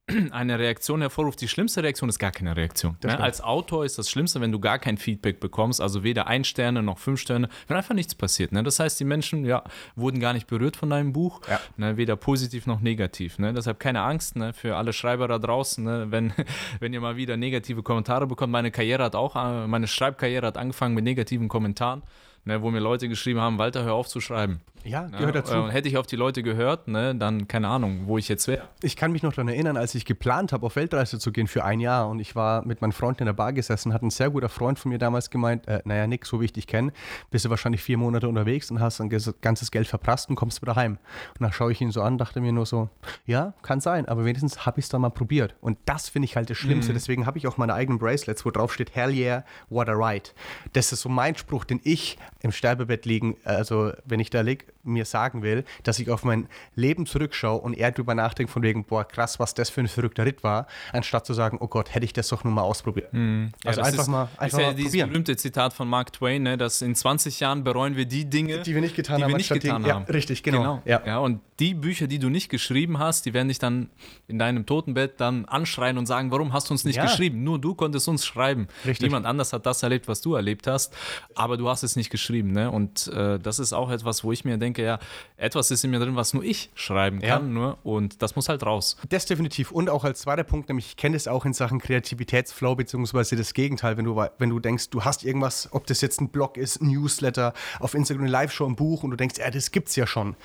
eine 0.31 0.59
Reaktion 0.59 1.01
hervorruft. 1.01 1.41
Die 1.41 1.49
schlimmste 1.49 1.83
Reaktion 1.83 2.09
ist 2.09 2.19
gar 2.21 2.31
keine 2.31 2.57
Reaktion. 2.57 2.97
Ne? 3.03 3.19
Als 3.19 3.41
Autor 3.41 3.85
ist 3.85 3.99
das 3.99 4.09
Schlimmste, 4.09 4.41
wenn 4.41 4.53
du 4.53 4.61
gar 4.61 4.79
kein 4.79 4.99
Feedback 4.99 5.41
bekommst, 5.41 5.81
also 5.81 6.05
weder 6.05 6.29
ein 6.29 6.45
Sterne 6.45 6.83
noch 6.83 6.99
fünf 6.99 7.21
Sterne, 7.21 7.49
wenn 7.67 7.77
einfach 7.77 7.95
nichts 7.95 8.15
passiert. 8.15 8.53
Ne? 8.53 8.63
Das 8.63 8.79
heißt, 8.79 9.01
die 9.01 9.05
Menschen 9.05 9.45
ja, 9.45 9.65
wurden 9.97 10.21
gar 10.21 10.33
nicht 10.33 10.47
berührt 10.47 10.77
von 10.77 10.91
deinem 10.91 11.13
Buch, 11.13 11.41
ja. 11.49 11.61
ne? 11.77 11.97
weder 11.97 12.15
positiv 12.15 12.67
noch 12.67 12.81
negativ. 12.81 13.39
Ne? 13.39 13.53
Deshalb 13.53 13.81
keine 13.81 14.03
Angst 14.03 14.37
ne? 14.37 14.53
für 14.53 14.77
alle 14.77 14.93
Schreiber 14.93 15.27
da 15.27 15.39
draußen, 15.39 15.83
ne? 15.83 16.07
wenn, 16.11 16.33
wenn 16.79 16.93
ihr 16.93 17.01
mal 17.01 17.17
wieder 17.17 17.37
negative 17.37 17.83
Kommentare 17.83 18.29
bekommt. 18.29 18.53
Meine 18.53 18.71
Karriere 18.71 19.03
hat 19.03 19.17
auch, 19.17 19.35
äh, 19.35 19.67
meine 19.67 19.89
Schreibkarriere 19.89 20.47
hat 20.47 20.57
angefangen 20.57 20.95
mit 20.95 21.05
negativen 21.05 21.49
Kommentaren 21.49 22.03
ne, 22.45 22.63
wo 22.63 22.71
mir 22.71 22.81
Leute 22.81 23.09
geschrieben 23.09 23.41
haben, 23.41 23.59
Walter, 23.59 23.85
hör 23.85 23.95
auf 23.95 24.09
zu 24.09 24.21
schreiben. 24.21 24.61
Ja, 24.85 25.07
gehört 25.07 25.35
dazu. 25.35 25.55
Und 25.55 25.71
hätte 25.71 25.89
ich 25.89 25.97
auf 25.97 26.07
die 26.07 26.17
Leute 26.17 26.43
gehört, 26.43 26.89
ne, 26.89 27.15
dann 27.15 27.49
keine 27.49 27.69
Ahnung, 27.69 28.03
wo 28.07 28.19
ich 28.19 28.29
jetzt 28.29 28.49
wäre. 28.49 28.69
Ich 28.83 28.97
kann 28.97 29.13
mich 29.13 29.23
noch 29.23 29.33
daran 29.33 29.49
erinnern, 29.49 29.77
als 29.77 29.95
ich 29.95 30.05
geplant 30.05 30.53
habe, 30.53 30.67
auf 30.67 30.77
Weltreise 30.77 31.19
zu 31.19 31.33
gehen 31.33 31.47
für 31.47 31.65
ein 31.65 31.81
Jahr 31.81 32.09
und 32.09 32.19
ich 32.19 32.35
war 32.35 32.65
mit 32.67 32.81
meinem 32.81 32.93
Freund 32.93 33.21
in 33.21 33.27
der 33.27 33.33
Bar 33.33 33.53
gesessen, 33.53 33.93
hat 33.93 34.03
ein 34.03 34.11
sehr 34.11 34.31
guter 34.31 34.49
Freund 34.49 34.79
von 34.79 34.91
mir 34.91 34.99
damals 34.99 35.31
gemeint, 35.31 35.69
äh, 35.69 35.83
naja, 35.85 36.07
Nick, 36.07 36.27
so 36.27 36.41
wie 36.41 36.47
ich 36.47 36.53
dich 36.53 36.67
kenne, 36.67 36.93
bist 37.31 37.45
du 37.45 37.51
wahrscheinlich 37.51 37.83
vier 37.83 37.99
Monate 37.99 38.29
unterwegs 38.29 38.71
und 38.71 38.81
hast 38.81 39.01
ein 39.01 39.09
ganzes 39.09 39.71
Geld 39.71 39.87
verprasst 39.87 40.29
und 40.29 40.37
kommst 40.37 40.63
wieder 40.63 40.77
heim. 40.77 40.99
Und 41.39 41.43
dann 41.43 41.53
schaue 41.53 41.73
ich 41.73 41.81
ihn 41.81 41.91
so 41.91 42.03
an, 42.03 42.19
dachte 42.19 42.41
mir 42.41 42.53
nur 42.53 42.67
so, 42.67 42.89
ja, 43.27 43.55
kann 43.63 43.81
sein, 43.81 44.07
aber 44.07 44.25
wenigstens 44.25 44.67
habe 44.67 44.81
ich 44.81 44.87
es 44.87 44.89
dann 44.89 45.03
mal 45.03 45.11
probiert. 45.11 45.55
Und 45.61 45.79
das 45.85 46.09
finde 46.09 46.27
ich 46.27 46.37
halt 46.37 46.51
das 46.51 46.57
Schlimmste. 46.57 46.93
Mhm. 46.93 46.97
Deswegen 46.97 47.27
habe 47.27 47.39
ich 47.39 47.47
auch 47.47 47.57
meine 47.57 47.75
eigenen 47.75 47.99
Bracelets, 47.99 48.45
wo 48.45 48.51
drauf 48.51 48.73
steht, 48.73 48.95
hell 48.95 49.11
yeah, 49.11 49.45
what 49.69 49.89
a 49.89 49.93
right. 49.93 50.35
Das 50.73 50.93
ist 50.93 51.03
so 51.03 51.09
mein 51.09 51.37
Spruch, 51.37 51.65
den 51.65 51.81
ich 51.85 52.19
im 52.41 52.53
Sterbebett 52.53 53.05
liegen, 53.05 53.37
also 53.45 53.93
wenn 54.05 54.21
ich 54.21 54.31
da 54.31 54.41
liege, 54.41 54.67
mir 54.83 55.05
sagen 55.05 55.43
will, 55.43 55.65
dass 55.83 55.99
ich 55.99 56.11
auf 56.11 56.25
mein 56.25 56.49
Leben 56.75 57.07
zurückschaue 57.07 57.61
und 57.61 57.75
eher 57.75 57.93
drüber 57.93 58.15
nachdenke 58.15 58.51
von 58.51 58.63
wegen, 58.63 58.85
boah, 58.85 59.05
krass, 59.05 59.39
was 59.39 59.55
das 59.55 59.71
für 59.71 59.81
ein 59.81 59.89
verrückter 59.89 60.25
Ritt 60.25 60.43
war, 60.43 60.67
anstatt 60.93 61.27
zu 61.27 61.35
sagen, 61.35 61.59
oh 61.61 61.69
Gott, 61.69 61.95
hätte 61.95 62.05
ich 62.05 62.13
das 62.13 62.29
doch 62.29 62.45
nur 62.45 62.53
mal 62.53 62.63
ausprobiert. 62.63 63.13
Mhm. 63.13 63.53
Also 63.65 63.81
ja, 63.81 63.87
einfach 63.87 64.03
ist, 64.03 64.09
mal 64.09 64.29
einfach 64.37 64.47
ist 64.47 64.53
ja 64.53 64.67
mal 64.67 64.75
dieses 64.75 64.91
probieren. 64.93 65.11
berühmte 65.11 65.37
Zitat 65.37 65.73
von 65.73 65.89
Mark 65.89 66.13
Twain, 66.13 66.43
ne, 66.43 66.57
dass 66.57 66.83
in 66.83 66.95
20 66.95 67.41
Jahren 67.41 67.65
bereuen 67.65 67.97
wir 67.97 68.07
die 68.07 68.29
Dinge, 68.29 68.61
die 68.61 68.75
wir 68.75 68.81
nicht 68.81 68.97
getan, 68.97 69.23
haben, 69.23 69.31
wir 69.31 69.37
nicht 69.37 69.53
getan 69.53 69.85
haben. 69.87 70.05
Ja, 70.07 70.13
richtig, 70.13 70.43
genau. 70.43 70.59
genau. 70.59 70.83
Ja. 70.85 71.03
ja, 71.07 71.19
und 71.19 71.41
die 71.61 71.75
Bücher, 71.75 72.07
die 72.07 72.19
du 72.19 72.31
nicht 72.31 72.49
geschrieben 72.49 72.99
hast, 72.99 73.27
die 73.27 73.35
werden 73.35 73.49
dich 73.49 73.59
dann 73.59 73.91
in 74.29 74.39
deinem 74.39 74.65
Totenbett 74.65 75.21
dann 75.21 75.45
anschreien 75.45 75.99
und 75.99 76.07
sagen, 76.07 76.31
warum 76.31 76.53
hast 76.53 76.71
du 76.71 76.75
uns 76.75 76.85
nicht 76.85 76.97
ja. 76.97 77.03
geschrieben? 77.03 77.45
Nur 77.45 77.61
du 77.61 77.75
konntest 77.75 78.09
uns 78.09 78.25
schreiben. 78.25 78.67
Richtig. 78.87 79.09
Niemand 79.09 79.27
anders 79.27 79.53
hat 79.53 79.67
das 79.67 79.83
erlebt, 79.83 80.09
was 80.09 80.23
du 80.23 80.35
erlebt 80.35 80.67
hast, 80.67 80.95
aber 81.35 81.59
du 81.59 81.69
hast 81.69 81.83
es 81.83 81.97
nicht 81.97 82.09
geschrieben. 82.09 82.53
Ne? 82.53 82.71
Und 82.71 83.09
äh, 83.09 83.39
das 83.39 83.59
ist 83.59 83.75
auch 83.75 83.91
etwas, 83.91 84.25
wo 84.25 84.33
ich 84.33 84.45
mir 84.45 84.57
denke, 84.57 84.70
ja, 84.79 84.99
etwas 85.37 85.71
ist 85.71 85.85
in 85.85 85.91
mir 85.91 85.99
drin, 85.99 86.17
was 86.17 86.35
nur 86.35 86.45
ich 86.45 86.71
schreiben 86.75 87.21
kann, 87.21 87.29
ja. 87.29 87.53
nur 87.53 87.79
und 87.83 88.23
das 88.23 88.37
muss 88.37 88.49
halt 88.49 88.65
raus. 88.65 88.97
Das 89.09 89.27
definitiv. 89.27 89.73
Und 89.73 89.89
auch 89.89 90.05
als 90.05 90.21
zweiter 90.21 90.45
Punkt, 90.45 90.69
nämlich 90.69 90.87
ich 90.87 90.97
kenne 90.97 91.17
es 91.17 91.29
auch 91.29 91.45
in 91.45 91.53
Sachen 91.53 91.81
Kreativitätsflow, 91.81 92.75
beziehungsweise 92.75 93.37
das 93.37 93.55
Gegenteil, 93.55 93.97
wenn 93.97 94.05
du, 94.05 94.25
wenn 94.39 94.51
du 94.51 94.59
denkst, 94.59 94.91
du 94.91 95.05
hast 95.05 95.25
irgendwas, 95.25 95.69
ob 95.73 95.87
das 95.87 96.01
jetzt 96.01 96.21
ein 96.21 96.29
Blog 96.29 96.57
ist, 96.57 96.81
ein 96.81 96.89
Newsletter, 96.89 97.55
auf 97.79 97.95
Instagram 97.95 98.25
eine 98.25 98.33
Live-Show, 98.33 98.67
ein 98.67 98.77
Buch 98.77 99.03
und 99.03 99.11
du 99.11 99.17
denkst, 99.17 99.39
ja, 99.39 99.51
das 99.51 99.71
gibt's 99.71 99.97
ja 99.97 100.07
schon. 100.07 100.37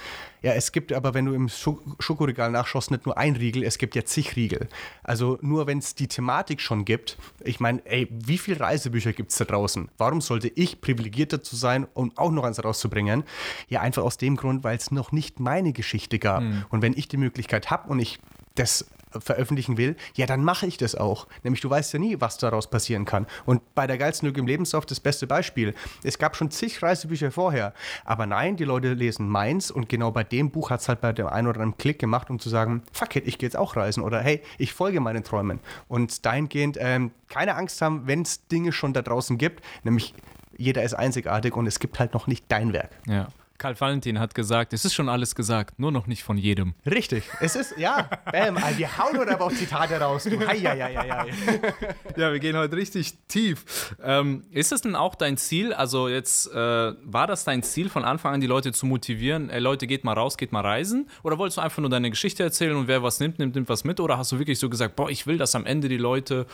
Ja, 0.45 0.53
es 0.53 0.71
gibt 0.71 0.93
aber, 0.93 1.15
wenn 1.15 1.25
du 1.25 1.33
im 1.33 1.49
Schokoregal 1.49 2.51
nachschaust, 2.51 2.91
nicht 2.91 3.07
nur 3.07 3.17
ein 3.17 3.35
Riegel, 3.35 3.63
es 3.63 3.79
gibt 3.79 3.95
ja 3.95 4.05
zig 4.05 4.35
Riegel. 4.35 4.67
Also 5.01 5.39
nur 5.41 5.65
wenn 5.65 5.79
es 5.79 5.95
die 5.95 6.07
Thematik 6.07 6.61
schon 6.61 6.85
gibt, 6.85 7.17
ich 7.43 7.59
meine, 7.59 7.83
ey, 7.87 8.07
wie 8.11 8.37
viele 8.37 8.59
Reisebücher 8.59 9.11
gibt 9.11 9.31
es 9.31 9.39
da 9.39 9.45
draußen? 9.45 9.89
Warum 9.97 10.21
sollte 10.21 10.49
ich 10.49 10.81
privilegierter 10.81 11.41
zu 11.41 11.55
sein, 11.55 11.87
um 11.95 12.15
auch 12.15 12.29
noch 12.29 12.43
eins 12.43 12.63
rauszubringen? 12.63 13.23
Ja, 13.69 13.81
einfach 13.81 14.03
aus 14.03 14.17
dem 14.17 14.35
Grund, 14.35 14.63
weil 14.63 14.77
es 14.77 14.91
noch 14.91 15.11
nicht 15.11 15.39
meine 15.39 15.73
Geschichte 15.73 16.19
gab. 16.19 16.43
Mhm. 16.43 16.65
Und 16.69 16.83
wenn 16.83 16.93
ich 16.93 17.07
die 17.07 17.17
Möglichkeit 17.17 17.71
habe 17.71 17.89
und 17.89 17.97
ich 17.97 18.19
das 18.53 18.85
veröffentlichen 19.19 19.77
will, 19.77 19.95
ja, 20.15 20.25
dann 20.25 20.43
mache 20.43 20.65
ich 20.65 20.77
das 20.77 20.95
auch. 20.95 21.27
Nämlich 21.43 21.61
du 21.61 21.69
weißt 21.69 21.93
ja 21.93 21.99
nie, 21.99 22.19
was 22.19 22.37
daraus 22.37 22.69
passieren 22.69 23.05
kann. 23.05 23.27
Und 23.45 23.61
bei 23.75 23.87
der 23.87 23.97
geilsten 23.97 24.27
Lücke 24.27 24.39
im 24.39 24.47
Lebenslauf 24.47 24.85
das 24.85 24.99
beste 24.99 25.27
Beispiel. 25.27 25.73
Es 26.03 26.17
gab 26.17 26.35
schon 26.35 26.51
zig 26.51 26.81
Reisebücher 26.81 27.31
vorher, 27.31 27.73
aber 28.03 28.25
nein, 28.25 28.57
die 28.57 28.63
Leute 28.63 28.93
lesen 28.93 29.27
meins 29.27 29.71
und 29.71 29.89
genau 29.89 30.11
bei 30.11 30.23
dem 30.23 30.51
Buch 30.51 30.69
hat 30.69 30.81
es 30.81 30.89
halt 30.89 31.01
bei 31.01 31.13
dem 31.13 31.27
einen 31.27 31.47
oder 31.47 31.61
anderen 31.61 31.77
Klick 31.77 31.99
gemacht, 31.99 32.29
um 32.29 32.39
zu 32.39 32.49
sagen, 32.49 32.83
fuck 32.91 33.15
it, 33.15 33.27
ich 33.27 33.37
gehe 33.37 33.47
jetzt 33.47 33.57
auch 33.57 33.75
reisen 33.75 34.03
oder 34.03 34.21
hey, 34.21 34.41
ich 34.57 34.73
folge 34.73 34.99
meinen 34.99 35.23
Träumen. 35.23 35.59
Und 35.87 36.25
dahingehend 36.25 36.77
ähm, 36.79 37.11
keine 37.27 37.55
Angst 37.55 37.81
haben, 37.81 38.07
wenn 38.07 38.21
es 38.21 38.47
Dinge 38.47 38.71
schon 38.71 38.93
da 38.93 39.01
draußen 39.01 39.37
gibt, 39.37 39.63
nämlich 39.83 40.13
jeder 40.57 40.83
ist 40.83 40.93
einzigartig 40.93 41.55
und 41.55 41.67
es 41.67 41.79
gibt 41.79 41.99
halt 41.99 42.13
noch 42.13 42.27
nicht 42.27 42.45
dein 42.49 42.73
Werk. 42.73 42.91
Ja. 43.07 43.27
Karl 43.57 43.79
Valentin 43.79 44.19
hat 44.19 44.35
gesagt, 44.35 44.73
es 44.73 44.83
ist 44.83 44.93
schon 44.93 45.07
alles 45.07 45.33
gesagt, 45.33 45.79
nur 45.79 45.91
noch 45.91 46.07
nicht 46.07 46.23
von 46.23 46.37
jedem. 46.37 46.73
Richtig. 46.85 47.23
Es 47.39 47.55
ist, 47.55 47.77
ja, 47.77 48.09
bam, 48.31 48.57
wir 48.75 48.97
hauen 48.97 49.17
oder 49.17 49.33
aber 49.33 49.45
auch 49.45 49.53
Zitate 49.53 49.99
raus. 49.99 50.25
Du. 50.25 50.39
Hei, 50.45 50.59
hei, 50.59 50.79
hei, 50.79 51.09
hei. 51.09 51.31
Ja, 52.17 52.31
wir 52.31 52.39
gehen 52.39 52.57
heute 52.57 52.75
richtig 52.75 53.13
tief. 53.27 53.95
Ähm, 54.03 54.43
ist 54.51 54.71
es 54.71 54.81
denn 54.81 54.95
auch 54.95 55.15
dein 55.15 55.37
Ziel, 55.37 55.73
also 55.73 56.07
jetzt, 56.09 56.51
äh, 56.51 56.55
war 56.55 57.27
das 57.27 57.45
dein 57.45 57.63
Ziel 57.63 57.89
von 57.89 58.03
Anfang 58.03 58.33
an, 58.35 58.41
die 58.41 58.47
Leute 58.47 58.73
zu 58.73 58.85
motivieren, 58.85 59.49
ey 59.49 59.59
Leute, 59.59 59.87
geht 59.87 60.03
mal 60.03 60.13
raus, 60.13 60.37
geht 60.37 60.51
mal 60.51 60.61
reisen? 60.61 61.09
Oder 61.23 61.37
wolltest 61.37 61.57
du 61.57 61.61
einfach 61.61 61.79
nur 61.79 61.89
deine 61.89 62.09
Geschichte 62.09 62.43
erzählen 62.43 62.75
und 62.75 62.87
wer 62.87 63.03
was 63.03 63.19
nimmt, 63.19 63.39
nimmt, 63.39 63.55
nimmt 63.55 63.69
was 63.69 63.83
mit? 63.85 63.99
Oder 63.99 64.17
hast 64.17 64.31
du 64.31 64.39
wirklich 64.39 64.59
so 64.59 64.69
gesagt, 64.69 64.95
boah, 64.95 65.09
ich 65.09 65.27
will, 65.27 65.37
dass 65.37 65.55
am 65.55 65.65
Ende 65.65 65.87
die 65.87 65.97
Leute 65.97 66.45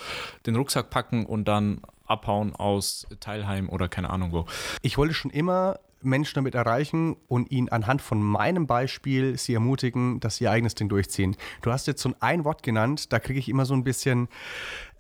den 0.46 0.56
Rucksack 0.56 0.90
packen 0.90 1.26
und 1.26 1.48
dann 1.48 1.82
abhauen 2.06 2.56
aus 2.56 3.08
Teilheim 3.20 3.70
oder 3.70 3.88
keine 3.88 4.10
Ahnung 4.10 4.32
wo? 4.32 4.46
Ich 4.82 4.98
wollte 4.98 5.14
schon 5.14 5.32
immer 5.32 5.80
Menschen 6.04 6.36
damit 6.36 6.56
erreichen 6.56 7.16
und 7.28 7.52
ihnen 7.52 7.70
anhand 7.70 8.02
von 8.02 8.22
meinem 8.22 8.68
Beispiel 8.68 9.38
sie 9.38 9.54
ermutigen, 9.54 10.20
dass 10.20 10.38
sie 10.38 10.46
ihr 10.46 10.52
eigenes 10.52 10.76
Ding 10.76 10.90
durchziehen. 10.90 11.36
Du 11.62 11.72
hast 11.72 11.88
jetzt 11.88 12.02
so 12.02 12.14
ein 12.20 12.44
Wort 12.44 12.64
genannt, 12.64 13.12
da 13.14 13.20
kriege 13.20 13.40
ich 13.40 13.50
immer 13.50 13.66
so 13.66 13.74
ein 13.74 13.84
bisschen 13.84 14.28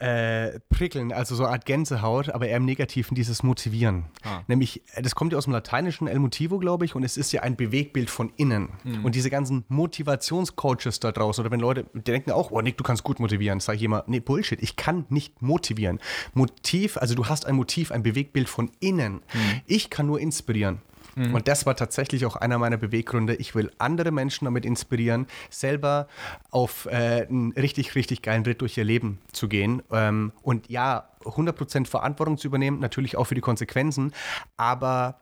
äh, 0.02 0.60
Prickeln, 0.70 1.14
also 1.14 1.36
so 1.36 1.44
eine 1.44 1.54
Art 1.54 1.66
Gänsehaut, 1.66 2.30
aber 2.30 2.48
eher 2.48 2.58
im 2.58 2.66
Negativen 2.66 3.14
dieses 3.14 3.44
Motivieren. 3.44 4.06
Ah. 4.24 4.42
Nämlich, 4.48 4.82
äh, 4.94 5.04
das 5.04 5.14
kommt 5.14 5.32
ja 5.32 5.38
aus 5.38 5.44
dem 5.44 5.54
Lateinischen 5.54 6.08
El 6.08 6.18
Motivo, 6.18 6.58
glaube 6.58 6.86
ich, 6.86 6.96
und 6.96 7.04
es 7.04 7.18
ist 7.18 7.32
ja 7.32 7.44
ein 7.44 7.56
Bewegbild 7.56 8.10
von 8.10 8.34
innen. 8.36 8.70
Mhm. 8.84 9.06
Und 9.06 9.14
diese 9.14 9.30
ganzen 9.30 9.64
Motivationscoaches 9.68 11.00
da 11.00 11.12
draußen, 11.12 11.44
oder 11.44 11.52
wenn 11.52 11.60
Leute 11.60 11.86
denken 11.94 12.32
auch, 12.32 12.50
oh 12.50 12.62
Nick, 12.62 12.78
du 12.78 12.84
kannst 12.84 13.04
gut 13.04 13.20
motivieren, 13.20 13.60
sage 13.60 13.78
ich 13.78 13.84
immer, 13.84 14.04
nee, 14.08 14.20
Bullshit, 14.20 14.62
ich 14.64 14.76
kann 14.76 15.06
nicht 15.10 15.40
motivieren. 15.42 16.00
Motiv, 16.34 16.98
also 16.98 17.14
du 17.14 17.28
hast 17.28 17.46
ein 17.46 17.56
Motiv, 17.56 17.92
ein 17.92 18.02
Bewegbild 18.02 18.50
von 18.50 18.72
innen. 18.80 19.22
Mhm. 19.34 19.62
Ich 19.68 19.92
kann 19.92 20.08
nur 20.08 20.20
inspirieren. 20.20 20.80
Mhm. 21.15 21.36
Und 21.36 21.47
das 21.47 21.65
war 21.65 21.76
tatsächlich 21.76 22.26
auch 22.26 22.36
einer 22.36 22.58
meiner 22.58 22.78
Beweggründe. 22.78 23.36
Ich 23.36 23.56
will 23.56 23.71
andere 23.78 24.12
Menschen 24.12 24.45
damit 24.45 24.65
inspirieren, 24.65 25.28
selber 25.50 26.08
auf 26.50 26.86
äh, 26.86 27.28
einen 27.28 27.52
richtig, 27.54 27.95
richtig 27.95 28.21
geilen 28.21 28.43
Ritt 28.43 28.62
durch 28.62 28.78
ihr 28.78 28.84
Leben 28.84 29.19
zu 29.32 29.47
gehen. 29.47 29.82
Ähm, 29.91 30.32
und 30.41 30.69
ja, 30.69 31.10
100% 31.24 31.88
Verantwortung 31.88 32.38
zu 32.38 32.47
übernehmen, 32.47 32.80
natürlich 32.80 33.17
auch 33.17 33.26
für 33.26 33.36
die 33.36 33.41
Konsequenzen, 33.41 34.13
aber 34.58 35.19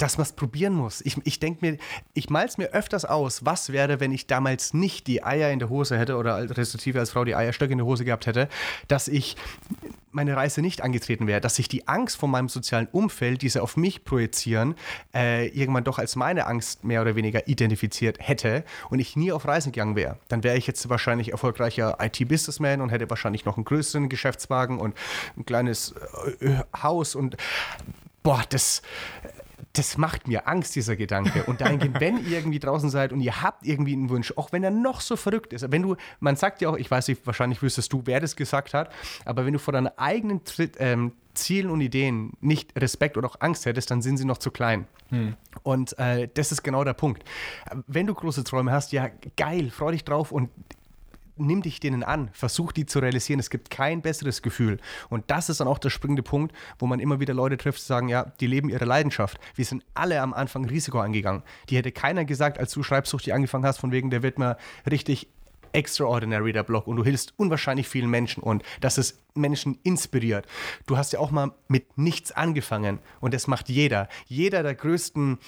dass 0.00 0.16
man 0.16 0.22
es 0.22 0.32
probieren 0.32 0.72
muss. 0.72 1.02
Ich, 1.02 1.16
ich 1.24 1.40
denke 1.40 1.58
mir, 1.64 1.78
ich 2.14 2.30
mal 2.30 2.46
es 2.46 2.56
mir 2.56 2.68
öfters 2.68 3.04
aus, 3.04 3.44
was 3.44 3.70
wäre, 3.70 4.00
wenn 4.00 4.12
ich 4.12 4.26
damals 4.26 4.72
nicht 4.72 5.06
die 5.06 5.22
Eier 5.22 5.50
in 5.50 5.58
der 5.58 5.68
Hose 5.68 5.98
hätte 5.98 6.16
oder 6.16 6.56
respektive 6.56 6.98
als 6.98 7.10
Frau 7.10 7.24
die 7.24 7.34
Eierstöcke 7.34 7.72
in 7.72 7.78
der 7.78 7.86
Hose 7.86 8.04
gehabt 8.04 8.26
hätte, 8.26 8.48
dass 8.88 9.08
ich 9.08 9.36
meine 10.10 10.34
Reise 10.36 10.62
nicht 10.62 10.82
angetreten 10.82 11.26
wäre, 11.26 11.40
dass 11.40 11.58
ich 11.58 11.68
die 11.68 11.86
Angst 11.86 12.16
von 12.16 12.30
meinem 12.30 12.48
sozialen 12.48 12.88
Umfeld, 12.90 13.42
die 13.42 13.48
sie 13.48 13.62
auf 13.62 13.76
mich 13.76 14.04
projizieren, 14.04 14.74
äh, 15.14 15.48
irgendwann 15.48 15.84
doch 15.84 15.98
als 15.98 16.16
meine 16.16 16.46
Angst 16.46 16.82
mehr 16.82 17.02
oder 17.02 17.14
weniger 17.14 17.46
identifiziert 17.46 18.16
hätte 18.20 18.64
und 18.88 18.98
ich 18.98 19.16
nie 19.16 19.32
auf 19.32 19.46
Reisen 19.46 19.70
gegangen 19.70 19.96
wäre. 19.96 20.18
Dann 20.28 20.42
wäre 20.42 20.56
ich 20.56 20.66
jetzt 20.66 20.88
wahrscheinlich 20.88 21.30
erfolgreicher 21.30 21.98
IT-Businessman 22.00 22.80
und 22.80 22.90
hätte 22.90 23.08
wahrscheinlich 23.10 23.44
noch 23.44 23.56
einen 23.56 23.64
größeren 23.64 24.08
Geschäftswagen 24.08 24.78
und 24.78 24.96
ein 25.36 25.44
kleines 25.44 25.94
äh, 26.40 26.54
Haus 26.82 27.14
und 27.14 27.36
boah, 28.22 28.42
das 28.48 28.82
das 29.72 29.96
macht 29.96 30.26
mir 30.26 30.48
Angst, 30.48 30.74
dieser 30.74 30.96
Gedanke. 30.96 31.44
Und 31.44 31.60
dahingehend, 31.60 32.00
wenn 32.00 32.24
ihr 32.26 32.38
irgendwie 32.38 32.58
draußen 32.58 32.90
seid 32.90 33.12
und 33.12 33.20
ihr 33.20 33.42
habt 33.42 33.64
irgendwie 33.64 33.92
einen 33.92 34.08
Wunsch, 34.10 34.32
auch 34.36 34.52
wenn 34.52 34.64
er 34.64 34.70
noch 34.70 35.00
so 35.00 35.16
verrückt 35.16 35.52
ist, 35.52 35.70
wenn 35.70 35.82
du, 35.82 35.96
man 36.18 36.36
sagt 36.36 36.60
ja 36.60 36.68
auch, 36.70 36.76
ich 36.76 36.90
weiß 36.90 37.08
nicht, 37.08 37.24
wahrscheinlich 37.26 37.62
wüsstest 37.62 37.92
du, 37.92 38.02
wer 38.04 38.20
das 38.20 38.34
gesagt 38.34 38.74
hat, 38.74 38.92
aber 39.24 39.46
wenn 39.46 39.52
du 39.52 39.58
vor 39.58 39.72
deinen 39.72 39.96
eigenen 39.96 40.40
ähm, 40.78 41.12
Zielen 41.34 41.70
und 41.70 41.80
Ideen 41.80 42.32
nicht 42.40 42.78
Respekt 42.80 43.16
oder 43.16 43.28
auch 43.28 43.36
Angst 43.40 43.64
hättest, 43.64 43.90
dann 43.90 44.02
sind 44.02 44.16
sie 44.16 44.24
noch 44.24 44.38
zu 44.38 44.50
klein. 44.50 44.86
Hm. 45.10 45.36
Und 45.62 45.96
äh, 45.98 46.28
das 46.34 46.50
ist 46.50 46.62
genau 46.62 46.82
der 46.82 46.94
Punkt. 46.94 47.22
Wenn 47.86 48.06
du 48.06 48.14
große 48.14 48.42
Träume 48.42 48.72
hast, 48.72 48.92
ja, 48.92 49.08
geil, 49.36 49.70
freu 49.70 49.92
dich 49.92 50.04
drauf 50.04 50.32
und 50.32 50.50
nimm 51.46 51.62
dich 51.62 51.80
denen 51.80 52.02
an, 52.02 52.30
versuch 52.32 52.72
die 52.72 52.86
zu 52.86 52.98
realisieren. 52.98 53.40
Es 53.40 53.50
gibt 53.50 53.70
kein 53.70 54.02
besseres 54.02 54.42
Gefühl. 54.42 54.78
Und 55.08 55.30
das 55.30 55.48
ist 55.48 55.60
dann 55.60 55.68
auch 55.68 55.78
der 55.78 55.90
springende 55.90 56.22
Punkt, 56.22 56.54
wo 56.78 56.86
man 56.86 57.00
immer 57.00 57.20
wieder 57.20 57.34
Leute 57.34 57.56
trifft, 57.56 57.80
die 57.80 57.86
sagen, 57.86 58.08
ja, 58.08 58.32
die 58.40 58.46
leben 58.46 58.68
ihre 58.68 58.84
Leidenschaft. 58.84 59.38
Wir 59.54 59.64
sind 59.64 59.84
alle 59.94 60.20
am 60.20 60.32
Anfang 60.32 60.64
Risiko 60.64 61.00
angegangen. 61.00 61.42
Die 61.68 61.76
hätte 61.76 61.92
keiner 61.92 62.24
gesagt, 62.24 62.58
als 62.58 62.72
du 62.72 62.82
Schreibsucht 62.82 63.30
angefangen 63.30 63.66
hast, 63.66 63.78
von 63.78 63.92
wegen, 63.92 64.10
der 64.10 64.22
wird 64.22 64.38
mal 64.38 64.56
richtig 64.90 65.28
extraordinary, 65.72 66.52
der 66.52 66.62
Blog, 66.62 66.86
und 66.86 66.96
du 66.96 67.04
hilfst 67.04 67.34
unwahrscheinlich 67.36 67.88
vielen 67.88 68.10
Menschen 68.10 68.42
und 68.42 68.62
dass 68.80 68.98
es 68.98 69.18
Menschen 69.34 69.78
inspiriert. 69.82 70.46
Du 70.86 70.96
hast 70.96 71.12
ja 71.12 71.20
auch 71.20 71.30
mal 71.30 71.52
mit 71.68 71.96
nichts 71.96 72.32
angefangen 72.32 72.98
und 73.20 73.34
das 73.34 73.46
macht 73.46 73.68
jeder. 73.68 74.08
Jeder 74.26 74.62
der 74.62 74.74
größten 74.74 75.38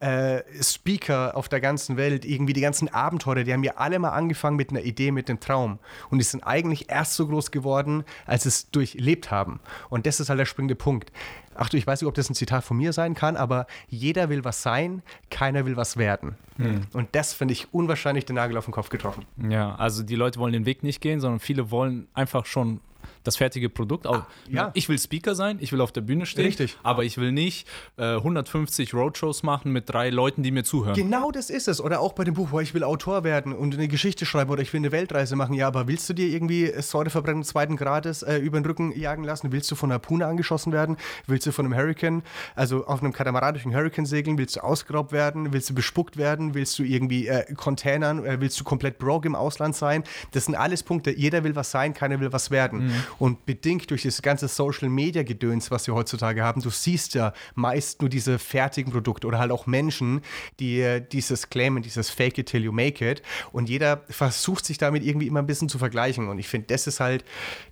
äh, 0.00 0.42
Speaker 0.62 1.36
auf 1.36 1.48
der 1.48 1.60
ganzen 1.60 1.96
Welt, 1.96 2.24
irgendwie 2.24 2.52
die 2.52 2.60
ganzen 2.60 2.88
Abenteurer, 2.92 3.44
die 3.44 3.52
haben 3.52 3.64
ja 3.64 3.76
alle 3.76 3.98
mal 3.98 4.10
angefangen 4.10 4.56
mit 4.56 4.70
einer 4.70 4.82
Idee, 4.82 5.10
mit 5.10 5.30
einem 5.30 5.40
Traum 5.40 5.78
und 6.10 6.18
die 6.18 6.24
sind 6.24 6.44
eigentlich 6.44 6.90
erst 6.90 7.14
so 7.14 7.26
groß 7.26 7.50
geworden, 7.50 8.04
als 8.26 8.42
sie 8.42 8.50
es 8.50 8.70
durchlebt 8.70 9.30
haben. 9.30 9.60
Und 9.88 10.06
das 10.06 10.20
ist 10.20 10.28
halt 10.28 10.38
der 10.38 10.46
springende 10.46 10.74
Punkt. 10.74 11.12
Ach 11.54 11.68
du, 11.68 11.76
ich 11.76 11.86
weiß 11.86 12.00
nicht, 12.00 12.08
ob 12.08 12.14
das 12.14 12.30
ein 12.30 12.34
Zitat 12.34 12.64
von 12.64 12.76
mir 12.76 12.92
sein 12.92 13.14
kann, 13.14 13.36
aber 13.36 13.66
jeder 13.88 14.28
will 14.28 14.44
was 14.44 14.62
sein, 14.62 15.02
keiner 15.30 15.66
will 15.66 15.76
was 15.76 15.96
werden. 15.96 16.36
Hm. 16.56 16.82
Und 16.92 17.08
das 17.12 17.32
finde 17.32 17.52
ich 17.52 17.72
unwahrscheinlich 17.72 18.24
den 18.24 18.36
Nagel 18.36 18.56
auf 18.56 18.64
den 18.64 18.72
Kopf 18.72 18.88
getroffen. 18.88 19.24
Ja, 19.48 19.74
also 19.76 20.02
die 20.02 20.16
Leute 20.16 20.38
wollen 20.38 20.52
den 20.52 20.66
Weg 20.66 20.82
nicht 20.82 21.00
gehen, 21.00 21.20
sondern 21.20 21.40
viele 21.40 21.70
wollen 21.70 22.08
einfach 22.14 22.46
schon 22.46 22.80
das 23.24 23.36
fertige 23.36 23.68
Produkt. 23.68 24.06
Ah, 24.06 24.26
ja. 24.48 24.70
Ich 24.74 24.88
will 24.88 24.98
Speaker 24.98 25.34
sein, 25.34 25.58
ich 25.60 25.72
will 25.72 25.80
auf 25.80 25.92
der 25.92 26.00
Bühne 26.00 26.26
stehen. 26.26 26.46
Richtig. 26.46 26.76
Aber 26.82 27.04
ich 27.04 27.18
will 27.18 27.32
nicht 27.32 27.66
äh, 27.96 28.16
150 28.16 28.94
Roadshows 28.94 29.42
machen 29.42 29.72
mit 29.72 29.88
drei 29.88 30.10
Leuten, 30.10 30.42
die 30.42 30.50
mir 30.50 30.64
zuhören. 30.64 30.94
Genau 30.94 31.30
das 31.30 31.50
ist 31.50 31.68
es. 31.68 31.80
Oder 31.80 32.00
auch 32.00 32.12
bei 32.12 32.24
dem 32.24 32.34
Buch, 32.34 32.48
wo 32.50 32.60
ich 32.60 32.74
will 32.74 32.84
Autor 32.84 33.24
werden 33.24 33.52
und 33.52 33.74
eine 33.74 33.88
Geschichte 33.88 34.26
schreiben 34.26 34.50
oder 34.50 34.62
ich 34.62 34.72
will 34.72 34.80
eine 34.80 34.92
Weltreise 34.92 35.36
machen. 35.36 35.54
Ja, 35.54 35.66
aber 35.66 35.88
willst 35.88 36.08
du 36.08 36.14
dir 36.14 36.28
irgendwie 36.28 36.72
Säureverbrennung 36.76 37.44
zweiten 37.44 37.76
Grades 37.76 38.22
äh, 38.22 38.36
über 38.38 38.60
den 38.60 38.66
Rücken 38.66 38.98
jagen 38.98 39.24
lassen? 39.24 39.52
Willst 39.52 39.70
du 39.70 39.74
von 39.74 39.90
einer 39.90 39.98
Puna 39.98 40.28
angeschossen 40.28 40.72
werden? 40.72 40.96
Willst 41.26 41.46
du 41.46 41.52
von 41.52 41.66
einem 41.66 41.76
Hurricane, 41.76 42.22
also 42.54 42.86
auf 42.86 43.02
einem 43.02 43.12
Katamaran 43.12 43.54
durch 43.54 43.64
einen 43.64 43.74
Hurricane 43.74 44.06
segeln? 44.06 44.38
Willst 44.38 44.56
du 44.56 44.60
ausgeraubt 44.60 45.12
werden? 45.12 45.52
Willst 45.52 45.70
du 45.70 45.74
bespuckt 45.74 46.16
werden? 46.16 46.54
Willst 46.54 46.78
du 46.78 46.82
irgendwie 46.82 47.28
äh, 47.28 47.52
Containern? 47.54 48.24
Äh, 48.24 48.40
willst 48.40 48.58
du 48.58 48.64
komplett 48.64 48.98
broke 48.98 49.26
im 49.26 49.34
Ausland 49.34 49.76
sein? 49.76 50.04
Das 50.32 50.46
sind 50.46 50.54
alles 50.54 50.82
Punkte. 50.82 51.10
Jeder 51.10 51.44
will 51.44 51.54
was 51.54 51.70
sein, 51.70 51.94
keiner 51.94 52.20
will 52.20 52.32
was 52.32 52.50
werden. 52.50 52.86
Mhm. 52.86 52.92
Und 53.18 53.46
bedingt 53.46 53.90
durch 53.90 54.02
das 54.02 54.22
ganze 54.22 54.48
Social 54.48 54.88
Media 54.88 55.22
Gedöns, 55.22 55.70
was 55.70 55.86
wir 55.86 55.94
heutzutage 55.94 56.42
haben, 56.42 56.62
du 56.62 56.70
siehst 56.70 57.14
ja 57.14 57.32
meist 57.54 58.00
nur 58.00 58.08
diese 58.08 58.38
fertigen 58.38 58.92
Produkte 58.92 59.26
oder 59.26 59.38
halt 59.38 59.50
auch 59.50 59.66
Menschen, 59.66 60.20
die 60.60 61.00
dieses 61.12 61.50
claimen, 61.50 61.82
dieses 61.82 62.10
Fake 62.10 62.38
it 62.38 62.46
till 62.46 62.62
you 62.62 62.72
make 62.72 63.08
it. 63.08 63.22
Und 63.52 63.68
jeder 63.68 64.02
versucht 64.08 64.64
sich 64.64 64.78
damit 64.78 65.04
irgendwie 65.04 65.26
immer 65.26 65.40
ein 65.40 65.46
bisschen 65.46 65.68
zu 65.68 65.78
vergleichen. 65.78 66.28
Und 66.28 66.38
ich 66.38 66.48
finde, 66.48 66.68
das 66.68 66.86
ist 66.86 67.00
halt, 67.00 67.24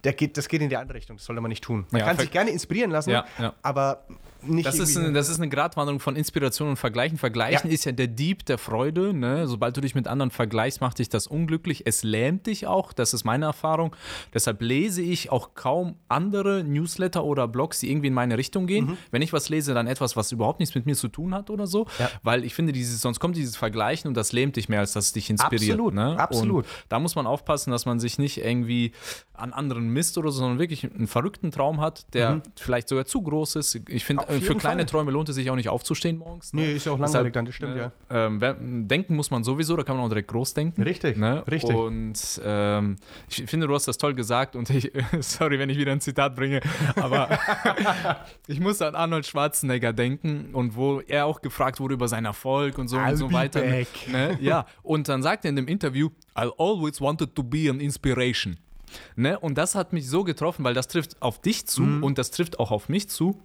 der 0.04 0.12
geht, 0.12 0.36
das 0.36 0.48
geht 0.48 0.62
in 0.62 0.68
die 0.68 0.76
andere 0.76 0.98
Richtung. 0.98 1.16
Das 1.16 1.26
sollte 1.26 1.40
man 1.40 1.48
nicht 1.48 1.64
tun. 1.64 1.86
Man 1.90 2.00
ja, 2.00 2.06
kann 2.06 2.18
sich 2.18 2.30
gerne 2.30 2.50
inspirieren 2.50 2.90
lassen, 2.90 3.10
ja, 3.10 3.24
ja. 3.38 3.54
aber 3.62 4.04
nicht 4.42 4.66
das 4.66 4.78
ist, 4.78 4.96
eine, 4.96 5.12
das 5.12 5.28
ist 5.28 5.38
eine 5.38 5.48
Gratwanderung 5.48 6.00
von 6.00 6.16
Inspiration 6.16 6.68
und 6.68 6.76
Vergleichen. 6.76 7.18
Vergleichen 7.18 7.68
ja. 7.70 7.74
ist 7.74 7.84
ja 7.84 7.92
der 7.92 8.06
Dieb 8.06 8.44
der 8.46 8.58
Freude. 8.58 9.12
Ne? 9.14 9.46
Sobald 9.46 9.76
du 9.76 9.80
dich 9.80 9.94
mit 9.94 10.08
anderen 10.08 10.30
vergleichst, 10.30 10.80
macht 10.80 10.98
dich 10.98 11.08
das 11.08 11.26
unglücklich. 11.26 11.82
Es 11.86 12.02
lähmt 12.02 12.46
dich 12.46 12.66
auch. 12.66 12.92
Das 12.92 13.14
ist 13.14 13.24
meine 13.24 13.46
Erfahrung. 13.46 13.94
Deshalb 14.34 14.62
lese 14.62 15.02
ich 15.02 15.30
auch 15.30 15.54
kaum 15.54 15.96
andere 16.08 16.64
Newsletter 16.64 17.24
oder 17.24 17.48
Blogs, 17.48 17.80
die 17.80 17.90
irgendwie 17.90 18.08
in 18.08 18.14
meine 18.14 18.38
Richtung 18.38 18.66
gehen. 18.66 18.86
Mhm. 18.86 18.98
Wenn 19.10 19.22
ich 19.22 19.32
was 19.32 19.48
lese, 19.48 19.74
dann 19.74 19.86
etwas, 19.86 20.16
was 20.16 20.32
überhaupt 20.32 20.60
nichts 20.60 20.74
mit 20.74 20.86
mir 20.86 20.94
zu 20.94 21.08
tun 21.08 21.34
hat 21.34 21.50
oder 21.50 21.66
so. 21.66 21.86
Ja. 21.98 22.10
Weil 22.22 22.44
ich 22.44 22.54
finde, 22.54 22.72
dieses, 22.72 23.00
sonst 23.00 23.20
kommt 23.20 23.36
dieses 23.36 23.56
Vergleichen 23.56 24.08
und 24.08 24.16
das 24.16 24.32
lähmt 24.32 24.56
dich 24.56 24.68
mehr, 24.68 24.80
als 24.80 24.92
dass 24.92 25.06
es 25.06 25.12
dich 25.12 25.30
inspiriert. 25.30 25.72
Absolut, 25.72 25.94
ne? 25.94 26.18
absolut. 26.18 26.64
Und 26.64 26.72
da 26.88 26.98
muss 26.98 27.14
man 27.14 27.26
aufpassen, 27.26 27.70
dass 27.70 27.86
man 27.86 28.00
sich 28.00 28.18
nicht 28.18 28.38
irgendwie 28.38 28.92
an 29.34 29.52
anderen 29.52 29.88
misst 29.88 30.18
oder 30.18 30.30
so, 30.30 30.40
sondern 30.40 30.58
wirklich 30.58 30.84
einen 30.84 31.06
verrückten 31.06 31.50
Traum 31.50 31.80
hat, 31.80 32.12
der 32.14 32.36
mhm. 32.36 32.42
vielleicht 32.56 32.88
sogar 32.88 33.06
zu 33.06 33.22
groß 33.22 33.56
ist. 33.56 33.80
Ich 33.88 34.04
finde, 34.04 34.24
für 34.38 34.54
kleine 34.54 34.82
Fall. 34.82 34.86
Träume 34.86 35.10
lohnt 35.10 35.28
es 35.28 35.34
sich 35.34 35.50
auch 35.50 35.56
nicht 35.56 35.68
aufzustehen 35.68 36.18
morgens. 36.18 36.52
Ne? 36.52 36.62
Nee, 36.62 36.72
ist 36.74 36.86
ja 36.86 36.92
auch 36.92 36.98
langweilig 36.98 37.32
dann, 37.32 37.46
das 37.46 37.54
stimmt, 37.54 37.76
äh, 37.76 37.78
ja. 37.78 37.92
Ähm, 38.10 38.88
denken 38.88 39.16
muss 39.16 39.30
man 39.30 39.44
sowieso, 39.44 39.76
da 39.76 39.82
kann 39.82 39.96
man 39.96 40.06
auch 40.06 40.08
direkt 40.08 40.28
groß 40.28 40.54
denken. 40.54 40.82
Richtig, 40.82 41.16
ne? 41.16 41.44
richtig. 41.50 41.74
Und 41.74 42.40
ähm, 42.44 42.96
ich 43.28 43.44
finde, 43.46 43.66
du 43.66 43.74
hast 43.74 43.88
das 43.88 43.98
toll 43.98 44.14
gesagt 44.14 44.56
und 44.56 44.70
ich, 44.70 44.92
sorry, 45.20 45.58
wenn 45.58 45.70
ich 45.70 45.78
wieder 45.78 45.92
ein 45.92 46.00
Zitat 46.00 46.36
bringe, 46.36 46.60
aber 46.96 47.28
ich 48.46 48.60
muss 48.60 48.80
an 48.82 48.94
Arnold 48.94 49.26
Schwarzenegger 49.26 49.92
denken 49.92 50.50
und 50.52 50.76
wo 50.76 51.00
er 51.00 51.26
auch 51.26 51.40
gefragt 51.40 51.80
wurde 51.80 51.94
über 51.94 52.08
seinen 52.08 52.26
Erfolg 52.26 52.78
und 52.78 52.88
so 52.88 52.96
I'll 52.96 53.10
und 53.10 53.16
so 53.16 53.32
weiter. 53.32 53.60
Ne? 53.60 54.38
Ja, 54.40 54.66
und 54.82 55.08
dann 55.08 55.22
sagt 55.22 55.44
er 55.44 55.50
in 55.50 55.56
dem 55.56 55.68
Interview, 55.68 56.10
I 56.38 56.48
always 56.58 57.00
wanted 57.00 57.34
to 57.34 57.42
be 57.42 57.68
an 57.70 57.80
inspiration. 57.80 58.58
Ne? 59.16 59.38
Und 59.38 59.56
das 59.58 59.74
hat 59.74 59.92
mich 59.92 60.08
so 60.08 60.24
getroffen, 60.24 60.64
weil 60.64 60.74
das 60.74 60.88
trifft 60.88 61.20
auf 61.22 61.40
dich 61.40 61.66
zu 61.66 61.82
mhm. 61.82 62.02
und 62.02 62.18
das 62.18 62.30
trifft 62.30 62.58
auch 62.58 62.70
auf 62.70 62.88
mich 62.88 63.08
zu 63.08 63.40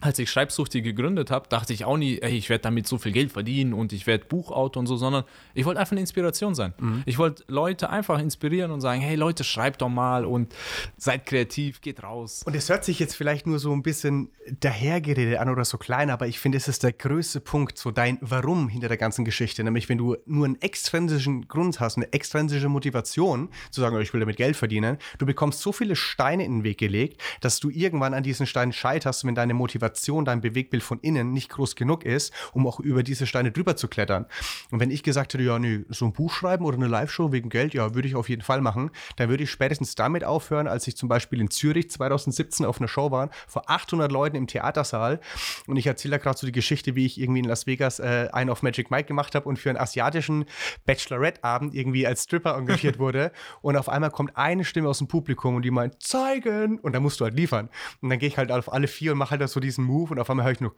als 0.00 0.18
ich 0.18 0.30
Schreibsuchti 0.30 0.82
gegründet 0.82 1.30
habe, 1.30 1.48
dachte 1.48 1.72
ich 1.72 1.84
auch 1.84 1.96
nie, 1.96 2.18
ey, 2.18 2.36
ich 2.36 2.48
werde 2.48 2.62
damit 2.62 2.86
so 2.86 2.98
viel 2.98 3.12
Geld 3.12 3.32
verdienen 3.32 3.72
und 3.72 3.92
ich 3.92 4.06
werde 4.06 4.24
Buchautor 4.24 4.80
und 4.80 4.86
so, 4.86 4.96
sondern 4.96 5.24
ich 5.54 5.64
wollte 5.64 5.80
einfach 5.80 5.92
eine 5.92 6.00
Inspiration 6.00 6.54
sein. 6.54 6.74
Mhm. 6.78 7.02
Ich 7.06 7.18
wollte 7.18 7.44
Leute 7.48 7.90
einfach 7.90 8.18
inspirieren 8.18 8.70
und 8.70 8.80
sagen, 8.80 9.00
hey 9.00 9.16
Leute, 9.16 9.44
schreibt 9.44 9.82
doch 9.82 9.88
mal 9.88 10.24
und 10.24 10.54
seid 10.96 11.26
kreativ, 11.26 11.80
geht 11.80 12.02
raus. 12.02 12.42
Und 12.44 12.54
es 12.54 12.68
hört 12.68 12.84
sich 12.84 12.98
jetzt 12.98 13.14
vielleicht 13.14 13.46
nur 13.46 13.58
so 13.58 13.72
ein 13.72 13.82
bisschen 13.82 14.30
dahergeredet 14.60 15.38
an 15.38 15.48
oder 15.48 15.64
so 15.64 15.78
klein, 15.78 16.10
aber 16.10 16.26
ich 16.26 16.38
finde, 16.38 16.58
es 16.58 16.68
ist 16.68 16.82
der 16.82 16.92
größte 16.92 17.40
Punkt, 17.40 17.78
so 17.78 17.90
dein 17.90 18.18
Warum 18.20 18.68
hinter 18.68 18.88
der 18.88 18.96
ganzen 18.96 19.24
Geschichte. 19.24 19.64
Nämlich, 19.64 19.88
wenn 19.88 19.98
du 19.98 20.16
nur 20.26 20.46
einen 20.46 20.60
extrinsischen 20.60 21.48
Grund 21.48 21.80
hast, 21.80 21.96
eine 21.96 22.12
extrinsische 22.12 22.68
Motivation, 22.68 23.48
zu 23.70 23.80
sagen, 23.80 23.96
oh, 23.96 24.00
ich 24.00 24.12
will 24.12 24.20
damit 24.20 24.36
Geld 24.36 24.56
verdienen, 24.56 24.98
du 25.18 25.26
bekommst 25.26 25.60
so 25.60 25.72
viele 25.72 25.96
Steine 25.96 26.44
in 26.44 26.58
den 26.58 26.64
Weg 26.64 26.78
gelegt, 26.78 27.20
dass 27.40 27.60
du 27.60 27.70
irgendwann 27.70 28.14
an 28.14 28.22
diesen 28.22 28.46
Steinen 28.46 28.72
scheiterst, 28.72 29.24
wenn 29.24 29.34
deine 29.34 29.54
Motivation 29.54 29.87
Motivation, 29.88 30.24
dein 30.24 30.40
Bewegbild 30.40 30.82
von 30.82 31.00
innen 31.00 31.32
nicht 31.32 31.48
groß 31.50 31.74
genug 31.74 32.04
ist, 32.04 32.32
um 32.52 32.66
auch 32.66 32.80
über 32.80 33.02
diese 33.02 33.26
Steine 33.26 33.52
drüber 33.52 33.76
zu 33.76 33.88
klettern. 33.88 34.26
Und 34.70 34.80
wenn 34.80 34.90
ich 34.90 35.02
gesagt 35.02 35.34
hätte, 35.34 35.42
ja, 35.42 35.58
nee, 35.58 35.84
so 35.88 36.04
ein 36.04 36.12
Buch 36.12 36.32
schreiben 36.32 36.64
oder 36.64 36.76
eine 36.76 36.86
Live-Show 36.86 37.32
wegen 37.32 37.48
Geld, 37.48 37.74
ja, 37.74 37.94
würde 37.94 38.08
ich 38.08 38.14
auf 38.14 38.28
jeden 38.28 38.42
Fall 38.42 38.60
machen, 38.60 38.90
dann 39.16 39.28
würde 39.28 39.44
ich 39.44 39.50
spätestens 39.50 39.94
damit 39.94 40.24
aufhören, 40.24 40.66
als 40.66 40.86
ich 40.86 40.96
zum 40.96 41.08
Beispiel 41.08 41.40
in 41.40 41.50
Zürich 41.50 41.90
2017 41.90 42.66
auf 42.66 42.78
einer 42.78 42.88
Show 42.88 43.10
war, 43.10 43.30
vor 43.46 43.68
800 43.70 44.12
Leuten 44.12 44.36
im 44.36 44.46
Theatersaal. 44.46 45.20
Und 45.66 45.76
ich 45.76 45.86
erzähle 45.86 46.12
da 46.12 46.18
gerade 46.18 46.38
so 46.38 46.46
die 46.46 46.52
Geschichte, 46.52 46.94
wie 46.94 47.06
ich 47.06 47.18
irgendwie 47.18 47.40
in 47.40 47.46
Las 47.46 47.66
Vegas 47.66 47.98
äh, 47.98 48.28
einen 48.32 48.50
auf 48.50 48.62
Magic 48.62 48.90
Mike 48.90 49.08
gemacht 49.08 49.34
habe 49.34 49.48
und 49.48 49.58
für 49.58 49.70
einen 49.70 49.78
asiatischen 49.78 50.44
Bachelorette-Abend 50.84 51.74
irgendwie 51.74 52.06
als 52.06 52.24
Stripper 52.24 52.56
engagiert 52.56 52.98
wurde. 52.98 53.32
Und 53.62 53.76
auf 53.76 53.88
einmal 53.88 54.10
kommt 54.10 54.36
eine 54.36 54.64
Stimme 54.64 54.88
aus 54.88 54.98
dem 54.98 55.08
Publikum 55.08 55.56
und 55.56 55.62
die 55.62 55.70
meint, 55.70 56.02
zeigen! 56.02 56.78
Und 56.78 56.92
da 56.92 57.00
musst 57.00 57.20
du 57.20 57.24
halt 57.24 57.34
liefern. 57.34 57.70
Und 58.02 58.10
dann 58.10 58.18
gehe 58.18 58.28
ich 58.28 58.36
halt 58.36 58.52
auf 58.52 58.72
alle 58.72 58.88
vier 58.88 59.12
und 59.12 59.18
mache 59.18 59.38
halt 59.38 59.48
so 59.48 59.60
diesen 59.60 59.77
diesen 59.78 59.84
Move 59.84 60.12
und 60.12 60.18
auf 60.18 60.28
einmal 60.28 60.44
höre 60.44 60.52
ich 60.52 60.60
nur 60.60 60.72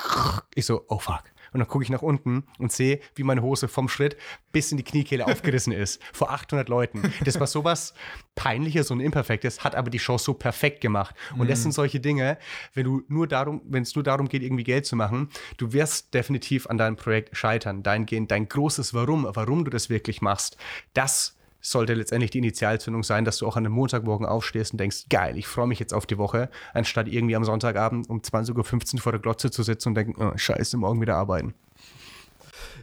ich 0.55 0.67
so, 0.67 0.85
oh 0.89 0.99
fuck. 0.99 1.25
Und 1.53 1.59
dann 1.59 1.69
gucke 1.69 1.83
ich 1.83 1.91
nach 1.91 2.03
unten 2.03 2.45
und 2.59 2.71
sehe, 2.71 3.01
wie 3.17 3.25
meine 3.25 3.43
Hose 3.43 3.67
vom 3.67 3.89
Schritt 3.89 4.17
bis 4.53 4.71
in 4.71 4.77
die 4.77 4.85
Kniekehle 4.85 5.27
aufgerissen 5.27 5.73
ist. 5.73 6.01
Vor 6.13 6.31
800 6.31 6.69
Leuten. 6.69 7.13
Das 7.25 7.41
war 7.41 7.47
sowas 7.47 7.93
Peinliches 8.37 8.91
und 8.91 9.01
Imperfektes, 9.01 9.65
hat 9.65 9.75
aber 9.75 9.91
die 9.91 9.99
Show 9.99 10.17
so 10.17 10.35
perfekt 10.35 10.81
gemacht. 10.81 11.15
Und 11.33 11.47
mm. 11.47 11.49
das 11.49 11.59
mhm. 11.59 11.63
sind 11.63 11.73
solche 11.73 12.01
Dinge, 12.01 12.39
wenn 12.75 12.85
du 12.85 13.03
nur 13.09 13.27
darum, 13.27 13.63
wenn 13.65 13.83
es 13.83 13.95
nur 13.95 14.05
darum 14.05 14.29
geht, 14.29 14.43
irgendwie 14.43 14.65
Geld 14.65 14.87
zu 14.87 14.95
machen, 14.95 15.29
du 15.57 15.73
wirst 15.73 16.15
definitiv 16.15 16.69
an 16.69 16.79
deinem 16.79 16.97
Projekt 16.97 17.37
scheitern. 17.37 17.83
Dein, 17.83 18.07
dein 18.07 18.49
großes 18.49 18.95
Warum, 18.95 19.27
warum 19.33 19.65
du 19.65 19.71
das 19.71 19.91
wirklich 19.91 20.23
machst, 20.23 20.57
das 20.95 21.37
sollte 21.61 21.95
letztendlich 21.95 22.31
die 22.31 22.39
Initialzündung 22.39 23.03
sein, 23.03 23.25
dass 23.25 23.39
du 23.39 23.47
auch 23.47 23.57
an 23.57 23.65
einem 23.65 23.75
Montagmorgen 23.75 24.27
aufstehst 24.27 24.73
und 24.73 24.79
denkst, 24.79 25.07
geil, 25.09 25.37
ich 25.37 25.47
freue 25.47 25.67
mich 25.67 25.79
jetzt 25.79 25.95
auf 25.95 26.07
die 26.07 26.19
Woche, 26.19 26.49
anstatt 26.75 27.09
irgendwie 27.09 27.37
am 27.37 27.45
Sonntagabend 27.45 28.09
um 28.09 28.21
20.15 28.21 28.95
Uhr 28.95 29.01
vor 29.01 29.13
der 29.13 29.21
Glotze 29.21 29.51
zu 29.51 29.63
sitzen 29.63 29.91
und 29.91 29.95
denken, 29.95 30.15
oh, 30.23 30.37
scheiße, 30.37 30.77
morgen 30.77 31.01
wieder 31.01 31.17
arbeiten. 31.17 31.55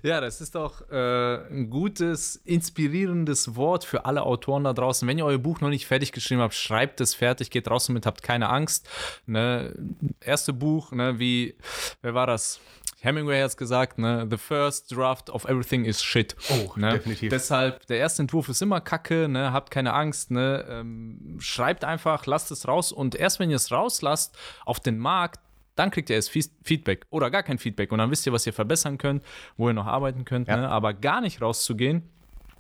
Ja, 0.04 0.22
das 0.22 0.42
ist 0.42 0.56
doch 0.56 0.90
äh, 0.92 1.48
ein 1.50 1.70
gutes, 1.70 2.36
inspirierendes 2.46 3.56
Wort 3.56 3.84
für 3.84 4.06
alle 4.06 4.24
Autoren 4.24 4.64
da 4.64 4.74
draußen. 4.74 5.08
Wenn 5.08 5.18
ihr 5.18 5.26
euer 5.26 5.38
Buch 5.38 5.60
noch 5.62 5.70
nicht 5.70 5.88
fertig 5.88 6.12
geschrieben 6.12 6.42
habt, 6.42 6.54
schreibt 6.54 7.02
es 7.02 7.16
fertig, 7.16 7.50
geht 7.50 7.70
raus 7.70 7.88
damit, 7.88 8.06
habt 8.06 8.22
keine 8.22 8.50
Angst. 8.50 8.88
Ne? 9.26 9.74
Erste 10.22 10.54
Buch, 10.54 10.92
ne, 10.92 11.20
wie, 11.20 11.56
wer 12.02 12.14
war 12.14 12.28
das? 12.28 12.60
Hemingway 13.02 13.40
hat 13.40 13.48
es 13.48 13.58
gesagt, 13.58 14.00
ne? 14.00 14.28
The 14.30 14.38
first 14.38 14.96
draft 14.96 15.30
of 15.30 15.46
everything 15.46 15.86
is 15.86 16.02
shit. 16.02 16.36
Oh, 16.50 16.74
ne? 16.78 16.92
definitiv. 16.92 17.30
Deshalb, 17.30 17.86
der 17.88 17.98
erste 17.98 18.24
Entwurf 18.24 18.50
ist 18.50 18.62
immer 18.62 18.82
kacke, 18.82 19.28
ne? 19.28 19.54
Habt 19.54 19.72
keine 19.72 19.94
Angst, 19.94 20.32
ne? 20.32 20.66
Ähm, 20.68 21.38
schreibt 21.40 21.84
einfach, 21.84 22.26
lasst 22.26 22.50
es 22.52 22.68
raus 22.68 22.92
und 22.92 23.16
erst 23.16 23.40
wenn 23.40 23.50
ihr 23.50 23.58
es 23.58 23.72
rauslasst 23.72 24.38
auf 24.66 24.80
den 24.80 24.98
Markt, 24.98 25.40
dann 25.76 25.92
kriegt 25.92 26.10
ihr 26.10 26.16
erst 26.16 26.32
Feedback 26.32 27.06
oder 27.12 27.30
gar 27.30 27.44
kein 27.44 27.60
Feedback 27.60 27.92
und 27.92 28.00
dann 28.00 28.10
wisst 28.10 28.26
ihr, 28.26 28.34
was 28.34 28.48
ihr 28.48 28.54
verbessern 28.54 28.98
könnt, 28.98 29.24
wo 29.58 29.70
ihr 29.70 29.74
noch 29.74 29.86
arbeiten 29.86 30.26
könnt. 30.26 30.48
Ja. 30.48 30.58
Ne? 30.58 30.70
Aber 30.70 30.94
gar 30.94 31.22
nicht 31.22 31.40
rauszugehen, 31.40 32.10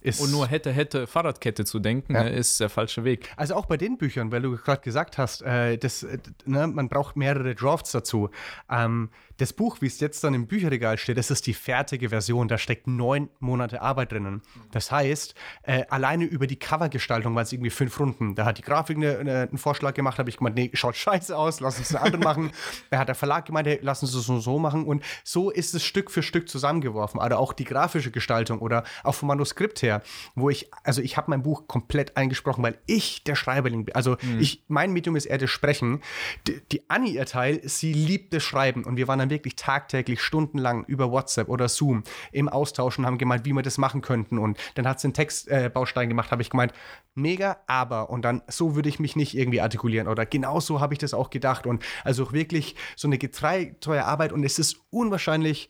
ist 0.01 0.19
und 0.19 0.31
nur 0.31 0.47
hätte, 0.47 0.71
hätte 0.71 1.07
Fahrradkette 1.07 1.65
zu 1.65 1.79
denken, 1.79 2.13
ja. 2.13 2.23
ne, 2.23 2.29
ist 2.29 2.59
der 2.59 2.69
falsche 2.69 3.03
Weg. 3.03 3.31
Also 3.35 3.55
auch 3.55 3.65
bei 3.65 3.77
den 3.77 3.97
Büchern, 3.97 4.31
weil 4.31 4.41
du 4.41 4.55
gerade 4.57 4.81
gesagt 4.81 5.17
hast, 5.17 5.41
äh, 5.41 5.77
das, 5.77 6.03
äh, 6.03 6.17
ne, 6.45 6.67
man 6.67 6.89
braucht 6.89 7.15
mehrere 7.15 7.55
Drafts 7.55 7.91
dazu. 7.91 8.29
Ähm, 8.69 9.09
das 9.37 9.53
Buch, 9.53 9.77
wie 9.81 9.85
es 9.85 9.99
jetzt 9.99 10.23
dann 10.23 10.33
im 10.33 10.47
Bücherregal 10.47 10.97
steht, 10.97 11.17
das 11.17 11.29
ist 11.29 11.45
die 11.45 11.53
fertige 11.53 12.09
Version. 12.09 12.47
Da 12.47 12.57
steckt 12.57 12.87
neun 12.87 13.29
Monate 13.39 13.81
Arbeit 13.81 14.11
drinnen. 14.11 14.41
Das 14.71 14.91
heißt, 14.91 15.35
äh, 15.63 15.83
alleine 15.89 16.25
über 16.25 16.47
die 16.47 16.57
Covergestaltung 16.57 17.35
waren 17.35 17.43
es 17.43 17.53
irgendwie 17.53 17.69
fünf 17.69 17.99
Runden. 17.99 18.33
Da 18.35 18.45
hat 18.45 18.57
die 18.57 18.63
Grafik 18.63 18.97
eine, 18.97 19.19
eine, 19.19 19.41
einen 19.43 19.57
Vorschlag 19.57 19.93
gemacht, 19.93 20.17
habe 20.17 20.29
ich 20.29 20.37
gemeint, 20.37 20.55
nee, 20.55 20.71
schaut 20.73 20.95
scheiße 20.95 21.37
aus, 21.37 21.59
lass 21.59 21.77
uns 21.77 21.93
eine 21.95 22.03
andere 22.03 22.23
machen. 22.23 22.51
Da 22.89 22.99
hat 22.99 23.07
der 23.07 23.15
Verlag 23.15 23.45
gemeint, 23.45 23.67
hey, 23.67 23.79
lass 23.81 24.01
uns 24.01 24.13
das 24.13 24.23
so, 24.23 24.39
so 24.39 24.59
machen. 24.59 24.85
Und 24.85 25.03
so 25.23 25.49
ist 25.49 25.73
es 25.73 25.83
Stück 25.83 26.09
für 26.09 26.23
Stück 26.23 26.47
zusammengeworfen. 26.49 27.19
Also 27.19 27.35
auch 27.37 27.53
die 27.53 27.63
grafische 27.63 28.11
Gestaltung 28.11 28.59
oder 28.59 28.83
auch 29.03 29.13
vom 29.13 29.27
Manuskript 29.27 29.81
her, 29.81 29.86
wo 30.35 30.49
ich, 30.49 30.71
also 30.83 31.01
ich 31.01 31.17
habe 31.17 31.29
mein 31.29 31.43
Buch 31.43 31.67
komplett 31.67 32.17
eingesprochen, 32.17 32.63
weil 32.63 32.77
ich 32.87 33.23
der 33.23 33.35
Schreiberling 33.35 33.85
bin. 33.85 33.95
Also 33.95 34.17
mhm. 34.21 34.39
ich, 34.39 34.63
mein 34.67 34.93
Medium 34.93 35.15
ist 35.15 35.25
eher 35.25 35.37
das 35.37 35.51
Sprechen. 35.51 36.01
Die, 36.47 36.59
die 36.71 36.89
Annie, 36.89 37.13
ihr 37.13 37.25
Teil, 37.25 37.61
sie 37.63 37.93
liebt 37.93 38.33
das 38.33 38.43
Schreiben. 38.43 38.83
Und 38.83 38.97
wir 38.97 39.07
waren 39.07 39.19
dann 39.19 39.27
dann 39.27 39.29
wirklich 39.29 39.55
tagtäglich 39.55 40.21
stundenlang 40.21 40.85
über 40.85 41.11
WhatsApp 41.11 41.49
oder 41.49 41.67
Zoom 41.67 42.03
im 42.31 42.49
Austausch 42.49 42.97
und 42.97 43.05
haben 43.05 43.17
gemeint, 43.17 43.45
wie 43.45 43.53
wir 43.53 43.61
das 43.61 43.77
machen 43.77 44.01
könnten. 44.01 44.37
Und 44.37 44.57
dann 44.75 44.87
hat 44.87 44.99
sie 44.99 45.07
einen 45.07 45.13
Textbaustein 45.13 46.05
äh, 46.05 46.07
gemacht, 46.07 46.31
habe 46.31 46.41
ich 46.41 46.49
gemeint, 46.49 46.73
mega, 47.15 47.57
aber 47.67 48.09
und 48.09 48.23
dann 48.23 48.41
so 48.47 48.75
würde 48.75 48.89
ich 48.89 48.99
mich 48.99 49.15
nicht 49.15 49.35
irgendwie 49.35 49.61
artikulieren 49.61 50.07
oder 50.07 50.25
genau 50.25 50.59
so 50.59 50.79
habe 50.79 50.93
ich 50.93 50.99
das 50.99 51.13
auch 51.13 51.29
gedacht. 51.29 51.67
Und 51.67 51.83
also 52.03 52.31
wirklich 52.31 52.75
so 52.95 53.07
eine 53.07 53.17
getreue 53.17 54.05
Arbeit 54.05 54.31
und 54.31 54.43
es 54.43 54.59
ist 54.59 54.77
unwahrscheinlich 54.89 55.69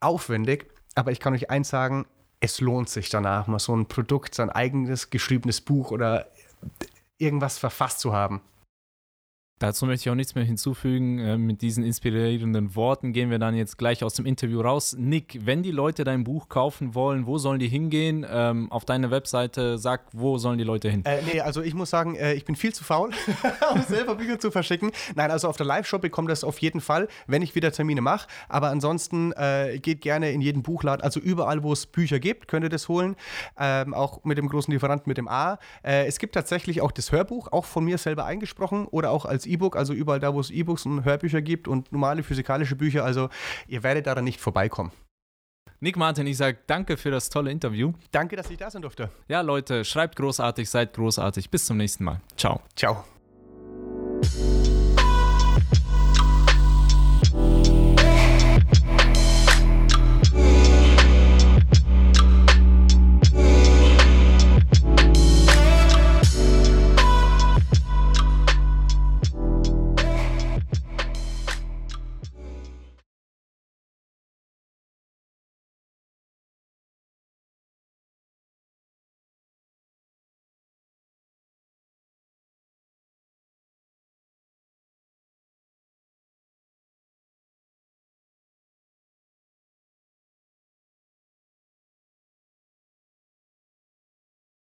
aufwendig. 0.00 0.66
Aber 0.94 1.12
ich 1.12 1.20
kann 1.20 1.34
euch 1.34 1.50
eins 1.50 1.68
sagen, 1.68 2.06
es 2.40 2.60
lohnt 2.60 2.88
sich 2.88 3.08
danach, 3.08 3.46
mal 3.46 3.58
so 3.58 3.74
ein 3.74 3.86
Produkt, 3.86 4.34
sein 4.34 4.50
eigenes 4.50 5.10
geschriebenes 5.10 5.60
Buch 5.60 5.90
oder 5.90 6.26
irgendwas 7.18 7.58
verfasst 7.58 8.00
zu 8.00 8.12
haben. 8.12 8.40
Dazu 9.58 9.86
möchte 9.86 10.02
ich 10.02 10.10
auch 10.10 10.16
nichts 10.16 10.34
mehr 10.34 10.44
hinzufügen. 10.44 11.18
Äh, 11.18 11.38
mit 11.38 11.62
diesen 11.62 11.82
inspirierenden 11.82 12.76
Worten 12.76 13.14
gehen 13.14 13.30
wir 13.30 13.38
dann 13.38 13.54
jetzt 13.54 13.78
gleich 13.78 14.04
aus 14.04 14.12
dem 14.12 14.26
Interview 14.26 14.60
raus. 14.60 14.94
Nick, 14.98 15.46
wenn 15.46 15.62
die 15.62 15.70
Leute 15.70 16.04
dein 16.04 16.24
Buch 16.24 16.50
kaufen 16.50 16.94
wollen, 16.94 17.26
wo 17.26 17.38
sollen 17.38 17.58
die 17.58 17.68
hingehen? 17.68 18.26
Ähm, 18.28 18.70
auf 18.70 18.84
deine 18.84 19.10
Webseite, 19.10 19.78
sag, 19.78 20.08
wo 20.12 20.36
sollen 20.36 20.58
die 20.58 20.64
Leute 20.64 20.90
hin? 20.90 21.06
Äh, 21.06 21.22
nee, 21.32 21.40
also 21.40 21.62
ich 21.62 21.72
muss 21.72 21.88
sagen, 21.88 22.16
äh, 22.16 22.34
ich 22.34 22.44
bin 22.44 22.54
viel 22.54 22.74
zu 22.74 22.84
faul, 22.84 23.12
um 23.74 23.80
selber 23.80 24.16
Bücher 24.16 24.38
zu 24.38 24.50
verschicken. 24.50 24.90
Nein, 25.14 25.30
also 25.30 25.48
auf 25.48 25.56
der 25.56 25.64
Live-Shop 25.64 26.02
bekommt 26.02 26.28
das 26.28 26.44
auf 26.44 26.58
jeden 26.58 26.82
Fall, 26.82 27.08
wenn 27.26 27.40
ich 27.40 27.54
wieder 27.54 27.72
Termine 27.72 28.02
mache. 28.02 28.28
Aber 28.50 28.68
ansonsten 28.68 29.32
äh, 29.32 29.78
geht 29.80 30.02
gerne 30.02 30.32
in 30.32 30.42
jeden 30.42 30.64
Buchladen, 30.64 31.02
also 31.02 31.18
überall, 31.18 31.62
wo 31.62 31.72
es 31.72 31.86
Bücher 31.86 32.20
gibt, 32.20 32.46
könnt 32.48 32.64
ihr 32.64 32.68
das 32.68 32.90
holen. 32.90 33.16
Ähm, 33.58 33.94
auch 33.94 34.22
mit 34.24 34.36
dem 34.36 34.50
großen 34.50 34.70
Lieferanten 34.70 35.08
mit 35.08 35.16
dem 35.16 35.28
A. 35.28 35.58
Äh, 35.82 36.04
es 36.06 36.18
gibt 36.18 36.34
tatsächlich 36.34 36.82
auch 36.82 36.92
das 36.92 37.10
Hörbuch, 37.10 37.52
auch 37.52 37.64
von 37.64 37.86
mir 37.86 37.96
selber 37.96 38.26
eingesprochen 38.26 38.86
oder 38.88 39.10
auch 39.10 39.24
als 39.46 39.52
E-Book, 39.52 39.76
also 39.76 39.92
überall 39.92 40.20
da, 40.20 40.34
wo 40.34 40.40
es 40.40 40.50
E-Books 40.50 40.86
und 40.86 41.04
Hörbücher 41.04 41.42
gibt 41.42 41.68
und 41.68 41.92
normale 41.92 42.22
physikalische 42.22 42.76
Bücher. 42.76 43.04
Also 43.04 43.28
ihr 43.66 43.82
werdet 43.82 44.06
daran 44.06 44.24
nicht 44.24 44.40
vorbeikommen. 44.40 44.92
Nick 45.80 45.96
Martin, 45.96 46.26
ich 46.26 46.38
sage 46.38 46.58
danke 46.66 46.96
für 46.96 47.10
das 47.10 47.28
tolle 47.28 47.50
Interview. 47.50 47.92
Danke, 48.10 48.36
dass 48.36 48.50
ich 48.50 48.56
da 48.56 48.70
sein 48.70 48.82
durfte. 48.82 49.10
Ja, 49.28 49.42
Leute, 49.42 49.84
schreibt 49.84 50.16
großartig, 50.16 50.70
seid 50.70 50.94
großartig. 50.94 51.50
Bis 51.50 51.66
zum 51.66 51.76
nächsten 51.76 52.04
Mal. 52.04 52.20
Ciao. 52.36 52.62
Ciao. 52.74 53.04